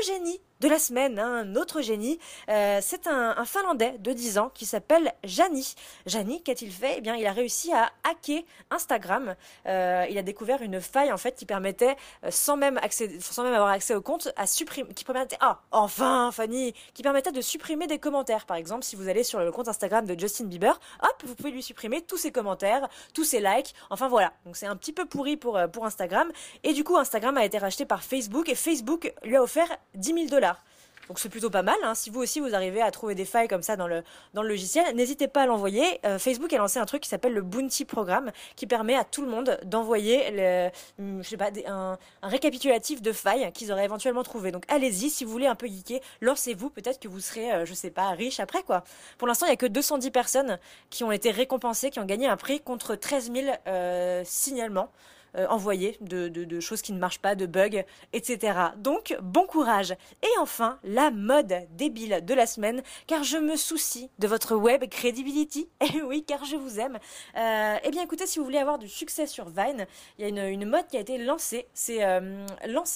Génie 0.06 0.40
de 0.60 0.68
la 0.68 0.78
semaine, 0.78 1.18
hein, 1.18 1.44
un 1.44 1.56
autre 1.56 1.80
génie, 1.80 2.18
euh, 2.48 2.78
c'est 2.82 3.06
un, 3.06 3.34
Finlandais 3.44 3.96
de 3.98 4.12
10 4.12 4.38
ans 4.38 4.50
qui 4.52 4.66
s'appelle 4.66 5.12
Jani. 5.24 5.74
Jani, 6.06 6.42
qu'a-t-il 6.42 6.70
fait? 6.70 6.96
Eh 6.98 7.00
bien, 7.00 7.16
il 7.16 7.26
a 7.26 7.32
réussi 7.32 7.72
à 7.72 7.90
hacker 8.04 8.42
Instagram. 8.70 9.34
Euh, 9.66 10.06
il 10.08 10.18
a 10.18 10.22
découvert 10.22 10.60
une 10.62 10.80
faille 10.80 11.10
en 11.10 11.16
fait 11.16 11.34
qui 11.34 11.46
permettait, 11.46 11.96
euh, 12.24 12.30
sans 12.30 12.56
même 12.56 12.78
sans 13.20 13.42
même 13.42 13.54
avoir 13.54 13.70
accès 13.70 13.94
au 13.94 14.02
compte, 14.02 14.30
à 14.36 14.46
supprimer, 14.46 14.92
qui 14.94 15.04
permettait, 15.04 15.38
ah, 15.40 15.62
enfin, 15.70 16.30
Fanny, 16.32 16.74
qui 16.92 17.02
permettait 17.02 17.32
de 17.32 17.40
supprimer 17.40 17.86
des 17.86 17.98
commentaires. 17.98 18.44
Par 18.44 18.56
exemple, 18.58 18.84
si 18.84 18.94
vous 18.94 19.08
allez 19.08 19.24
sur 19.24 19.40
le 19.40 19.50
compte 19.50 19.68
Instagram 19.68 20.06
de 20.06 20.18
Justin 20.18 20.44
Bieber, 20.44 20.78
hop, 21.02 21.22
vous 21.24 21.34
pouvez 21.34 21.50
lui 21.50 21.62
supprimer 21.62 22.02
tous 22.02 22.18
ses 22.18 22.32
commentaires, 22.32 22.88
tous 23.14 23.24
ses 23.24 23.40
likes. 23.40 23.74
Enfin 23.88 24.08
voilà. 24.08 24.32
Donc 24.44 24.56
c'est 24.56 24.66
un 24.66 24.76
petit 24.76 24.92
peu 24.92 25.06
pourri 25.06 25.36
pour 25.36 25.58
pour 25.72 25.86
Instagram. 25.86 26.30
Et 26.62 26.74
du 26.74 26.84
coup, 26.84 26.98
Instagram 26.98 27.36
a 27.38 27.44
été 27.44 27.58
racheté 27.58 27.86
par 27.86 28.02
Facebook 28.02 28.48
et 28.50 28.54
Facebook 28.54 29.12
lui 29.24 29.36
a 29.36 29.42
offert 29.42 29.68
10 29.94 30.14
000 30.14 30.26
dollars. 30.26 30.49
Donc 31.08 31.18
c'est 31.18 31.28
plutôt 31.28 31.50
pas 31.50 31.62
mal. 31.62 31.76
hein. 31.82 31.94
Si 31.94 32.10
vous 32.10 32.20
aussi 32.20 32.40
vous 32.40 32.54
arrivez 32.54 32.80
à 32.80 32.90
trouver 32.90 33.14
des 33.14 33.24
failles 33.24 33.48
comme 33.48 33.62
ça 33.62 33.76
dans 33.76 33.88
le 33.88 34.02
dans 34.34 34.42
le 34.42 34.48
logiciel, 34.48 34.94
n'hésitez 34.94 35.28
pas 35.28 35.42
à 35.42 35.46
l'envoyer. 35.46 36.00
Euh, 36.06 36.18
Facebook 36.18 36.52
a 36.52 36.58
lancé 36.58 36.78
un 36.78 36.86
truc 36.86 37.02
qui 37.02 37.08
s'appelle 37.08 37.32
le 37.32 37.42
Bounty 37.42 37.84
Programme, 37.84 38.30
qui 38.56 38.66
permet 38.66 38.94
à 38.94 39.04
tout 39.04 39.22
le 39.22 39.28
monde 39.28 39.58
d'envoyer 39.64 40.70
je 40.98 41.22
sais 41.22 41.36
pas, 41.36 41.50
un, 41.66 41.98
récapitulatif 42.22 43.02
de 43.02 43.12
failles 43.12 43.50
qu'ils 43.52 43.72
auraient 43.72 43.84
éventuellement 43.84 44.22
trouvées. 44.22 44.52
Donc 44.52 44.64
allez-y, 44.68 45.10
si 45.10 45.24
vous 45.24 45.32
voulez 45.32 45.46
un 45.46 45.54
peu 45.54 45.66
geeker, 45.66 46.00
lancez-vous. 46.20 46.70
Peut-être 46.70 47.00
que 47.00 47.08
vous 47.08 47.20
serez, 47.20 47.52
euh, 47.52 47.64
je 47.66 47.74
sais 47.74 47.90
pas, 47.90 48.10
riche 48.10 48.40
après 48.40 48.62
quoi. 48.62 48.84
Pour 49.18 49.26
l'instant, 49.28 49.46
il 49.46 49.50
y 49.50 49.52
a 49.52 49.56
que 49.56 49.66
210 49.66 50.10
personnes 50.10 50.58
qui 50.90 51.04
ont 51.04 51.12
été 51.12 51.30
récompensées, 51.30 51.90
qui 51.90 51.98
ont 51.98 52.04
gagné 52.04 52.26
un 52.28 52.36
prix 52.36 52.60
contre 52.60 52.94
13 52.94 53.32
000 53.32 53.56
euh, 53.66 54.22
signalements. 54.24 54.90
Euh, 55.36 55.46
envoyer 55.48 55.96
de, 56.00 56.60
choses 56.60 56.82
qui 56.82 56.92
ne 56.92 56.98
marchent 56.98 57.20
pas, 57.20 57.34
de 57.34 57.46
bugs, 57.46 57.84
etc. 58.12 58.58
Donc, 58.76 59.16
bon 59.22 59.46
courage. 59.46 59.92
Et 60.22 60.38
enfin, 60.40 60.78
la 60.84 61.10
mode 61.10 61.54
débile 61.76 62.20
de 62.24 62.34
la 62.34 62.46
semaine, 62.46 62.82
car 63.06 63.22
je 63.22 63.38
me 63.38 63.56
soucie 63.56 64.10
de 64.18 64.26
votre 64.26 64.56
web 64.56 64.84
credibility. 64.88 65.68
Et 65.80 66.02
oui, 66.02 66.24
car 66.26 66.44
je 66.44 66.56
vous 66.56 66.80
aime. 66.80 66.98
Euh, 67.36 67.76
eh 67.82 67.90
bien, 67.90 68.02
écoutez, 68.02 68.26
si 68.26 68.38
vous 68.38 68.44
voulez 68.44 68.58
avoir 68.58 68.78
du 68.78 68.88
succès 68.88 69.26
sur 69.26 69.48
Vine, 69.48 69.86
il 70.18 70.22
y 70.22 70.38
a 70.40 70.48
une, 70.48 70.64
mode 70.68 70.86
qui 70.88 70.96
a 70.96 71.00
été 71.00 71.18
lancée. 71.18 71.66
C'est 71.74 72.04
euh, 72.04 72.46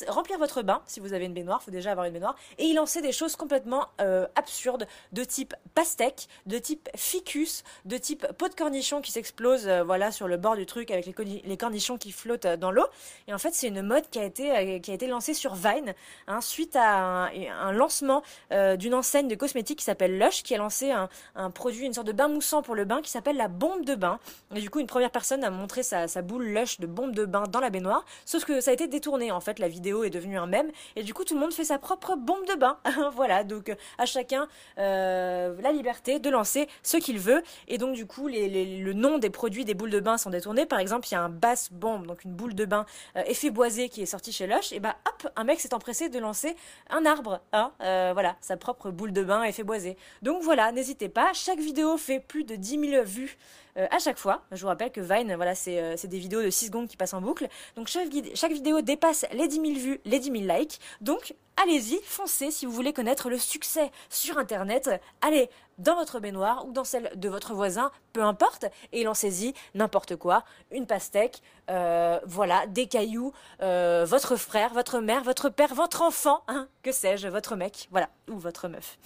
remplir 0.08 0.38
votre 0.38 0.62
bain. 0.62 0.82
Si 0.86 1.00
vous 1.00 1.12
avez 1.12 1.24
une 1.24 1.34
baignoire, 1.34 1.60
il 1.62 1.64
faut 1.66 1.70
déjà 1.70 1.92
avoir 1.92 2.06
une 2.06 2.12
baignoire. 2.12 2.36
Et 2.58 2.64
il 2.64 2.74
lançait 2.74 3.02
des 3.02 3.12
choses 3.12 3.36
complètement 3.36 3.86
euh, 4.00 4.26
absurdes, 4.34 4.86
de 5.12 5.24
type 5.24 5.54
pastèque, 5.74 6.28
de 6.46 6.58
type 6.58 6.88
ficus, 6.96 7.62
de 7.84 7.96
type 7.96 8.26
pot 8.38 8.48
de 8.48 8.54
cornichon 8.54 9.00
qui 9.00 9.12
s'explose 9.12 9.68
voilà, 9.86 10.12
sur 10.12 10.28
le 10.28 10.36
bord 10.36 10.56
du 10.56 10.66
truc 10.66 10.90
avec 10.90 11.06
les, 11.06 11.42
les 11.44 11.56
cornichons 11.56 11.96
qui 11.96 12.12
flottent 12.12 12.23
euh, 12.44 12.56
dans 12.56 12.70
l'eau. 12.70 12.86
Et 13.28 13.34
en 13.34 13.38
fait, 13.38 13.54
c'est 13.54 13.68
une 13.68 13.82
mode 13.82 14.08
qui 14.10 14.18
a 14.18 14.24
été, 14.24 14.50
euh, 14.50 14.78
qui 14.78 14.90
a 14.90 14.94
été 14.94 15.06
lancée 15.06 15.34
sur 15.34 15.54
Vine 15.54 15.94
hein, 16.26 16.40
suite 16.40 16.76
à 16.76 17.28
un, 17.28 17.72
lancement 17.72 18.22
euh, 18.52 18.76
d'une 18.76 18.94
enseigne 18.94 19.28
de 19.28 19.34
cosmétiques 19.34 19.78
qui 19.78 19.84
s'appelle 19.84 20.18
Lush, 20.18 20.42
qui 20.42 20.54
a 20.54 20.58
lancé 20.58 20.92
un, 20.92 21.50
produit, 21.50 21.86
une 21.86 21.92
sorte 21.92 22.06
de 22.06 22.12
bain 22.12 22.28
moussant 22.28 22.62
pour 22.62 22.74
le 22.74 22.84
bain 22.84 23.02
qui 23.02 23.10
s'appelle 23.10 23.36
la 23.36 23.48
bombe 23.48 23.84
de 23.84 23.94
bain. 23.94 24.18
Et 24.54 24.60
du 24.60 24.70
coup, 24.70 24.80
une 24.80 24.86
première 24.86 25.10
personne 25.10 25.44
a 25.44 25.50
montré 25.50 25.82
sa, 25.82 26.06
boule 26.22 26.44
Lush 26.44 26.80
de 26.80 26.86
bombe 26.86 27.14
de 27.14 27.24
bain 27.24 27.44
dans 27.48 27.60
la 27.60 27.70
baignoire, 27.70 28.04
sauf 28.24 28.44
que 28.44 28.60
ça 28.60 28.70
a 28.70 28.74
été 28.74 28.86
détourné. 28.86 29.30
En 29.30 29.40
fait, 29.40 29.58
la 29.58 29.68
vidéo 29.68 30.04
est 30.04 30.10
devenue 30.10 30.38
un 30.38 30.46
mème, 30.46 30.70
et 30.96 31.02
du 31.02 31.14
coup, 31.14 31.24
tout 31.24 31.34
le 31.34 31.40
monde 31.40 31.52
fait 31.52 31.64
sa 31.64 31.78
propre 31.78 32.16
bombe 32.16 32.46
de 32.46 32.54
bain. 32.54 32.78
voilà, 33.14 33.44
donc 33.44 33.74
à 33.98 34.06
chacun 34.06 34.48
la 34.76 35.72
liberté 35.72 36.18
de 36.18 36.30
lancer 36.30 36.68
ce 36.82 36.96
qu'il 36.96 37.18
veut. 37.18 37.42
Et 37.68 37.78
donc, 37.78 37.94
du 37.94 38.06
coup, 38.06 38.28
le 38.28 38.92
nom 38.92 39.18
des 39.18 39.30
produits 39.30 39.64
des 39.64 39.74
boules 39.74 39.90
de 39.90 40.00
bain 40.00 40.18
sont 40.18 40.30
détournés. 40.30 40.66
Par 40.66 40.78
exemple, 40.78 41.08
il 41.08 41.12
y 41.12 41.16
a 41.16 41.22
un 41.22 41.28
bass 41.28 41.72
bomb, 41.72 42.06
donc 42.14 42.24
une 42.24 42.32
boule 42.32 42.54
de 42.54 42.64
bain 42.64 42.86
euh, 43.16 43.22
effet 43.26 43.50
boisé 43.50 43.88
qui 43.88 44.02
est 44.02 44.06
sorti 44.06 44.30
chez 44.30 44.46
Lush. 44.46 44.72
Et 44.72 44.78
bah, 44.78 44.96
hop, 45.06 45.32
un 45.34 45.42
mec 45.42 45.58
s'est 45.58 45.74
empressé 45.74 46.08
de 46.08 46.20
lancer 46.20 46.54
un 46.90 47.04
arbre, 47.04 47.40
hein, 47.52 47.72
euh, 47.82 48.10
voilà, 48.12 48.36
sa 48.40 48.56
propre 48.56 48.92
boule 48.92 49.12
de 49.12 49.24
bain 49.24 49.42
effet 49.42 49.64
boisé. 49.64 49.96
Donc 50.22 50.42
voilà, 50.42 50.70
n'hésitez 50.70 51.08
pas. 51.08 51.32
Chaque 51.32 51.58
vidéo 51.58 51.96
fait 51.96 52.20
plus 52.20 52.44
de 52.44 52.54
10 52.54 52.90
000 52.90 53.04
vues. 53.04 53.36
euh, 53.76 53.88
à 53.90 53.98
chaque 53.98 54.18
fois, 54.18 54.42
je 54.52 54.60
vous 54.60 54.68
rappelle 54.68 54.92
que 54.92 55.00
Vine, 55.00 55.34
voilà, 55.34 55.56
c'est 55.56 56.06
des 56.06 56.18
vidéos 56.18 56.40
de 56.40 56.50
6 56.50 56.66
secondes 56.66 56.86
qui 56.86 56.96
passent 56.96 57.14
en 57.14 57.20
boucle. 57.20 57.48
Donc 57.74 57.88
chaque, 57.88 58.06
chaque 58.34 58.52
vidéo 58.52 58.80
dépasse 58.80 59.26
les 59.32 59.48
10 59.48 59.56
000 59.56 59.66
vues, 59.74 60.00
les 60.04 60.20
10 60.20 60.46
000 60.46 60.56
likes. 60.56 60.78
Donc 61.00 61.34
allez-y, 61.56 61.98
foncez 62.04 62.52
si 62.52 62.64
vous 62.64 62.72
voulez 62.72 62.92
connaître 62.92 63.28
le 63.28 63.38
succès 63.38 63.90
sur 64.08 64.38
Internet. 64.38 64.88
Allez 65.20 65.50
dans 65.78 65.96
votre 65.96 66.20
baignoire 66.20 66.66
ou 66.66 66.72
dans 66.72 66.84
celle 66.84 67.10
de 67.16 67.28
votre 67.28 67.54
voisin, 67.54 67.90
peu 68.12 68.22
importe, 68.22 68.66
et 68.92 69.04
lancez-y 69.04 69.54
n'importe 69.74 70.16
quoi, 70.16 70.44
une 70.70 70.86
pastèque, 70.86 71.42
euh, 71.70 72.18
voilà, 72.26 72.66
des 72.66 72.86
cailloux, 72.86 73.32
euh, 73.62 74.04
votre 74.06 74.36
frère, 74.36 74.72
votre 74.72 75.00
mère, 75.00 75.22
votre 75.24 75.48
père, 75.48 75.74
votre 75.74 76.02
enfant, 76.02 76.42
hein, 76.48 76.68
que 76.82 76.92
sais-je, 76.92 77.28
votre 77.28 77.56
mec, 77.56 77.88
voilà, 77.90 78.08
ou 78.30 78.38
votre 78.38 78.68
meuf. 78.68 78.98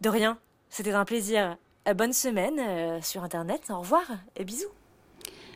De 0.00 0.08
rien, 0.08 0.38
c'était 0.68 0.92
un 0.92 1.04
plaisir. 1.04 1.56
Euh, 1.88 1.94
Bonne 1.94 2.12
semaine 2.12 3.02
sur 3.02 3.24
Internet, 3.24 3.62
au 3.70 3.80
revoir 3.80 4.04
et 4.36 4.44
bisous. 4.44 4.81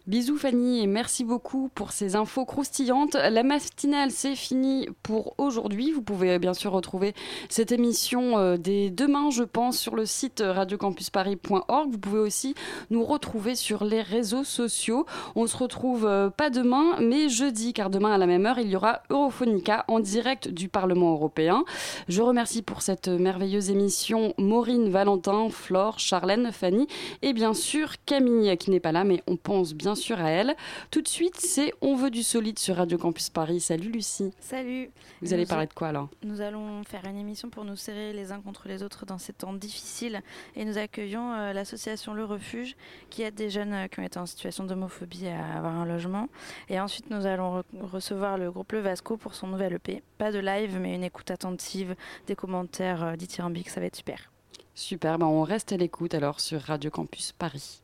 Bisous 0.07 0.37
Fanny 0.37 0.85
et 0.85 0.87
merci 0.87 1.25
beaucoup 1.25 1.69
pour 1.75 1.91
ces 1.91 2.15
infos 2.15 2.45
croustillantes. 2.45 3.17
La 3.17 3.43
matinale 3.43 4.13
c'est 4.13 4.37
fini 4.37 4.89
pour 5.03 5.35
aujourd'hui. 5.37 5.91
Vous 5.91 6.01
pouvez 6.01 6.39
bien 6.39 6.55
sûr 6.55 6.71
retrouver 6.71 7.13
cette 7.49 7.73
émission 7.73 8.39
euh, 8.39 8.57
dès 8.57 8.91
demain 8.91 9.31
je 9.31 9.43
pense 9.43 9.77
sur 9.77 9.97
le 9.97 10.07
site 10.07 10.45
radiocampusparis.org. 10.47 11.91
Vous 11.91 11.99
pouvez 11.99 12.21
aussi 12.21 12.55
nous 12.91 13.05
retrouver 13.05 13.57
sur 13.57 13.83
les 13.83 14.01
réseaux 14.01 14.45
sociaux. 14.45 15.07
On 15.35 15.49
se 15.49 15.57
retrouve 15.57 16.07
euh, 16.07 16.31
pas 16.31 16.51
demain 16.51 17.01
mais 17.01 17.29
jeudi 17.29 17.73
car 17.73 17.91
demain 17.91 18.13
à 18.13 18.19
la 18.19 18.27
même 18.27 18.47
heure 18.47 18.61
il 18.61 18.69
y 18.69 18.77
aura 18.77 19.03
Europhonica 19.11 19.85
en 19.89 19.99
direct 19.99 20.47
du 20.47 20.69
Parlement 20.69 21.11
européen. 21.11 21.65
Je 22.07 22.23
remercie 22.23 22.63
pour 22.63 22.81
cette 22.81 23.09
merveilleuse 23.09 23.71
émission 23.71 24.35
Maureen, 24.39 24.89
Valentin, 24.89 25.49
Flore, 25.51 25.99
Charlène, 25.99 26.53
Fanny 26.53 26.87
et 27.23 27.33
bien 27.33 27.55
sûr 27.55 27.95
Camille 28.07 28.57
qui 28.57 28.71
n'est 28.71 28.79
pas 28.79 28.93
là 28.93 29.03
mais 29.03 29.25
on 29.27 29.35
pense 29.35 29.75
bien 29.75 29.96
sûr 29.97 30.21
à 30.21 30.31
elle. 30.31 30.55
Tout 30.91 31.03
de 31.03 31.09
suite, 31.09 31.37
c'est 31.41 31.73
On 31.81 31.97
veut 31.97 32.11
du 32.11 32.23
solide 32.23 32.59
sur 32.59 32.77
Radio 32.77 32.99
Campus 32.99 33.31
Paris. 33.31 33.61
Salut 33.61 33.91
Lucie. 33.91 34.31
Salut. 34.41 34.91
Vous 35.23 35.33
allez 35.35 35.47
parler 35.47 35.67
de 35.67 35.73
quoi 35.73 35.91
là? 35.93 36.09
Nous 36.23 36.41
allons 36.41 36.85
faire 36.85 37.05
une 37.07 37.19
émission 37.19 37.51
pour 37.51 37.65
nous 37.65 37.77
serrer 37.77 38.13
les 38.13 38.31
uns 38.33 38.41
contre 38.41 38.69
les 38.69 38.83
autres 38.83 39.07
dans 39.07 39.19
ces 39.19 39.33
temps 39.33 39.53
difficiles 39.53 40.23
et 40.55 40.65
nous 40.65 40.79
accueillons 40.79 41.33
euh, 41.35 41.53
l'association 41.53 42.15
Le 42.15 42.25
Refuge 42.25 42.77
qui 43.11 43.23
aide 43.23 43.35
des 43.35 43.51
jeunes 43.51 43.73
euh, 43.73 43.89
qui 43.89 43.99
ont 44.01 44.05
été 44.05 44.19
en 44.19 44.27
situation 44.27 44.65
d'homophobie 44.65 45.27
à 45.29 45.57
avoir 45.59 45.75
un 45.75 45.87
logement. 45.87 46.29
Et 46.69 46.79
ensuite, 46.79 47.11
nous 47.11 47.27
allons 47.27 47.61
re- 47.61 47.65
recevoir 47.81 48.39
le 48.39 48.51
groupe 48.51 48.73
Le 48.73 48.81
Vasco 48.81 49.17
pour 49.17 49.35
son 49.35 49.49
nouvel 49.49 49.73
EP. 49.75 50.03
Pas 50.19 50.31
de 50.33 50.39
live, 50.39 50.79
mais 50.81 50.95
une 50.95 51.05
écoute 51.05 51.31
attentive, 51.31 51.97
des 52.27 52.37
commentaires 52.37 53.03
euh, 53.03 53.17
dithyrambiques, 53.17 53.71
ça 53.71 53.81
va 53.81 53.87
être 53.87 53.97
super. 53.97 54.31
Super, 54.75 55.19
ben 55.19 55.27
on 55.27 55.43
reste 55.43 55.73
à 55.73 55.79
l'écoute 55.79 56.13
alors 56.15 56.39
sur 56.39 56.61
Radio 56.61 56.91
Campus 56.91 57.33
Paris. 57.33 57.81